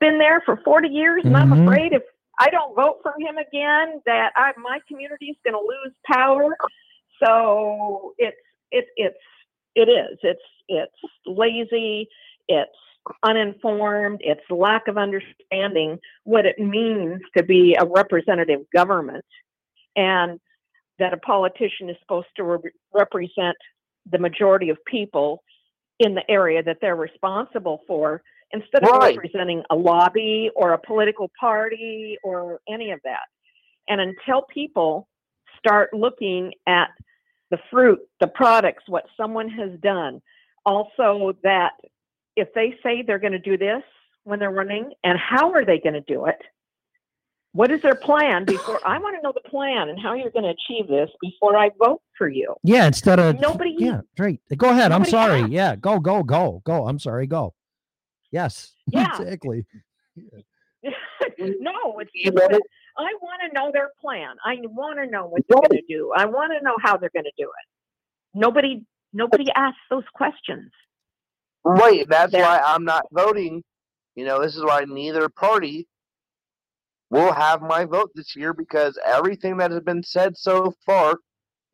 [0.00, 1.62] been there for 40 years, and I'm Mhm.
[1.62, 2.02] afraid if
[2.38, 6.56] I don't vote for him again, that I, my community is going to lose power.
[7.22, 8.36] So it's
[8.70, 9.16] it's it's
[9.74, 10.92] it is it's it's
[11.24, 12.08] lazy,
[12.48, 12.70] it's
[13.22, 19.24] uninformed, it's lack of understanding what it means to be a representative government,
[19.94, 20.38] and
[20.98, 23.56] that a politician is supposed to re- represent
[24.10, 25.42] the majority of people
[25.98, 29.16] in the area that they're responsible for instead of Right.
[29.16, 33.24] representing a lobby or a political party or any of that.
[33.88, 35.08] And until people
[35.58, 36.90] start looking at
[37.50, 40.20] the fruit, the products, what someone has done,
[40.64, 41.72] also that
[42.36, 43.82] if they say they're going to do this
[44.24, 46.40] when they're running, and how are they going to do it?
[47.52, 50.44] What is their plan before I want to know the plan and how you're going
[50.44, 52.54] to achieve this before I vote for you?
[52.62, 54.40] Yeah, instead of Nobody- Yeah, great.
[54.58, 54.92] Go ahead.
[54.92, 55.40] I'm sorry.
[55.42, 55.50] asked.
[55.52, 56.86] Yeah, go, go, go, go.
[56.86, 57.26] I'm sorry.
[57.26, 57.54] Go.
[58.30, 58.72] Yes.
[58.92, 59.08] Yeah.
[59.20, 59.64] exactly.
[60.16, 62.60] no, it's You know-
[62.98, 64.36] I want to know their plan.
[64.44, 66.12] I want to know what they're going to do.
[66.16, 68.38] I want to know how they're going to do it.
[68.38, 70.70] Nobody, nobody asks those questions.
[71.64, 72.08] Right.
[72.08, 73.62] That's There- why I'm not voting.
[74.14, 75.86] You know, this is why neither party
[77.10, 81.18] will have my vote this year because everything that has been said so far,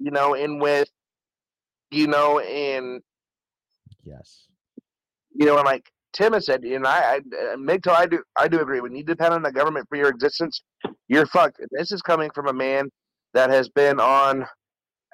[0.01, 0.89] you know, in with,
[1.93, 3.01] you know, in
[4.05, 4.49] Yes.
[5.33, 8.61] you know, and like Tim has said, and I, I uh, I do, I do
[8.61, 8.81] agree.
[8.81, 10.63] When you depend on the government for your existence,
[11.09, 11.59] you're fucked.
[11.61, 12.91] And This is coming from a man
[13.35, 14.47] that has been on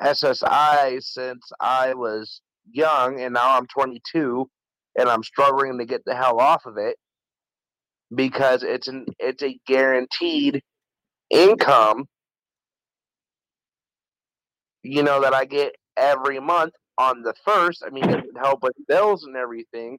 [0.03, 4.49] SSI since I was young, and now I'm 22,
[4.99, 6.97] and I'm struggling to get the hell off of it
[8.15, 10.63] because it's an, it's a guaranteed
[11.31, 12.07] income,
[14.83, 17.83] you know, that I get every month on the first.
[17.87, 19.99] I mean, it would help with bills and everything.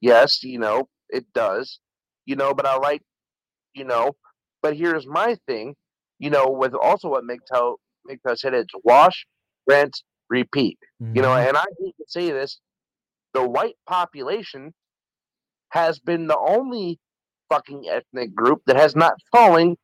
[0.00, 1.80] Yes, you know, it does.
[2.26, 3.02] You know, but I like,
[3.74, 4.16] you know,
[4.62, 5.74] but here's my thing,
[6.18, 7.76] you know, with also what MGTOW,
[8.10, 9.26] MGTOW said, it's wash,
[9.66, 10.78] rinse, repeat.
[11.14, 11.48] You know, Mhm.
[11.48, 12.60] and I hate to say this,
[13.32, 14.74] the white population
[15.70, 16.98] has been the only
[17.48, 19.76] fucking ethnic group that has not fallen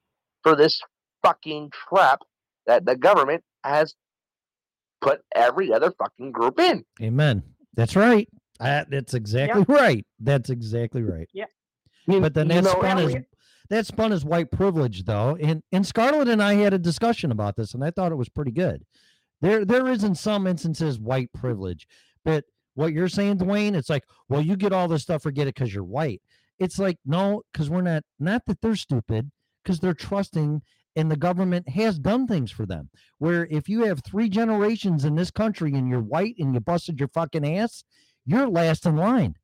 [0.43, 0.81] for this
[1.25, 2.21] fucking trap
[2.67, 3.95] that the government has
[5.01, 6.85] put every other fucking group in.
[7.01, 7.43] Amen.
[7.75, 8.29] That's right.
[8.63, 10.07] I, that's exactly right.
[10.21, 11.29] That's exactly right.
[11.33, 11.47] Yeah.
[12.07, 13.29] But then you that's spun as Elliot-
[13.69, 15.37] that's spun as white privilege though.
[15.41, 18.29] And and Scarlett and I had a discussion about this and I thought it was
[18.29, 18.85] pretty good.
[19.41, 21.87] There there is in some instances white privilege,
[22.25, 25.55] but what you're saying, Dwayne, it's like, well, you get all this stuff, forget it
[25.55, 26.23] because you're white.
[26.59, 29.31] It's like, no, because we're not not that they're stupid,
[29.63, 30.63] because they're trusting
[30.95, 32.91] and the government has done things for them.
[33.19, 37.01] Where if you have three generations in this country and you're white and you busted
[37.01, 37.85] your fucking ass,
[38.27, 39.37] you're last in line.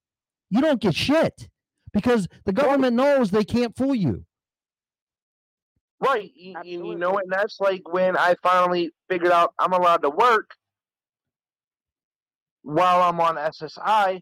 [0.51, 1.49] You don't get shit
[1.93, 4.25] because the government knows they can't fool you.
[6.01, 6.31] Right.
[6.35, 10.11] You, you, you know, and that's like when I finally figured out I'm allowed to
[10.11, 10.55] work
[12.63, 14.21] while I'm on SSI.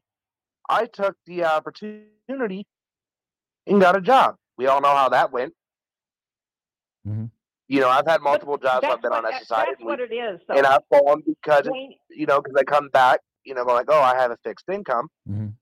[0.69, 2.67] I took the opportunity
[3.67, 4.37] and got a job.
[4.57, 5.53] We all know how that went.
[7.07, 7.31] Mhm.
[7.69, 8.85] You know, I've had multiple jobs.
[8.87, 10.41] I've been what, on SSI, that's and, what we- it is.
[10.49, 10.67] and.
[10.67, 14.17] I've fallen because, it- you know, because I come back, you know, like, oh, I
[14.17, 15.09] have a fixed income.
[15.29, 15.55] Mhm.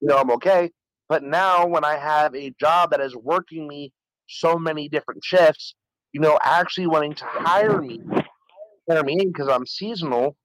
[0.00, 0.70] You know, I'm okay.
[1.08, 3.92] But now, when I have a job that is working me
[4.28, 5.74] so many different shifts,
[6.12, 8.00] you know, actually wanting to hire me,
[8.88, 10.36] hire me in because I'm seasonal.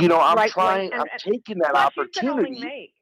[0.00, 0.92] You know, I'm Right, Dwayne, trying.
[0.92, 2.94] and- I'm and taking that plus you can only opportunity.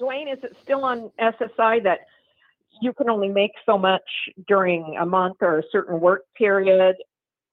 [0.00, 2.00] Dwayne, is it still on SSI that
[2.80, 4.02] you can only make so much
[4.48, 6.96] during a month or a certain work period?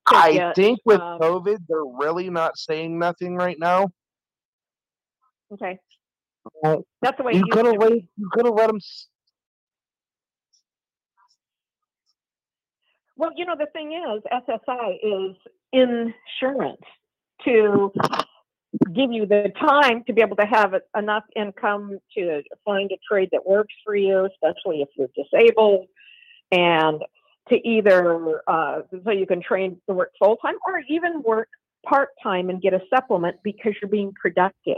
[0.08, 3.90] I think with um, COVID, they're really not saying nothing right now.
[5.54, 5.80] Okay,
[6.64, 8.80] Well, that's the way you could have You could have let them.
[13.18, 15.36] Well, you know, the thing is, SSI is
[15.74, 16.82] insurance
[17.46, 17.92] to
[18.94, 23.30] give you the time to be able to have enough income to find a trade
[23.32, 25.88] that works for you, especially if you're disabled,
[26.52, 27.02] and
[27.50, 31.50] to either uh, so you can train to work full time or even work
[31.86, 34.78] part time and get a supplement because you're being productive.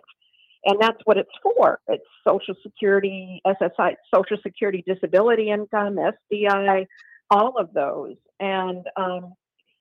[0.66, 1.80] And that's what it's for.
[1.88, 5.98] It's Social Security, SSI, Social Security disability income,
[6.32, 6.86] SDI,
[7.30, 8.16] all of those.
[8.40, 9.34] And um,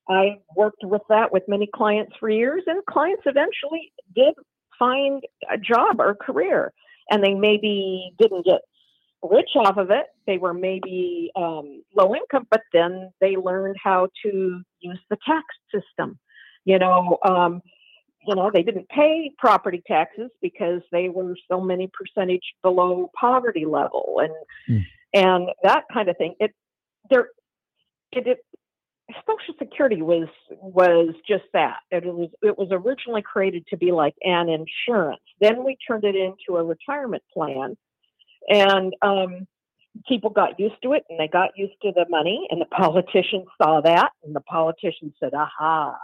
[0.08, 4.34] I worked with that with many clients for years, and clients eventually did
[4.76, 6.72] find a job or career,
[7.10, 8.62] and they maybe didn't get
[9.22, 10.06] rich off of it.
[10.26, 15.44] They were maybe um, low income, but then they learned how to use the tax
[15.72, 16.18] system.
[16.64, 17.60] You know, um,
[18.26, 23.64] you know, they didn't pay property taxes because they were so many percentage below poverty
[23.64, 26.34] level, and and that kind of thing.
[26.38, 26.52] It
[27.10, 27.28] there,
[28.12, 28.44] it, it
[29.26, 31.78] Social Security was was just that.
[31.90, 35.22] It was it was originally created to be like an insurance.
[35.40, 37.76] Then we turned it into a retirement plan,
[38.48, 39.46] and um,
[40.08, 43.46] people got used to it, and they got used to the money, and the politicians
[43.60, 45.96] saw that, and the politicians said, "Aha."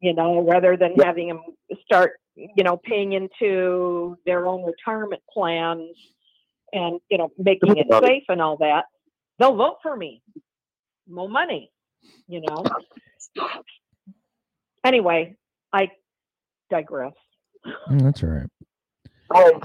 [0.00, 1.42] You know, rather than having them
[1.84, 5.96] start, you know, paying into their own retirement plans
[6.72, 7.86] and you know making it.
[8.02, 8.84] safe and all that,
[9.38, 10.22] they'll vote for me.
[11.08, 11.70] More money,
[12.28, 12.64] you know.
[14.84, 15.36] Anyway,
[15.72, 15.90] I
[16.70, 17.12] digress.
[17.90, 18.50] Mm, That's all right.
[19.34, 19.60] Oh,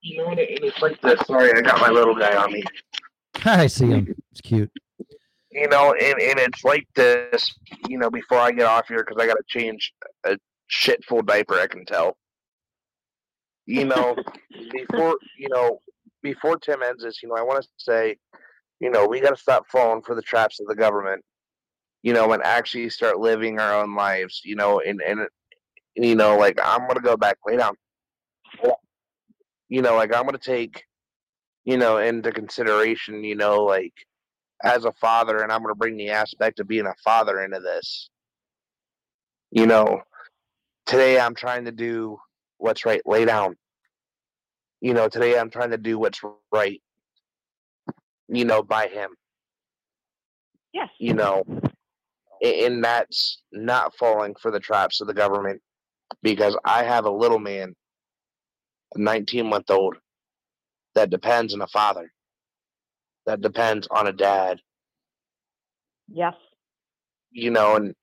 [0.00, 1.20] you- know, and it- and it's like this.
[1.26, 2.62] Sorry, I got my little guy on me.
[3.44, 4.14] I see him.
[4.32, 4.70] It's cute.
[5.52, 7.52] You know, and, and it's like this.
[7.88, 9.92] You know, before I get off here, because I got to change
[10.24, 10.38] a
[10.68, 11.54] shit full diaper.
[11.58, 12.16] I can tell.
[13.66, 14.16] You know,
[14.72, 15.80] before you know,
[16.22, 18.16] before Tim ends this, you know, I want to say,
[18.80, 21.24] you know, we got to stop falling for the traps of the government.
[22.02, 24.40] You know, and actually start living our own lives.
[24.44, 25.20] You know, and and
[25.96, 27.38] you know, like I'm gonna go back.
[27.46, 27.74] Lay down.
[29.70, 30.84] You know, like I'm gonna take,
[31.64, 33.24] you know, into consideration.
[33.24, 33.94] You know, like
[34.62, 38.10] as a father, and I'm gonna bring the aspect of being a father into this.
[39.50, 40.02] You know,
[40.86, 42.18] today I'm trying to do
[42.58, 43.00] what's right.
[43.06, 43.56] Lay down.
[44.80, 46.20] You know, today I'm trying to do what's
[46.52, 46.82] right.
[48.28, 49.10] You know, by him.
[50.72, 50.88] Yes.
[50.98, 51.44] You know,
[52.42, 55.60] and that's not falling for the traps of the government
[56.22, 57.74] because I have a little man,
[58.96, 59.96] 19 month old,
[60.94, 62.12] that depends on a father,
[63.26, 64.60] that depends on a dad,
[66.08, 66.34] Yes.
[67.30, 67.94] you know, and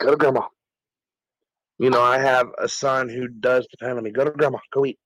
[0.00, 0.46] go to grandma.
[1.78, 4.10] You know, I have a son who does depend on me.
[4.12, 4.98] Go to grandma, go eat.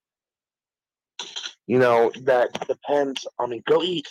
[1.67, 3.61] You know, that depends on me.
[3.67, 4.07] Go eat.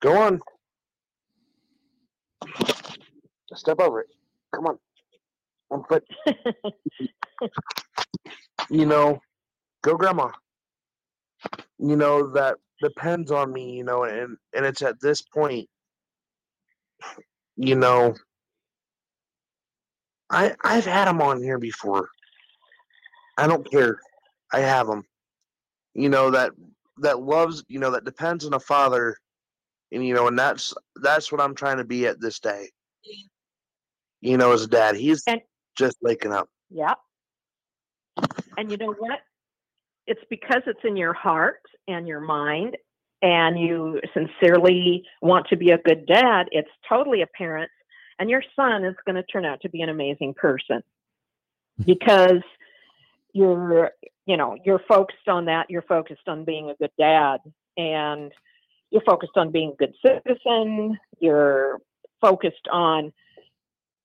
[0.00, 0.40] Go on.
[3.54, 4.08] Step over it.
[4.54, 4.78] Come on.
[5.68, 6.04] One foot.
[8.70, 9.20] you know,
[9.82, 10.30] go grandma.
[11.78, 15.68] you know, that depends on me, you know, and and it's at this point,
[17.56, 18.14] you know,
[20.30, 22.08] I I've had them on here before.
[23.36, 23.98] I don't care.
[24.52, 25.04] I have them.
[25.94, 26.52] You know that
[26.98, 29.16] that loves, you know, that depends on a father,
[29.90, 32.70] and you know, and that's that's what I'm trying to be at this day.
[34.20, 35.24] You know, as a dad, he's
[35.76, 36.48] just waking up.
[36.70, 36.94] Yeah.
[38.56, 39.20] And you know what?
[40.06, 42.76] It's because it's in your heart and your mind
[43.22, 46.48] and you sincerely want to be a good dad.
[46.50, 47.70] It's totally apparent.
[48.18, 50.82] And your son is going to turn out to be an amazing person
[51.84, 52.42] because
[53.32, 53.90] you're,
[54.26, 55.70] you know, you're focused on that.
[55.70, 57.38] You're focused on being a good dad
[57.76, 58.32] and
[58.90, 60.98] you're focused on being a good citizen.
[61.20, 61.78] You're
[62.20, 63.12] focused on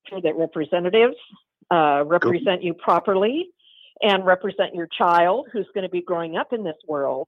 [0.08, 1.18] sure that representatives
[1.70, 3.50] uh, represent you properly
[4.02, 7.28] and represent your child who's going to be growing up in this world.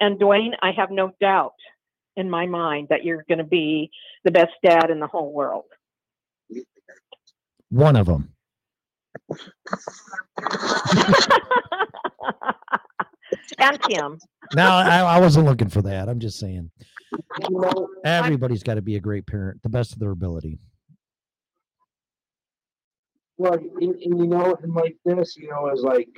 [0.00, 1.54] And Dwayne, I have no doubt
[2.16, 3.90] in my mind that you're going to be
[4.24, 5.64] the best dad in the whole world.
[7.70, 8.32] One of them.
[13.58, 14.18] and Kim.
[14.54, 16.08] No, I, I wasn't looking for that.
[16.08, 16.70] I'm just saying.
[18.04, 20.58] Everybody's got to be a great parent, the best of their ability.
[23.38, 26.08] Well, and, and you know, and like this, you know, is like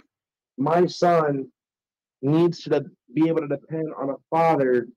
[0.57, 1.47] my son
[2.23, 2.84] needs to
[3.15, 4.89] be able to depend on a father,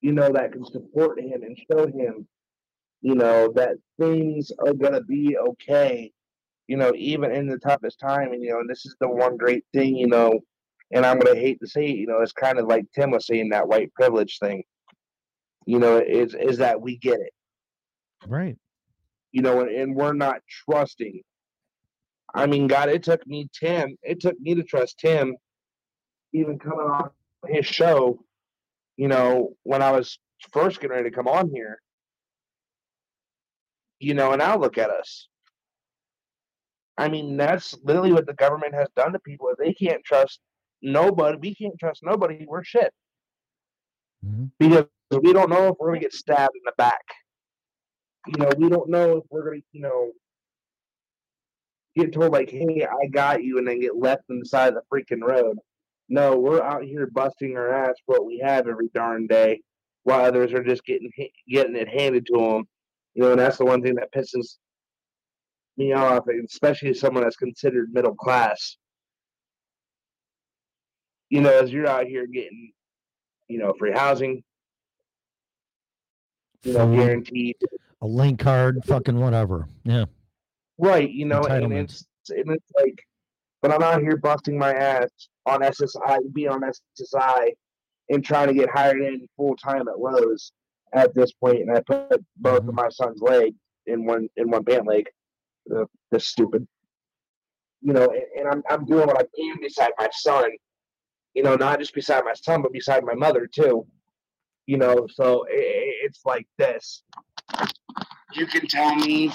[0.00, 2.26] you know, that can support him and show him,
[3.02, 6.10] you know, that things are gonna be okay,
[6.66, 8.32] you know, even in the toughest time.
[8.32, 10.40] And you know, and this is the one great thing, you know,
[10.92, 13.26] and I'm gonna hate to say it, you know, it's kind of like Tim was
[13.26, 14.64] saying that white privilege thing.
[15.66, 17.32] You know, is is that we get it
[18.26, 18.56] Right.
[19.32, 21.22] You know, and, and we're not trusting.
[22.34, 23.96] I mean, God, it took me Tim.
[24.02, 25.36] It took me to trust Tim,
[26.32, 27.10] even coming on
[27.46, 28.18] his show.
[28.96, 30.18] You know, when I was
[30.52, 31.78] first getting ready to come on here.
[34.00, 35.28] You know, and now look at us.
[36.96, 39.50] I mean, that's literally what the government has done to people.
[39.58, 40.40] They can't trust
[40.82, 42.44] nobody, we can't trust nobody.
[42.46, 42.92] We're shit
[44.24, 44.46] mm-hmm.
[44.58, 47.04] because we don't know if we're gonna get stabbed in the back
[48.26, 50.12] you know, we don't know if we're gonna, you know,
[51.96, 54.74] get told like, "Hey, I got you," and then get left on the side of
[54.74, 55.58] the freaking road.
[56.08, 59.62] No, we're out here busting our ass for what we have every darn day,
[60.04, 61.10] while others are just getting
[61.48, 62.68] getting it handed to them.
[63.14, 64.58] You know, and that's the one thing that pisses
[65.76, 68.76] me off, especially someone that's considered middle class.
[71.30, 72.72] You know, as you're out here getting,
[73.48, 74.42] you know, free housing,
[76.62, 77.56] you know, guaranteed
[78.00, 79.68] A link card, fucking whatever.
[79.84, 80.04] Yeah.
[80.78, 83.02] Right, you know, and it's and it's like,
[83.62, 85.08] but I'm out here busting my ass
[85.46, 87.50] on SSI, be on SSI,
[88.10, 90.52] and trying to get hired in full time at Lowe's
[90.92, 93.54] at this point, and I put both of my son's leg
[93.86, 95.06] in one in one pant leg.
[95.74, 96.66] Uh, that's stupid.
[97.82, 100.50] You know, and, and I'm I'm doing what I can beside my son.
[101.34, 103.84] You know, not just beside my son, but beside my mother too.
[104.66, 107.02] You know, so i i- it's like this.
[108.34, 109.32] You can tell me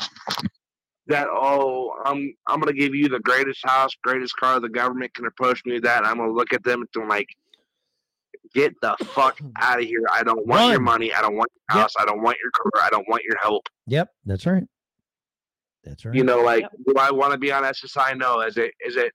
[1.07, 5.25] that oh I'm I'm gonna give you the greatest house, greatest car the government can
[5.25, 6.05] approach me with that.
[6.05, 7.27] I'm gonna look at them and I'm like,
[8.53, 10.03] get the fuck out of here.
[10.11, 11.13] I don't want your money.
[11.13, 11.93] I don't want your house.
[11.99, 12.83] I don't want your car.
[12.85, 13.67] I don't want your help.
[13.87, 14.09] Yep.
[14.25, 14.63] That's right.
[15.83, 16.15] That's right.
[16.15, 18.17] You know, like do I want to be on SSI?
[18.17, 18.41] No.
[18.41, 19.11] Is it is it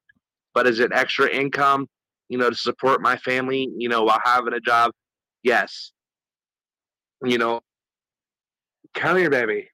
[0.54, 1.86] but is it extra income,
[2.28, 4.90] you know, to support my family, you know, while having a job?
[5.42, 5.92] Yes.
[7.24, 7.60] You know,
[8.98, 9.68] come here, baby.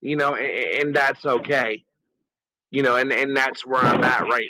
[0.00, 1.84] You know, and, and that's okay.
[2.70, 4.48] You know, and, and that's where I'm at right.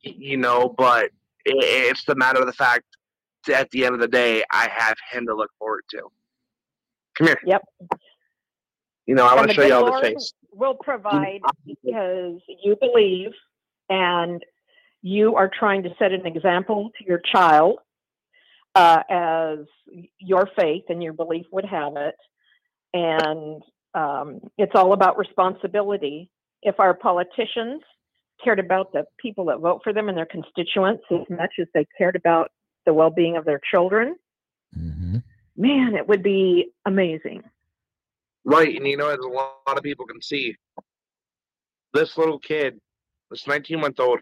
[0.00, 1.10] You know, but
[1.44, 2.84] it's the matter of the fact
[3.46, 6.02] that at the end of the day, I have him to look forward to.
[7.16, 7.40] Come here.
[7.44, 7.62] Yep.
[9.06, 10.32] You know, I want to show you all the face.
[10.52, 13.30] Will provide because you believe
[13.88, 14.42] and
[15.02, 17.78] you are trying to set an example to your child
[18.74, 19.58] uh, as
[20.18, 22.14] your faith and your belief would have it.
[22.94, 23.62] And
[23.94, 26.30] um, it's all about responsibility.
[26.62, 27.82] If our politicians
[28.42, 31.86] cared about the people that vote for them and their constituents as much as they
[31.96, 32.50] cared about
[32.86, 34.16] the well being of their children,
[35.56, 37.42] man, it would be amazing.
[38.44, 40.56] Right, and you know, as a lot of people can see,
[41.94, 42.80] this little kid,
[43.30, 44.20] this 19 month old,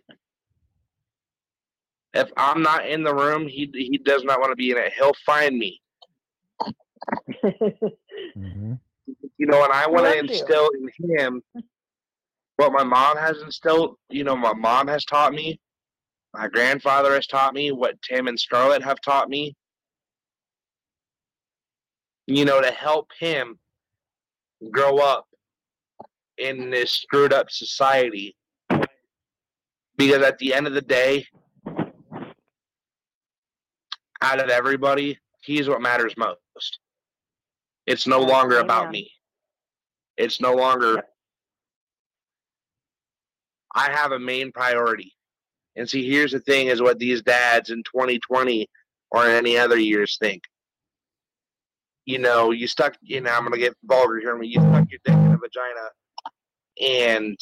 [2.14, 4.92] if I'm not in the room, he he does not want to be in it.
[4.94, 5.80] He'll find me.
[8.36, 8.74] Mm-hmm.
[9.38, 10.34] You know, and I want to loves you.
[10.34, 11.42] instill in him
[12.56, 13.96] what my mom has instilled.
[14.10, 15.60] You know, my mom has taught me.
[16.34, 19.56] my grandfather has taught me, what Tim and Scarlett have taught me.
[22.26, 23.58] You know, to help him
[24.70, 25.26] grow up
[26.38, 28.36] in this screwed up society.
[29.96, 31.26] Because at the end of the day,
[34.22, 36.78] out of everybody, he's what matters most.
[37.86, 38.92] It's no longer about Amen.
[38.92, 39.10] me.
[40.16, 41.02] It's no longer.
[43.74, 45.12] I have a main priority.
[45.76, 48.68] And see, here's the thing is what these dads in 2020
[49.10, 50.42] or any other years think.
[52.04, 54.34] You know, you stuck, you know, I'm going to get vulgar here.
[54.34, 55.88] I mean, you stuck your dick in a vagina
[56.80, 57.38] and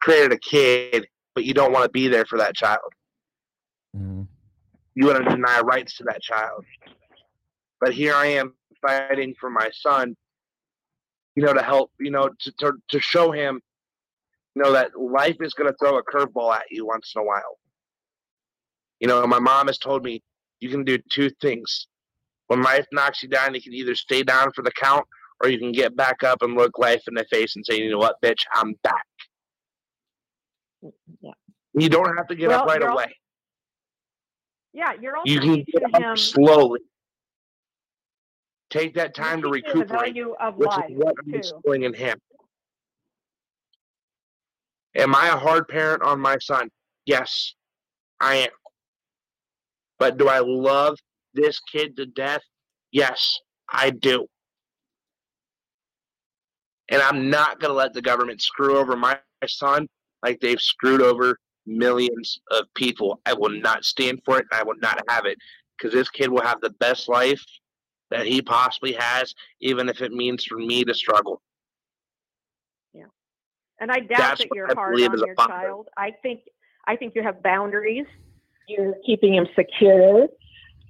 [0.00, 2.92] created a kid, but you don't want to be there for that child.
[3.96, 4.22] Mm-hmm.
[4.96, 6.64] You want to deny rights to that child.
[7.80, 10.16] But here I am fighting for my son,
[11.34, 13.60] you know, to help, you know, to, to, to show him,
[14.54, 17.24] you know, that life is going to throw a curveball at you once in a
[17.24, 17.58] while.
[18.98, 20.22] You know, my mom has told me
[20.60, 21.88] you can do two things.
[22.46, 25.04] When life knocks you down, you can either stay down for the count
[25.42, 27.90] or you can get back up and look life in the face and say, you
[27.90, 29.04] know what, bitch, I'm back.
[31.20, 31.32] Yeah.
[31.74, 33.14] You don't have to get up right away.
[34.76, 36.80] Yeah, you're also You can get teaching him slowly.
[38.68, 41.36] Take that time to him the recuperate, value of which life is what I'm too.
[41.38, 42.18] instilling in him.
[44.94, 46.68] Am I a hard parent on my son?
[47.06, 47.54] Yes,
[48.20, 48.50] I am.
[49.98, 50.98] But do I love
[51.32, 52.42] this kid to death?
[52.92, 53.40] Yes,
[53.70, 54.26] I do.
[56.90, 59.88] And I'm not going to let the government screw over my son
[60.22, 63.20] like they've screwed over millions of people.
[63.26, 64.46] I will not stand for it.
[64.50, 65.38] And I will not have it
[65.76, 67.44] because this kid will have the best life
[68.10, 71.42] that he possibly has, even if it means for me to struggle.
[72.92, 73.04] Yeah,
[73.80, 75.52] and I doubt That's that you're I hard on your father.
[75.52, 75.88] child.
[75.96, 76.40] I think
[76.86, 78.06] I think you have boundaries.
[78.68, 80.28] You're keeping him secure.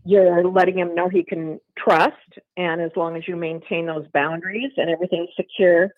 [0.04, 2.14] You're letting him know he can trust,
[2.56, 5.90] and as long as you maintain those boundaries and everything's secure,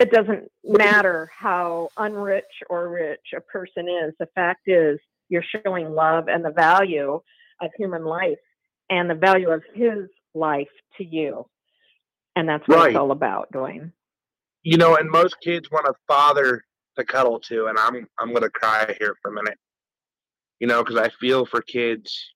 [0.00, 4.14] it doesn't matter how unrich or rich a person is.
[4.18, 7.20] The fact is, you're showing love and the value
[7.60, 8.38] of human life
[8.90, 11.46] and the value of his life to you,
[12.36, 12.88] and that's what Right.
[12.90, 13.92] it's all about, Dwayne.
[14.62, 16.64] you know, and most kids want a father
[16.98, 19.58] to cuddle to, and I'm I'm gonna cry here for a minute,
[20.60, 22.32] you know, because I feel for kids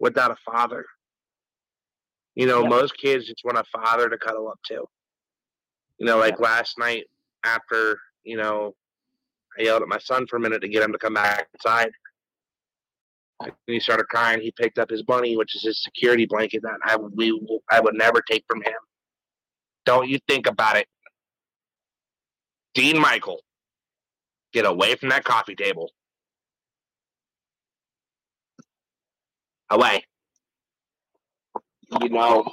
[0.00, 0.84] without a father.
[2.34, 2.70] You know, Yep.
[2.70, 4.86] most kids just want a father to cuddle up to.
[5.98, 7.04] You know, like last night
[7.44, 8.74] after you know,
[9.58, 11.90] I yelled at my son for a minute to get him to come back inside.
[13.40, 14.40] And he started crying.
[14.40, 17.38] He picked up his bunny, which is his security blanket that I would we
[17.70, 18.74] I would never take from him.
[19.84, 20.86] Don't you think about it.
[22.74, 23.40] Dean Michael,
[24.52, 25.90] get away from that coffee table.
[29.70, 30.04] Away.
[32.00, 32.50] You know,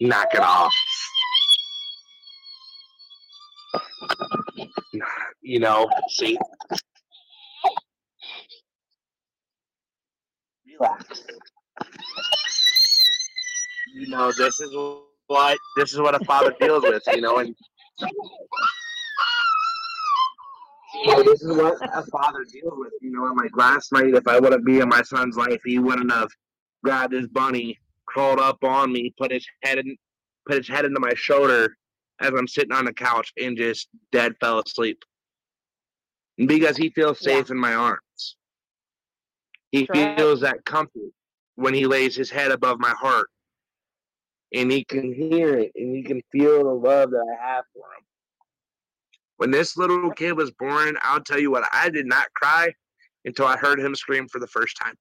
[0.00, 0.74] knock it off.
[5.42, 6.38] You know, see.
[10.78, 11.22] Relax.
[13.94, 14.74] You know, this is
[15.26, 17.54] what this is what a father deals with, you know, and
[20.94, 22.92] you know, this is what a father deals with.
[23.00, 25.78] You know, and like last night, if I wouldn't be in my son's life, he
[25.78, 26.28] wouldn't have
[26.84, 29.96] grabbed his bunny, crawled up on me, put his head in,
[30.46, 31.74] put his head into my shoulder
[32.20, 35.02] as I'm sitting on the couch, and just dead fell asleep.
[36.36, 38.36] Because he feels safe in my arms,
[39.70, 41.12] he feels that comfort
[41.54, 43.28] when he lays his head above my heart,
[44.54, 47.80] and he can hear it, and he can feel the love that I have for
[47.80, 48.04] him.
[49.38, 52.72] When this little kid was born, I'll tell you what, I did not cry
[53.24, 54.94] until I heard him scream for the first time.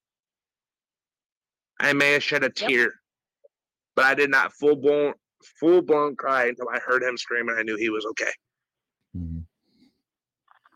[1.80, 2.94] I may have shed a tear,
[3.96, 5.14] but I did not full blown
[5.60, 8.32] full blown cry until I heard him scream and I knew he was okay.
[9.18, 9.40] Mm-hmm.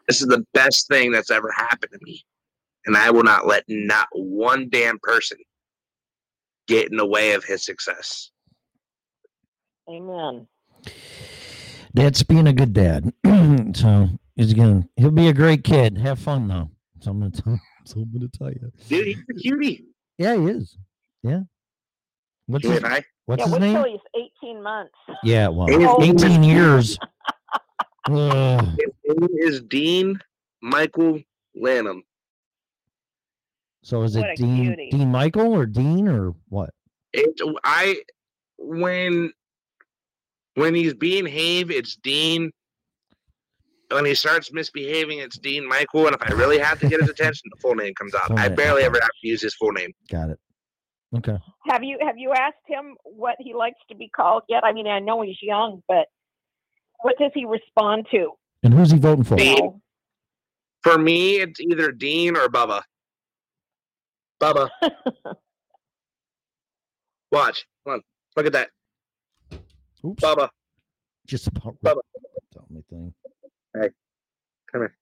[0.07, 2.23] This is the best thing that's ever happened to me.
[2.85, 5.37] And I will not let not one damn person
[6.67, 8.31] get in the way of his success.
[9.89, 10.47] Amen.
[11.93, 13.11] Dad's being a good dad.
[13.75, 15.97] so he's gonna he'll be a great kid.
[15.97, 16.69] Have fun though.
[17.01, 18.71] So I'm gonna tell so I'm gonna tell you.
[18.87, 19.85] Dude, he's a cutie.
[20.17, 20.77] Yeah, he is.
[21.23, 21.41] Yeah.
[22.47, 23.75] What's his, Dude, I- what's yeah, his wait name?
[23.75, 24.93] till he's 18 months.
[25.23, 26.03] Yeah, well, Oh.
[26.03, 26.97] 18 years.
[28.09, 28.65] Ugh.
[28.77, 30.19] His name is Dean
[30.61, 31.21] Michael
[31.55, 32.03] Lanham.
[33.83, 34.89] so is it What a Dean cutie.
[34.91, 36.71] Dean Michael or Dean or what?
[37.13, 37.29] It,
[37.63, 38.01] I
[38.57, 39.31] when
[40.55, 42.51] when he's being Have, it's Dean.
[43.91, 46.07] when he starts misbehaving, it's Dean Michael.
[46.07, 48.27] And if I really have to get his attention, the full name comes out.
[48.27, 48.55] Full I name.
[48.55, 49.91] barely ever have to use his full name.
[50.09, 50.39] Got it.
[51.15, 51.37] Okay.
[51.67, 54.63] Have you have you asked him what he likes to be called yet?
[54.63, 56.05] I mean, I know he's young, but
[57.01, 58.31] what does he respond to?
[58.63, 59.35] And who's he voting for?
[59.35, 59.81] Dean.
[60.83, 62.81] For me, it's either Dean or Bubba.
[64.39, 64.69] Bubba.
[67.31, 67.65] Watch.
[67.85, 68.01] Come on.
[68.35, 68.69] Look at that.
[70.05, 70.23] Oops.
[70.23, 70.49] Bubba.
[71.27, 72.01] Just about Bubba.
[72.53, 73.13] the only thing.
[73.73, 73.89] Hey.
[74.71, 74.95] Come here.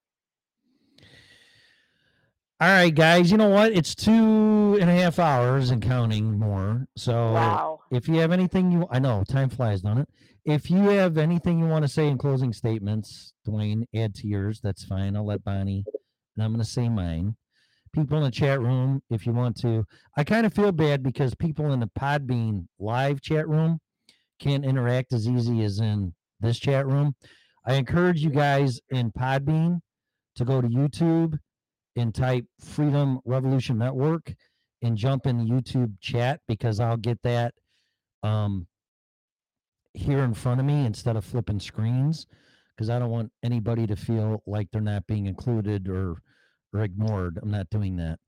[2.59, 3.29] All right, guys.
[3.29, 3.71] You know what?
[3.71, 6.87] It's two and a half hours and counting more.
[6.95, 7.79] So Wow.
[7.91, 10.09] if you have anything you, I know time flies, don't it?
[10.43, 14.59] If you have anything you want to say in closing statements, Dwayne, add to yours.
[14.61, 15.15] That's fine.
[15.15, 15.83] I'll let Bonnie,
[16.35, 17.35] and I'm going to say mine.
[17.93, 21.35] People in the chat room, if you want to, I kind of feel bad because
[21.35, 23.79] people in the Podbean live chat room
[24.39, 27.13] can't interact as easy as in this chat room.
[27.65, 29.81] I encourage you guys in Podbean
[30.35, 31.37] to go to YouTube
[31.98, 34.34] and type Freedom Revolution Network
[34.82, 37.53] and jump in the YouTube chat because I'll get that
[38.24, 38.67] um,
[39.93, 42.27] here in front of me instead of flipping screens
[42.76, 46.22] because I don't want anybody to feel like they're not being included or
[46.74, 47.40] or ignored.
[47.42, 48.19] I'm not doing that.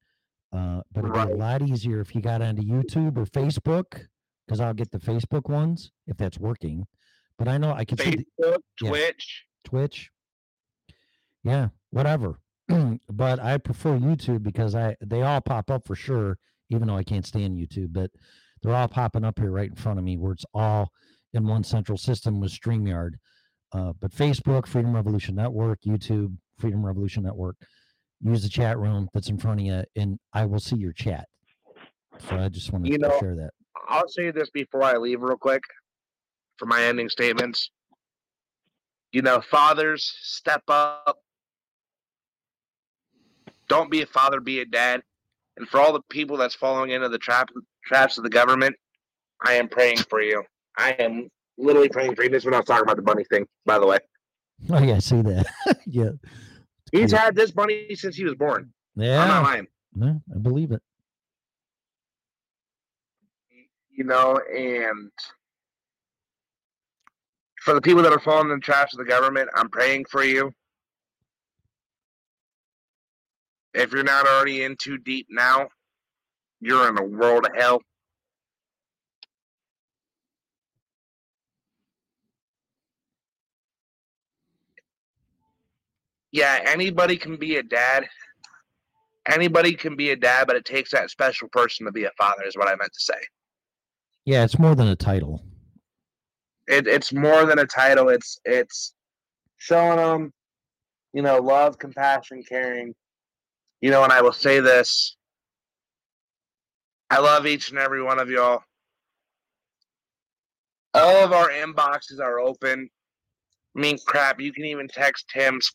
[0.52, 4.08] Uh, but it'd be a lot easier if you got onto YouTube or Facebook
[4.48, 6.88] because I'll get the Facebook ones if that's working.
[7.38, 8.90] But I know I can see the- Facebook, Yeah.
[8.90, 9.46] Twitch.
[9.64, 10.10] Twitch.
[11.44, 12.40] Yeah, whatever.
[13.10, 16.38] but I prefer YouTube because I they all pop up for sure,
[16.70, 18.12] even though I can't stand YouTube, but
[18.62, 20.92] they're all popping up here right in front of me where it's all
[21.34, 23.12] in one central system with StreamYard.
[23.72, 27.56] Uh, but Facebook, Freedom Revolution Network, YouTube, Freedom Revolution Network,
[28.22, 31.28] use the chat room that's in front of you, and I will see your chat.
[32.30, 33.52] So I just wanted You to know- share that.
[33.88, 35.64] I'll say this before I leave, real quick,
[36.58, 37.72] for my ending statements.
[39.12, 41.18] You know, fathers, step up.
[43.70, 45.02] Don't be a father, be a dad.
[45.58, 47.50] And for all the people that's falling into the trap
[47.86, 48.76] traps of the government,
[49.46, 50.44] I am praying for you.
[50.78, 52.30] I am literally praying for you.
[52.30, 54.00] This is when I was talking about the bunny thing, by the way.
[54.70, 55.46] Oh yeah, I see that.
[55.86, 56.10] yeah,
[56.92, 58.74] He's had this bunny since he was born.
[58.98, 59.68] Yeah, I'm not lying.
[59.96, 60.82] No, I believe it.
[64.00, 65.12] you know, and
[67.62, 70.24] for the people that are falling in the traps of the government, I'm praying for
[70.24, 70.54] you.
[73.80, 75.70] If you're not already in too deep now,
[76.60, 77.82] you're in a world of hell.
[86.32, 88.06] Yeah, anybody can be a dad.
[89.28, 92.44] Anybody can be a dad, but it takes that special person to be a father,
[92.46, 93.20] is what I meant to say.
[94.26, 95.44] Yeah, it's more than a title.
[96.68, 98.10] it, it's more than a title.
[98.10, 98.94] It's it's
[99.58, 100.34] showing them,
[101.14, 102.94] you know, love, compassion, caring.
[103.82, 105.16] You know, and I will say this:
[107.10, 108.64] I love each and every one of y'all.
[110.94, 112.90] All of our inboxes are open.
[113.76, 115.72] I mean, crap, you can even text Tim's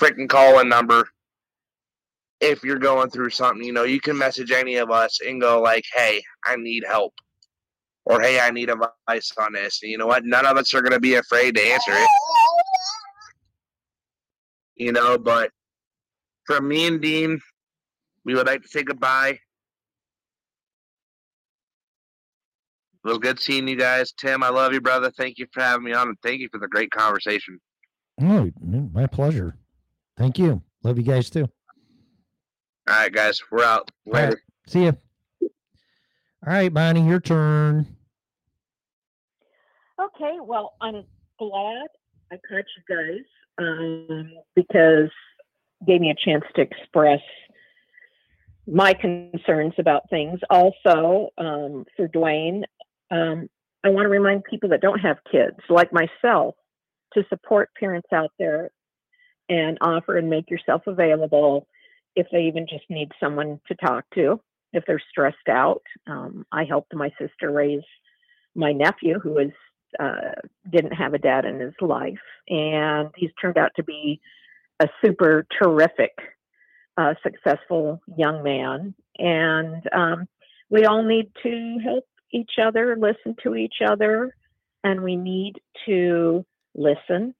[0.00, 1.08] freaking call-in number
[2.40, 3.64] if you're going through something.
[3.64, 7.14] You know, you can message any of us and go like, "Hey, I need help."
[8.10, 9.80] or hey, I need advice on this.
[9.82, 10.24] And you know what?
[10.24, 12.08] None of us are going to be afraid to answer it.
[14.76, 15.50] You know, but
[16.50, 17.40] from me and Dean,
[18.24, 19.38] we would like to say goodbye.
[23.04, 24.10] It was good seeing you guys.
[24.10, 25.12] Tim, I love you, brother.
[25.12, 27.60] Thank you for having me on, and thank you for the great conversation.
[28.20, 28.50] Oh,
[28.92, 29.54] my pleasure.
[30.18, 30.60] Thank you.
[30.82, 31.48] Love you guys too.
[32.88, 33.88] All right, guys, we're out.
[34.08, 34.42] All right, Later.
[34.66, 34.92] See ya.
[35.40, 35.48] All
[36.52, 37.86] right, Bonnie, your turn.
[40.02, 41.04] Okay, well, I'm
[41.38, 41.86] glad
[42.32, 43.24] I caught you guys
[43.58, 45.10] um, because it
[45.86, 47.20] gave me a chance to express
[48.66, 50.38] my concerns about things.
[50.48, 52.62] Also, um, for Dwayne,
[53.10, 53.48] um,
[53.82, 56.54] I want to remind people that don't have kids, like myself,
[57.14, 58.70] to support parents out there
[59.48, 61.66] and offer and make yourself available
[62.14, 64.40] if they even just need someone to talk to,
[64.72, 65.82] if they're stressed out.
[66.06, 67.82] Um, I helped my sister raise
[68.54, 69.52] my nephew who is
[69.98, 70.34] uh,
[70.70, 72.18] didn't have a dad in his life,
[72.48, 74.20] and he's turned out to be
[74.80, 76.12] a super terrific,
[76.96, 78.94] uh, successful young man.
[79.18, 80.26] And um,
[80.70, 84.34] we all need to help each other, listen to each other,
[84.82, 86.44] and we need to
[86.74, 87.34] listen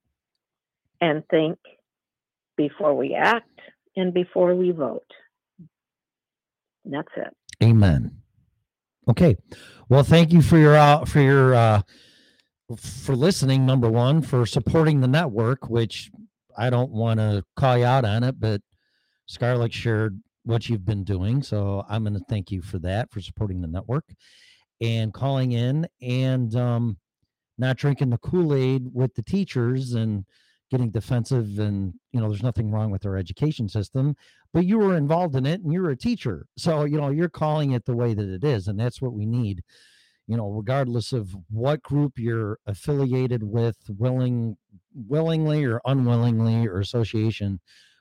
[1.01, 1.59] and think
[2.57, 3.59] before we act
[3.97, 5.11] and before we vote.
[6.85, 7.35] And that's it.
[7.63, 8.17] Amen.
[9.09, 9.37] Okay.
[9.89, 11.83] Well, thank you for your uh, for your uh,
[12.77, 13.67] for listening.
[13.67, 16.11] Number one, for supporting the network, which
[16.61, 18.61] I don't want to call you out on it, but
[19.27, 21.43] Scarlett shared what you've been doing.
[21.43, 24.05] So I'm going to thank you for that, for supporting the network
[24.81, 26.99] and calling in and um,
[27.57, 30.27] not drinking the Kool Aid with the teachers and
[30.71, 31.59] getting defensive.
[31.59, 34.15] And, you know, there's nothing wrong with our education system,
[34.53, 36.45] but you were involved in it and you're a teacher.
[36.59, 38.69] So, you know, you're calling it the way that it is.
[38.69, 39.63] And that's what we need
[40.31, 44.57] you know regardless of what group you're affiliated with willing
[44.95, 47.59] willingly or unwillingly or association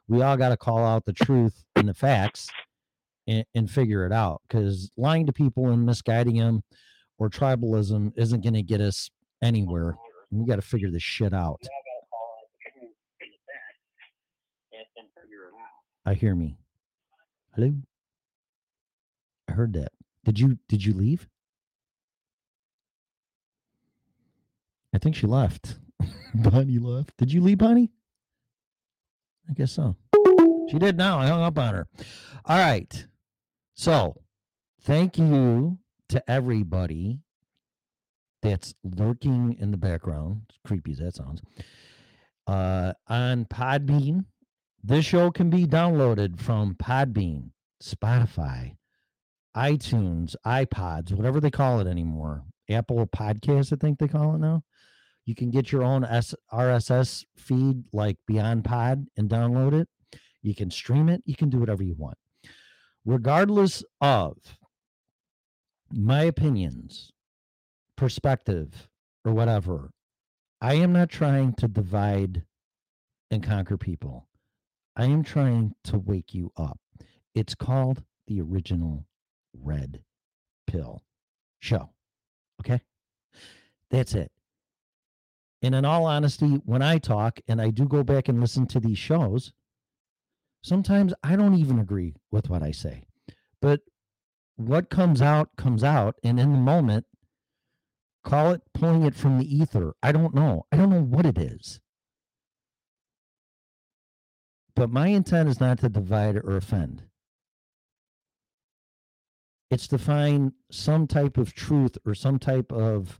[0.07, 2.47] we all got to call out the truth and the facts
[3.27, 6.63] and, and figure it out because lying to people and misguiding them
[7.17, 9.09] or tribalism isn't going to get us
[9.43, 9.95] anywhere.
[10.31, 11.61] We got to figure this shit out.
[16.05, 16.57] I hear me.
[17.55, 17.73] Hello?
[19.47, 19.91] I heard that.
[20.25, 21.27] Did you did you leave
[24.93, 25.77] I think she left.
[26.33, 27.17] Bonnie left.
[27.17, 27.91] Did you leave, Bonnie?
[29.49, 29.95] I guess so.
[30.69, 31.19] She did now.
[31.19, 31.87] I hung up on her.
[32.45, 33.05] All right.
[33.75, 34.15] So
[34.83, 37.19] thank you to everybody
[38.41, 40.41] that's lurking in the background.
[40.49, 41.41] As creepy as that sounds.
[42.47, 44.25] Uh, on Podbean.
[44.83, 47.51] This show can be downloaded from Podbean,
[47.83, 48.77] Spotify,
[49.55, 52.43] iTunes, iPods, whatever they call it anymore.
[52.69, 54.63] Apple Podcasts, I think they call it now.
[55.25, 59.87] You can get your own S- RSS feed like Beyond Pod and download it.
[60.41, 61.21] You can stream it.
[61.25, 62.17] You can do whatever you want.
[63.05, 64.37] Regardless of
[65.91, 67.11] my opinions,
[67.95, 68.87] perspective,
[69.25, 69.91] or whatever,
[70.61, 72.43] I am not trying to divide
[73.31, 74.27] and conquer people.
[74.95, 76.79] I am trying to wake you up.
[77.35, 79.05] It's called the original
[79.53, 80.01] red
[80.67, 81.03] pill
[81.59, 81.89] show.
[82.61, 82.81] Okay?
[83.91, 84.31] That's it.
[85.61, 88.79] And in all honesty, when I talk and I do go back and listen to
[88.79, 89.51] these shows,
[90.63, 93.03] sometimes I don't even agree with what I say.
[93.61, 93.81] But
[94.55, 96.15] what comes out, comes out.
[96.23, 97.05] And in the moment,
[98.23, 99.93] call it pulling it from the ether.
[100.01, 100.65] I don't know.
[100.71, 101.79] I don't know what it is.
[104.75, 107.03] But my intent is not to divide or offend.
[109.69, 113.19] It's to find some type of truth or some type of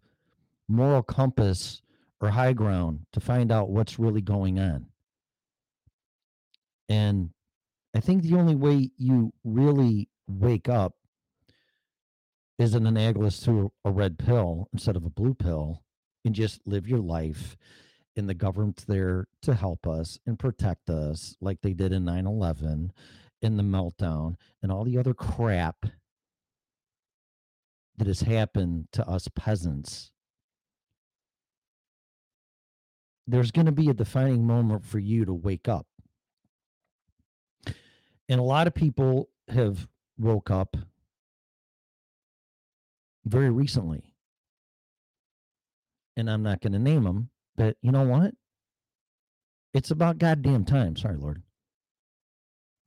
[0.67, 1.81] moral compass
[2.21, 4.87] or high ground to find out what's really going on.
[6.89, 7.29] And
[7.95, 10.95] I think the only way you really wake up
[12.57, 15.81] is an analogous to a red pill instead of a blue pill
[16.25, 17.55] and just live your life
[18.17, 22.89] and the government's there to help us and protect us like they did in 9-11
[23.41, 25.85] in the meltdown and all the other crap
[27.97, 30.11] that has happened to us peasants
[33.29, 35.85] there's going to be a defining moment for you to wake up.
[38.27, 40.75] And a lot of people have woke up
[43.25, 44.03] very recently.
[46.17, 48.33] And I'm not going to name them, but you know what?
[49.73, 50.95] It's about goddamn time.
[50.95, 51.43] Sorry, Lord.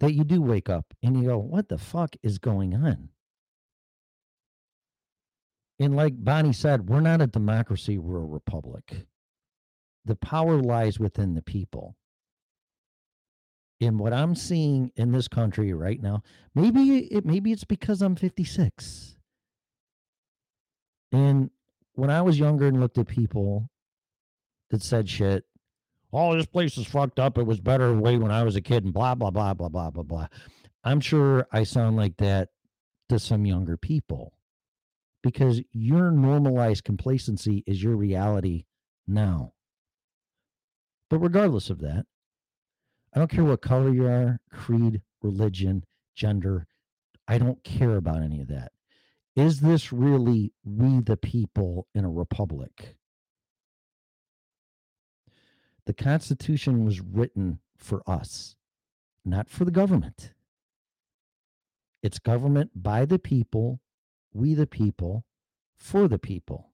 [0.00, 3.10] That you do wake up and you go, what the fuck is going on?
[5.78, 9.06] And like Bonnie said, we're not a democracy, we're a republic
[10.05, 11.97] the power lies within the people.
[13.81, 16.22] And what I'm seeing in this country right now,
[16.55, 19.16] maybe it maybe it's because I'm 56.
[21.10, 21.50] And
[21.94, 23.68] when I was younger and looked at people
[24.70, 25.44] that said shit,
[26.12, 27.39] oh, this place is fucked up.
[27.39, 29.90] It was better way when I was a kid, and blah, blah, blah, blah, blah,
[29.90, 30.26] blah, blah.
[30.84, 32.48] I'm sure I sound like that
[33.08, 34.32] to some younger people
[35.22, 38.64] because your normalized complacency is your reality
[39.06, 39.52] now.
[41.12, 42.07] But regardless of that,
[43.12, 45.84] I don't care what color you are, creed, religion,
[46.15, 46.66] gender.
[47.28, 48.73] I don't care about any of that.
[49.36, 52.97] Is this really we the people in a republic?
[55.84, 58.57] The Constitution was written for us,
[59.23, 60.32] not for the government.
[62.02, 63.81] It's government by the people,
[64.32, 65.26] we the people,
[65.76, 66.70] for the people.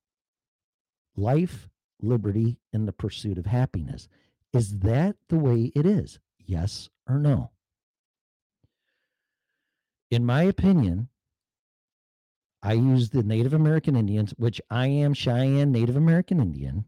[1.17, 1.69] Life,
[2.01, 4.09] liberty, and the pursuit of happiness.
[4.53, 6.19] Is that the way it is?
[6.39, 7.51] Yes or no?
[10.11, 11.09] In my opinion,
[12.63, 16.87] I use the Native American Indians, which I am Cheyenne Native American Indian,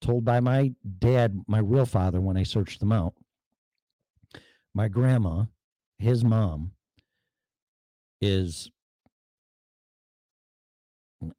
[0.00, 3.14] told by my dad, my real father, when I searched them out.
[4.74, 5.44] My grandma,
[5.98, 6.72] his mom,
[8.20, 8.70] is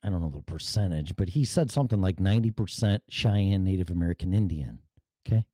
[0.04, 4.80] I don't know the percentage, but he said something like 90% Cheyenne Native American Indian.
[5.28, 5.46] Okay.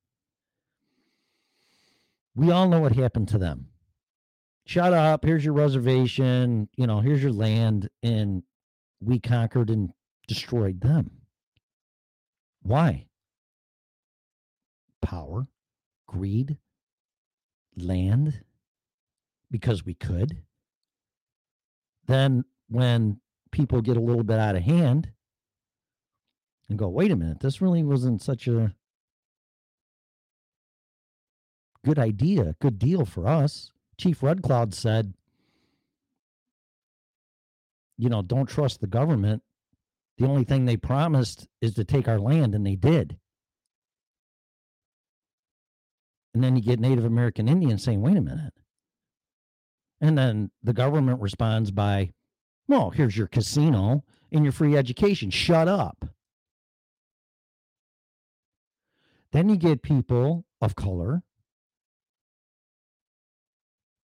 [2.36, 3.68] We all know what happened to them.
[4.66, 5.26] Shut up.
[5.26, 6.70] Here's your reservation.
[6.78, 7.90] You know, here's your land.
[8.04, 8.44] And
[9.02, 9.92] we conquered and
[10.28, 11.12] destroyed them.
[12.62, 13.08] Why?
[15.02, 15.48] Power,
[16.08, 16.58] greed,
[17.76, 18.42] land,
[19.50, 20.44] because we could.
[22.08, 23.21] Then, when
[23.52, 25.12] people get a little bit out of hand
[26.70, 28.74] and go, wait a minute, this really wasn't such a
[31.84, 33.72] good idea, good deal for us.
[33.98, 35.14] Chief Red Cloud said,
[37.98, 39.44] you know, don't trust the government.
[40.18, 43.18] The only thing they promised is to take our land, and they did.
[46.34, 48.54] And then you get Native American Indians saying, wait a minute.
[50.00, 52.14] And then the government responds by,
[52.72, 55.30] well, here's your casino and your free education.
[55.30, 56.06] Shut up.
[59.34, 61.22] Then you get people of color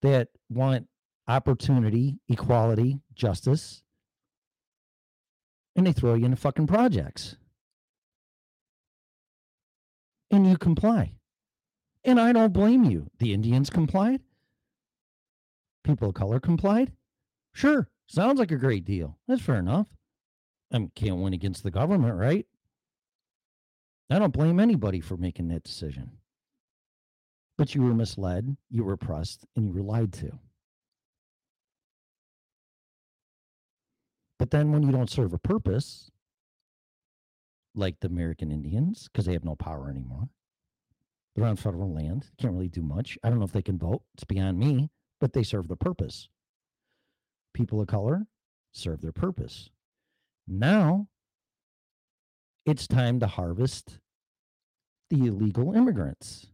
[0.01, 0.87] that want
[1.29, 3.83] opportunity, equality, justice,
[5.77, 7.37] and they throw you into fucking projects.
[10.29, 11.13] And you comply.
[12.03, 13.07] And I don't blame you.
[13.19, 14.21] The Indians complied.
[15.85, 16.91] People of color complied.
[17.53, 19.17] Sure, sounds like a great deal.
[19.27, 19.87] That's fair enough.
[20.73, 22.45] I can't win against the government, right?
[24.09, 26.11] I don't blame anybody for making that decision.
[27.57, 30.31] But you were misled, you were oppressed, and you were lied to.
[34.39, 36.11] But then when you don't serve a purpose,
[37.73, 40.29] like the American Indians, because they have no power anymore,
[41.35, 43.17] they're on federal land, can't really do much.
[43.23, 46.29] I don't know if they can vote, it's beyond me, but they serve the purpose.
[47.57, 48.27] People of color
[48.71, 49.71] serve their purpose.
[50.47, 51.07] Now
[52.67, 53.97] it's time to harvest
[55.09, 56.51] the illegal immigrants.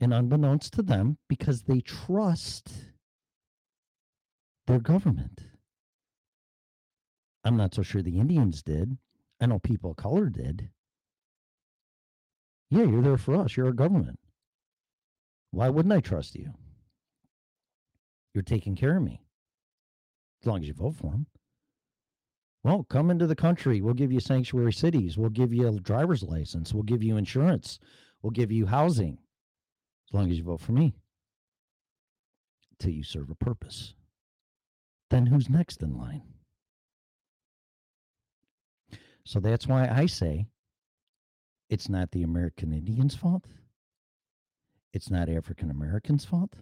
[0.00, 2.68] And unbeknownst to them, because they trust
[4.66, 5.40] their government.
[7.42, 8.98] I'm not so sure the Indians did.
[9.40, 10.68] I know people of color did.
[12.70, 13.56] Yeah, you're there for us.
[13.56, 14.18] You're our government.
[15.52, 16.52] Why wouldn't I trust you?
[18.34, 19.22] You're taking care of me
[20.42, 21.26] as long as you vote for them.
[22.64, 23.80] Well, come into the country.
[23.80, 25.16] We'll give you sanctuary cities.
[25.16, 26.74] We'll give you a driver's license.
[26.74, 27.78] We'll give you insurance.
[28.22, 29.18] We'll give you housing
[30.08, 30.94] as long as you vote for me.
[32.78, 33.94] Till you serve a purpose.
[35.10, 36.22] Then who's next in line?
[39.24, 40.46] So that's why I say
[41.68, 43.44] it's not the American Indians' fault.
[44.92, 46.54] It's not African Americans' fault.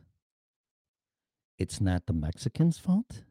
[1.59, 3.23] It's not the Mexicans' fault.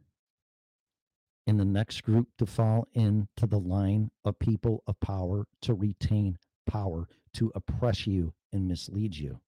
[1.48, 6.38] And the next group to fall into the line of people of power to retain
[6.66, 9.40] power, to oppress you and mislead you.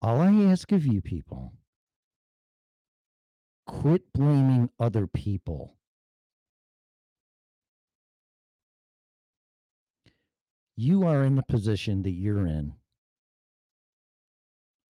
[0.00, 1.52] All I ask of you people
[3.66, 5.74] quit blaming other people.
[10.76, 12.74] You are in the position that you're in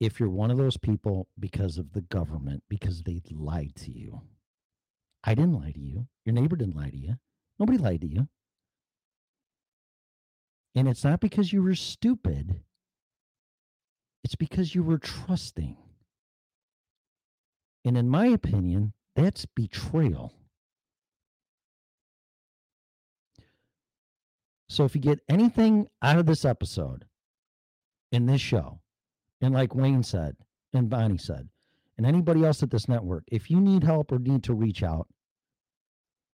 [0.00, 4.22] if you're one of those people because of the government, because they lied to you.
[5.24, 6.06] I didn't lie to you.
[6.24, 7.14] Your neighbor didn't lie to you.
[7.58, 8.28] Nobody lied to you.
[10.74, 12.60] And it's not because you were stupid,
[14.22, 15.76] it's because you were trusting.
[17.84, 20.34] And in my opinion, that's betrayal.
[24.68, 27.04] So if you get anything out of this episode
[28.10, 28.80] in this show,
[29.40, 30.36] and like Wayne said,
[30.72, 31.48] and Bonnie said,
[31.96, 35.06] and anybody else at this network, if you need help or need to reach out,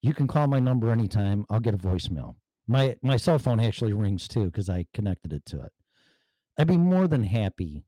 [0.03, 1.45] you can call my number anytime.
[1.51, 2.37] I'll get a voicemail.
[2.67, 5.73] My my cell phone actually rings too because I connected it to it.
[6.59, 7.85] I'd be more than happy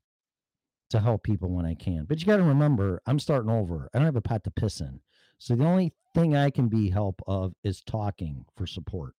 [0.91, 2.05] to help people when I can.
[2.05, 3.89] But you got to remember, I'm starting over.
[3.93, 5.01] I don't have a pot to piss in.
[5.39, 9.15] So the only thing I can be help of is talking for support.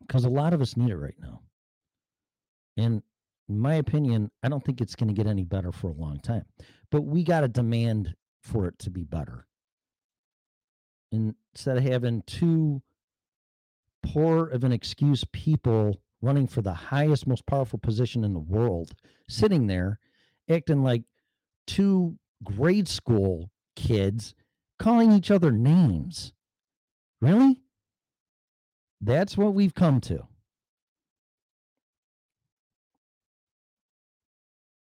[0.00, 1.42] Because a lot of us need it right now.
[2.76, 3.02] And
[3.48, 6.18] in my opinion, I don't think it's going to get any better for a long
[6.20, 6.46] time.
[6.90, 9.46] But we got to demand for it to be better.
[11.12, 12.82] Instead of having two
[14.02, 18.92] poor of an excuse people running for the highest, most powerful position in the world,
[19.28, 19.98] sitting there
[20.48, 21.02] acting like
[21.66, 24.34] two grade school kids
[24.78, 26.32] calling each other names.
[27.20, 27.60] Really?
[29.00, 30.26] That's what we've come to.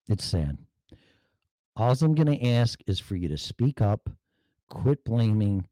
[0.09, 0.59] It's sad.
[1.77, 4.11] All I'm going to ask is for you to speak up,
[4.69, 5.65] quit blaming,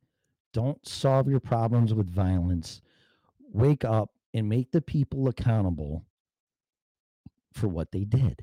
[0.58, 2.82] don't solve your problems with violence,
[3.52, 6.04] wake up and make the people accountable
[7.52, 8.42] for what they did.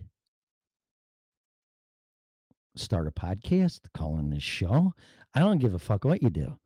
[2.77, 4.93] Start a podcast, call in this show.
[5.33, 6.57] I don't give a fuck what you do,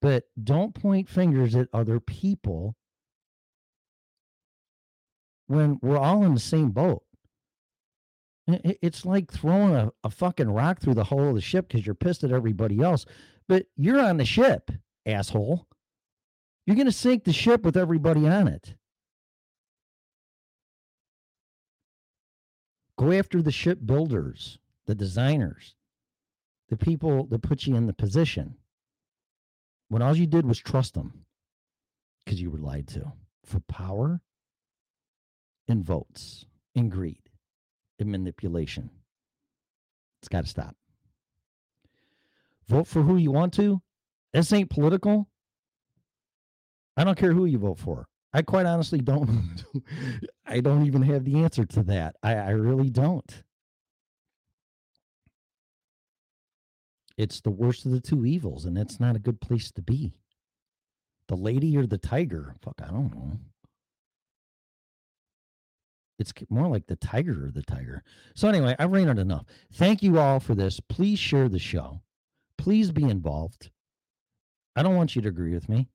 [0.00, 2.76] but don't point fingers at other people
[5.48, 7.02] when we're all in the same boat.
[8.46, 11.96] It's like throwing a, a fucking rock through the hull of the ship because you're
[11.96, 13.06] pissed at everybody else,
[13.48, 14.70] but you're on the ship,
[15.06, 15.66] asshole.
[16.66, 18.74] You're going to sink the ship with everybody on it.
[22.96, 25.74] Go after the shipbuilders, the designers,
[26.68, 28.56] the people that put you in the position.
[29.88, 31.24] When all you did was trust them
[32.24, 33.12] because you were lied to
[33.44, 34.20] for power
[35.68, 37.30] and votes and greed
[37.98, 38.90] and manipulation.
[40.20, 40.74] It's got to stop.
[42.66, 43.82] Vote for who you want to.
[44.34, 45.28] This ain't political.
[46.96, 48.08] I don't care who you vote for.
[48.32, 49.64] I quite honestly don't.
[50.46, 52.16] I don't even have the answer to that.
[52.20, 53.44] I, I really don't.
[57.16, 60.12] It's the worst of the two evils, and that's not a good place to be.
[61.28, 62.56] The lady or the tiger?
[62.60, 63.38] Fuck, I don't know.
[66.18, 68.02] It's more like the tiger or the tiger.
[68.34, 69.44] So, anyway, I've ranted enough.
[69.72, 70.80] Thank you all for this.
[70.80, 72.02] Please share the show.
[72.58, 73.70] Please be involved.
[74.76, 75.88] I don't want you to agree with me.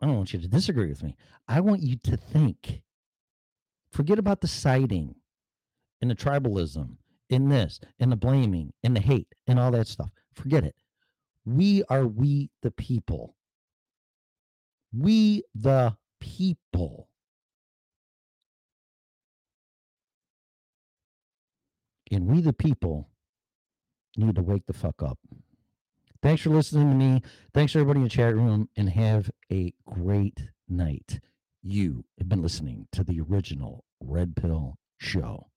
[0.00, 1.16] I don't want you to disagree with me.
[1.48, 2.82] I want you to think.
[3.90, 5.14] Forget about the siding
[6.02, 6.96] and the tribalism
[7.30, 10.10] in this and the blaming and the hate and all that stuff.
[10.34, 10.74] Forget it.
[11.44, 13.34] We are we the people.
[14.92, 17.08] We the people.
[22.10, 23.08] And we the people
[24.16, 25.18] need to wake the fuck up.
[26.24, 27.20] Thanks for listening to me.
[27.52, 31.20] Thanks to everybody in the chat room and have a great night.
[31.62, 35.48] You have been listening to the original Red Pill Show.